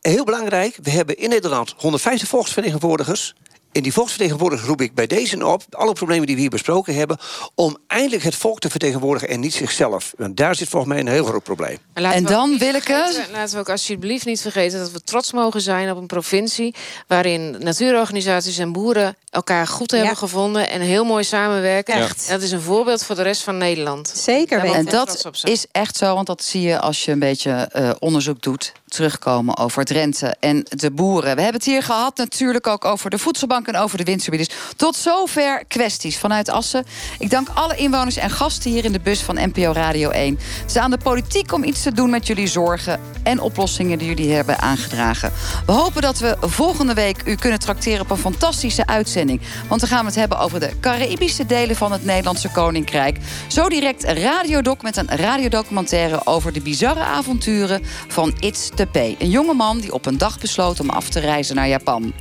Heel 0.00 0.24
belangrijk, 0.24 0.78
we 0.82 0.90
hebben 0.90 1.16
in 1.16 1.28
Nederland 1.28 1.74
150 1.76 2.28
volksvertegenwoordigers. 2.28 3.34
En 3.72 3.82
die 3.82 3.92
volksvertegenwoordigers 3.92 4.68
roep 4.68 4.80
ik 4.80 4.94
bij 4.94 5.06
deze 5.06 5.46
op, 5.46 5.62
alle 5.70 5.92
problemen 5.92 6.26
die 6.26 6.34
we 6.34 6.40
hier 6.40 6.50
besproken 6.50 6.94
hebben, 6.94 7.18
om 7.54 7.76
eindelijk 7.86 8.22
het 8.22 8.34
volk 8.34 8.58
te 8.58 8.70
vertegenwoordigen 8.70 9.28
en 9.28 9.40
niet 9.40 9.54
zichzelf. 9.54 10.12
Want 10.16 10.36
daar 10.36 10.54
zit 10.54 10.68
volgens 10.68 10.92
mij 10.92 11.00
een 11.00 11.08
heel 11.08 11.24
groot 11.24 11.42
probleem. 11.42 11.78
En 11.92 12.24
dan 12.24 12.58
wil 12.58 12.74
ik 12.74 12.82
vergeten- 12.82 13.32
Laten 13.32 13.54
we 13.54 13.60
ook 13.60 13.68
alsjeblieft 13.68 14.24
niet 14.24 14.40
vergeten 14.40 14.78
dat 14.78 14.90
we 14.90 15.02
trots 15.04 15.32
mogen 15.32 15.60
zijn 15.60 15.90
op 15.90 15.96
een 15.96 16.06
provincie. 16.06 16.74
waarin 17.06 17.56
natuurorganisaties 17.60 18.58
en 18.58 18.72
boeren 18.72 19.16
elkaar 19.30 19.66
goed 19.66 19.90
hebben 19.90 20.16
gevonden. 20.16 20.70
en 20.70 20.80
heel 20.80 21.04
mooi 21.04 21.24
samenwerken. 21.24 21.94
Echt. 21.94 22.28
Dat 22.28 22.42
is 22.42 22.50
een 22.52 22.60
voorbeeld 22.60 23.04
voor 23.04 23.14
de 23.16 23.22
rest 23.22 23.42
van 23.42 23.56
Nederland. 23.58 24.12
Zeker 24.16 24.58
En 24.64 24.84
dat 24.84 25.24
is 25.42 25.66
echt 25.72 25.96
zo, 25.96 26.14
want 26.14 26.26
dat 26.26 26.42
zie 26.44 26.60
je 26.62 26.78
als 26.78 27.04
je 27.04 27.12
een 27.12 27.18
beetje 27.18 27.50
eh, 27.50 27.90
onderzoek 27.98 28.42
doet. 28.42 28.72
Terugkomen 28.92 29.58
over 29.58 29.84
Drenthe 29.84 30.36
en 30.40 30.66
de 30.68 30.90
boeren. 30.90 31.34
We 31.34 31.42
hebben 31.42 31.60
het 31.60 31.70
hier 31.70 31.82
gehad 31.82 32.16
natuurlijk 32.16 32.66
ook 32.66 32.84
over 32.84 33.10
de 33.10 33.18
voedselbank 33.18 33.66
en 33.66 33.76
over 33.76 33.98
de 33.98 34.04
windturbines. 34.04 34.50
Tot 34.76 34.96
zover 34.96 35.64
kwesties 35.68 36.18
vanuit 36.18 36.48
Assen. 36.48 36.84
Ik 37.18 37.30
dank 37.30 37.48
alle 37.54 37.76
inwoners 37.76 38.16
en 38.16 38.30
gasten 38.30 38.70
hier 38.70 38.84
in 38.84 38.92
de 38.92 39.00
bus 39.00 39.20
van 39.20 39.34
NPO 39.34 39.72
Radio 39.72 40.10
1. 40.10 40.38
Het 40.60 40.70
is 40.70 40.76
aan 40.76 40.90
de 40.90 40.98
politiek 40.98 41.52
om 41.52 41.64
iets 41.64 41.82
te 41.82 41.92
doen 41.92 42.10
met 42.10 42.26
jullie 42.26 42.46
zorgen 42.46 43.00
en 43.22 43.40
oplossingen 43.40 43.98
die 43.98 44.08
jullie 44.08 44.32
hebben 44.32 44.58
aangedragen. 44.58 45.32
We 45.66 45.72
hopen 45.72 46.02
dat 46.02 46.18
we 46.18 46.36
volgende 46.40 46.94
week 46.94 47.22
u 47.24 47.34
kunnen 47.34 47.58
trakteren 47.58 48.00
op 48.00 48.10
een 48.10 48.16
fantastische 48.16 48.86
uitzending. 48.86 49.40
Want 49.68 49.80
dan 49.80 49.90
gaan 49.90 50.00
we 50.00 50.06
het 50.06 50.14
hebben 50.14 50.38
over 50.38 50.60
de 50.60 50.70
Caribische 50.80 51.46
delen 51.46 51.76
van 51.76 51.92
het 51.92 52.04
Nederlandse 52.04 52.50
Koninkrijk. 52.50 53.18
Zo 53.46 53.68
direct 53.68 54.04
Radiodoc 54.04 54.82
met 54.82 54.96
een 54.96 55.08
radiodocumentaire 55.08 56.26
over 56.26 56.52
de 56.52 56.60
bizarre 56.60 57.02
avonturen 57.02 57.82
van 58.08 58.34
It's 58.38 58.70
the 58.74 58.81
Een 58.92 59.30
jonge 59.30 59.54
man 59.54 59.78
die 59.78 59.92
op 59.92 60.06
een 60.06 60.18
dag 60.18 60.38
besloot 60.38 60.80
om 60.80 60.90
af 60.90 61.08
te 61.08 61.20
reizen 61.20 61.54
naar 61.54 61.68
Japan. 61.68 62.12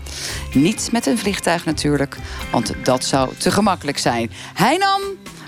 Niet 0.53 0.89
met 0.91 1.05
een 1.05 1.17
vliegtuig 1.17 1.65
natuurlijk, 1.65 2.17
want 2.51 2.73
dat 2.83 3.03
zou 3.03 3.35
te 3.35 3.51
gemakkelijk 3.51 3.97
zijn. 3.97 4.31
Hij 4.53 4.77
nam 4.77 5.01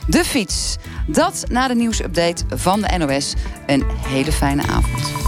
de 0.07 0.25
fiets. 0.25 0.75
Dat 1.07 1.43
na 1.49 1.67
de 1.67 1.75
nieuwsupdate 1.75 2.43
van 2.49 2.81
de 2.81 2.97
NOS. 2.97 3.33
Een 3.65 3.83
hele 4.07 4.31
fijne 4.31 4.61
avond. 4.61 5.22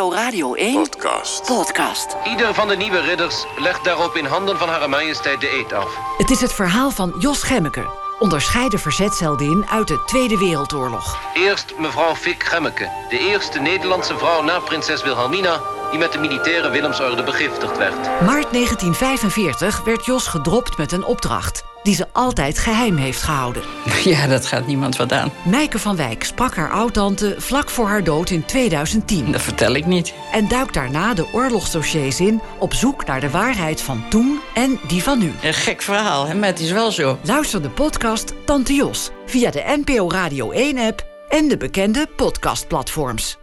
NPO 0.00 0.12
Radio 0.12 0.54
1 0.54 0.74
Podcast. 0.74 1.46
podcast. 1.46 2.16
Ieder 2.24 2.54
van 2.54 2.68
de 2.68 2.76
nieuwe 2.76 3.00
ridders 3.00 3.46
legt 3.58 3.84
daarop 3.84 4.16
in 4.16 4.24
handen 4.24 4.58
van 4.58 4.68
Hare 4.68 4.88
Majesteit 4.88 5.40
de 5.40 5.50
eed 5.50 5.72
af. 5.72 5.96
Het 6.18 6.30
is 6.30 6.40
het 6.40 6.52
verhaal 6.52 6.90
van 6.90 7.14
Jos 7.18 7.42
Gemmeke, 7.42 7.86
onderscheiden 8.18 8.78
verzetsheldinnen 8.78 9.68
uit 9.68 9.88
de 9.88 10.02
Tweede 10.06 10.38
Wereldoorlog. 10.38 11.18
Eerst 11.34 11.74
mevrouw 11.78 12.14
Fik 12.14 12.42
Gemmeke, 12.42 12.90
de 13.08 13.18
eerste 13.18 13.58
Nederlandse 13.58 14.18
vrouw 14.18 14.42
na 14.42 14.58
prinses 14.58 15.02
Wilhelmina... 15.02 15.60
die 15.90 15.98
met 15.98 16.12
de 16.12 16.18
militaire 16.18 16.70
Willemsorde 16.70 17.22
begiftigd 17.22 17.78
werd. 17.78 17.94
Maart 18.04 18.52
1945 18.52 19.84
werd 19.84 20.04
Jos 20.04 20.26
gedropt 20.26 20.78
met 20.78 20.92
een 20.92 21.04
opdracht... 21.04 21.62
die 21.82 21.94
ze 21.94 22.06
altijd 22.12 22.58
geheim 22.58 22.96
heeft 22.96 23.22
gehouden. 23.22 23.62
Ja, 24.04 24.26
dat 24.26 24.46
gaat 24.46 24.66
niemand 24.66 24.96
wat 24.96 25.12
aan. 25.12 25.32
Mijke 25.44 25.78
van 25.78 25.96
Wijk 25.96 26.24
sprak 26.24 26.54
haar 26.54 26.70
oudtante 26.70 27.34
vlak 27.38 27.70
voor 27.70 27.86
haar 27.86 28.04
dood 28.04 28.30
in 28.30 28.44
2010. 28.44 29.32
Dat 29.32 29.42
vertel 29.42 29.74
ik 29.74 29.86
niet. 29.86 30.14
En 30.32 30.48
duikt 30.48 30.74
daarna 30.74 31.14
de 31.14 31.26
oorlogsdossiers 31.32 32.20
in... 32.20 32.40
op 32.58 32.74
zoek 32.74 33.06
naar 33.06 33.20
de 33.20 33.30
waarheid 33.30 33.82
van 33.82 34.04
toen 34.08 34.40
en 34.54 34.80
die 34.86 35.02
van 35.02 35.18
nu. 35.18 35.32
Een 35.42 35.54
gek 35.54 35.82
verhaal, 35.82 36.26
hè? 36.26 36.34
maar 36.34 36.48
het 36.48 36.60
is 36.60 36.70
wel 36.70 36.90
zo. 36.90 37.18
Luister 37.22 37.62
de 37.62 37.70
podcast 37.70 38.34
Tante 38.44 38.74
Jos 38.74 39.10
via 39.26 39.50
de 39.50 39.82
NPO 39.84 40.10
Radio 40.10 40.52
1-app... 40.52 41.04
en 41.28 41.48
de 41.48 41.56
bekende 41.56 42.06
podcastplatforms. 42.16 43.38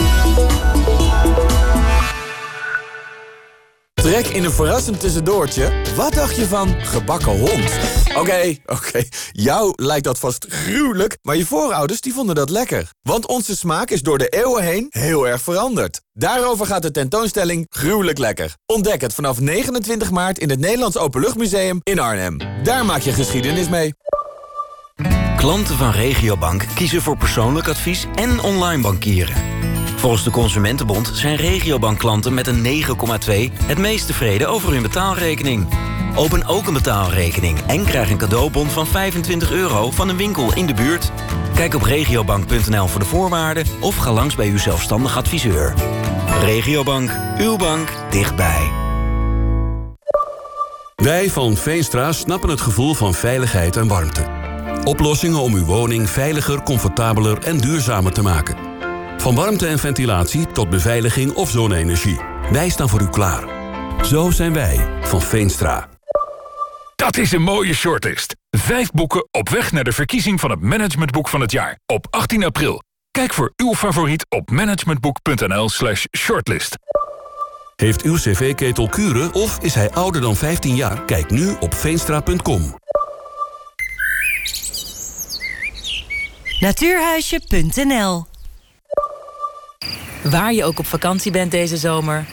Trek 4.01 4.27
in 4.27 4.43
een 4.43 4.51
verrassend 4.51 4.99
tussendoortje. 4.99 5.71
Wat 5.95 6.13
dacht 6.13 6.35
je 6.35 6.45
van 6.45 6.75
gebakken 6.79 7.39
hond? 7.39 7.79
Oké, 8.15 8.55
oké, 8.65 9.03
jou 9.31 9.73
lijkt 9.75 10.03
dat 10.03 10.19
vast 10.19 10.45
gruwelijk, 10.49 11.17
maar 11.21 11.35
je 11.35 11.45
voorouders 11.45 12.01
die 12.01 12.13
vonden 12.13 12.35
dat 12.35 12.49
lekker. 12.49 12.89
Want 13.01 13.27
onze 13.27 13.57
smaak 13.57 13.89
is 13.89 14.01
door 14.01 14.17
de 14.17 14.27
eeuwen 14.27 14.63
heen 14.63 14.87
heel 14.89 15.27
erg 15.27 15.41
veranderd. 15.41 16.01
Daarover 16.13 16.65
gaat 16.65 16.81
de 16.81 16.91
tentoonstelling 16.91 17.65
Gruwelijk 17.69 18.17
Lekker. 18.17 18.55
Ontdek 18.65 19.01
het 19.01 19.13
vanaf 19.13 19.39
29 19.39 20.11
maart 20.11 20.39
in 20.39 20.49
het 20.49 20.59
Nederlands 20.59 20.97
Openluchtmuseum 20.97 21.79
in 21.83 21.99
Arnhem. 21.99 22.37
Daar 22.63 22.85
maak 22.85 23.01
je 23.01 23.11
geschiedenis 23.11 23.69
mee. 23.69 23.93
Klanten 25.37 25.77
van 25.77 25.91
Regiobank 25.91 26.65
kiezen 26.75 27.01
voor 27.01 27.17
persoonlijk 27.17 27.67
advies 27.67 28.05
en 28.15 28.39
online 28.39 28.81
bankieren. 28.81 29.56
Volgens 30.07 30.27
de 30.27 30.33
Consumentenbond 30.33 31.11
zijn 31.13 31.35
Regiobank-klanten 31.35 32.33
met 32.33 32.47
een 32.47 32.63
9,2 32.63 32.93
het 33.63 33.77
meest 33.77 34.07
tevreden 34.07 34.49
over 34.49 34.71
hun 34.71 34.81
betaalrekening. 34.81 35.67
Open 36.15 36.45
ook 36.45 36.67
een 36.67 36.73
betaalrekening 36.73 37.59
en 37.61 37.85
krijg 37.85 38.09
een 38.09 38.17
cadeaubon 38.17 38.67
van 38.67 38.87
25 38.87 39.51
euro 39.51 39.91
van 39.91 40.09
een 40.09 40.17
winkel 40.17 40.55
in 40.55 40.65
de 40.65 40.73
buurt. 40.73 41.11
Kijk 41.55 41.73
op 41.73 41.81
regiobank.nl 41.81 42.87
voor 42.87 42.99
de 42.99 43.05
voorwaarden 43.05 43.65
of 43.79 43.95
ga 43.95 44.11
langs 44.11 44.35
bij 44.35 44.49
uw 44.49 44.57
zelfstandig 44.57 45.17
adviseur. 45.17 45.73
Regiobank, 46.41 47.11
uw 47.37 47.55
bank 47.55 47.89
dichtbij. 48.09 48.71
Wij 50.95 51.29
van 51.29 51.55
Veenstra 51.55 52.11
snappen 52.11 52.49
het 52.49 52.61
gevoel 52.61 52.93
van 52.93 53.13
veiligheid 53.13 53.75
en 53.75 53.87
warmte. 53.87 54.25
Oplossingen 54.83 55.39
om 55.39 55.53
uw 55.53 55.65
woning 55.65 56.09
veiliger, 56.09 56.63
comfortabeler 56.63 57.37
en 57.43 57.57
duurzamer 57.57 58.13
te 58.13 58.21
maken. 58.21 58.66
Van 59.27 59.35
warmte 59.35 59.67
en 59.67 59.79
ventilatie 59.79 60.47
tot 60.47 60.69
beveiliging 60.69 61.33
of 61.33 61.49
zonne-energie. 61.49 62.19
Wij 62.51 62.69
staan 62.69 62.89
voor 62.89 63.01
u 63.01 63.07
klaar. 63.09 63.43
Zo 64.05 64.31
zijn 64.31 64.53
wij 64.53 64.87
van 65.01 65.21
Veenstra. 65.21 65.89
Dat 66.95 67.17
is 67.17 67.31
een 67.31 67.41
mooie 67.41 67.73
shortlist. 67.73 68.35
Vijf 68.49 68.91
boeken 68.91 69.27
op 69.31 69.49
weg 69.49 69.71
naar 69.71 69.83
de 69.83 69.91
verkiezing 69.91 70.39
van 70.39 70.49
het 70.49 70.61
managementboek 70.61 71.27
van 71.27 71.41
het 71.41 71.51
jaar. 71.51 71.79
Op 71.85 72.07
18 72.09 72.43
april. 72.43 72.81
Kijk 73.11 73.33
voor 73.33 73.53
uw 73.55 73.73
favoriet 73.73 74.25
op 74.29 74.49
managementboek.nl 74.49 75.69
slash 75.69 76.05
shortlist. 76.17 76.77
Heeft 77.75 78.01
uw 78.01 78.15
cv-ketel 78.15 78.89
kuren 78.89 79.33
of 79.33 79.57
is 79.61 79.75
hij 79.75 79.91
ouder 79.91 80.21
dan 80.21 80.35
15 80.35 80.75
jaar? 80.75 81.05
Kijk 81.05 81.29
nu 81.29 81.55
op 81.59 81.73
veenstra.com. 81.73 82.75
Natuurhuisje.nl 86.59 88.26
Waar 90.21 90.53
je 90.53 90.65
ook 90.65 90.79
op 90.79 90.87
vakantie 90.87 91.31
bent 91.31 91.51
deze 91.51 91.77
zomer. 91.77 92.25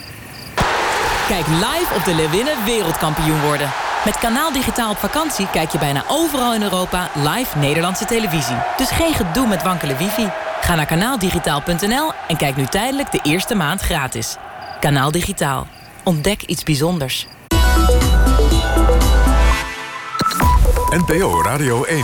Kijk 1.28 1.46
live 1.46 1.94
op 1.96 2.04
de 2.04 2.14
Leeuwinnen 2.14 2.64
wereldkampioen 2.64 3.40
worden. 3.40 3.70
Met 4.04 4.18
Kanaal 4.18 4.52
Digitaal 4.52 4.90
op 4.90 4.96
vakantie 4.96 5.50
kijk 5.50 5.70
je 5.70 5.78
bijna 5.78 6.04
overal 6.08 6.54
in 6.54 6.62
Europa 6.62 7.10
live 7.14 7.58
Nederlandse 7.58 8.04
televisie. 8.04 8.56
Dus 8.76 8.90
geen 8.90 9.14
gedoe 9.14 9.46
met 9.46 9.62
wankele 9.62 9.96
wifi. 9.96 10.30
Ga 10.60 10.74
naar 10.74 10.86
kanaaldigitaal.nl 10.86 12.12
en 12.28 12.36
kijk 12.36 12.56
nu 12.56 12.66
tijdelijk 12.66 13.12
de 13.12 13.20
eerste 13.22 13.54
maand 13.54 13.80
gratis. 13.80 14.36
Kanaal 14.80 15.10
Digitaal. 15.10 15.66
Ontdek 16.04 16.42
iets 16.42 16.62
bijzonders. 16.62 17.26
NPO 20.90 21.42
Radio 21.42 21.84
1. 21.84 22.02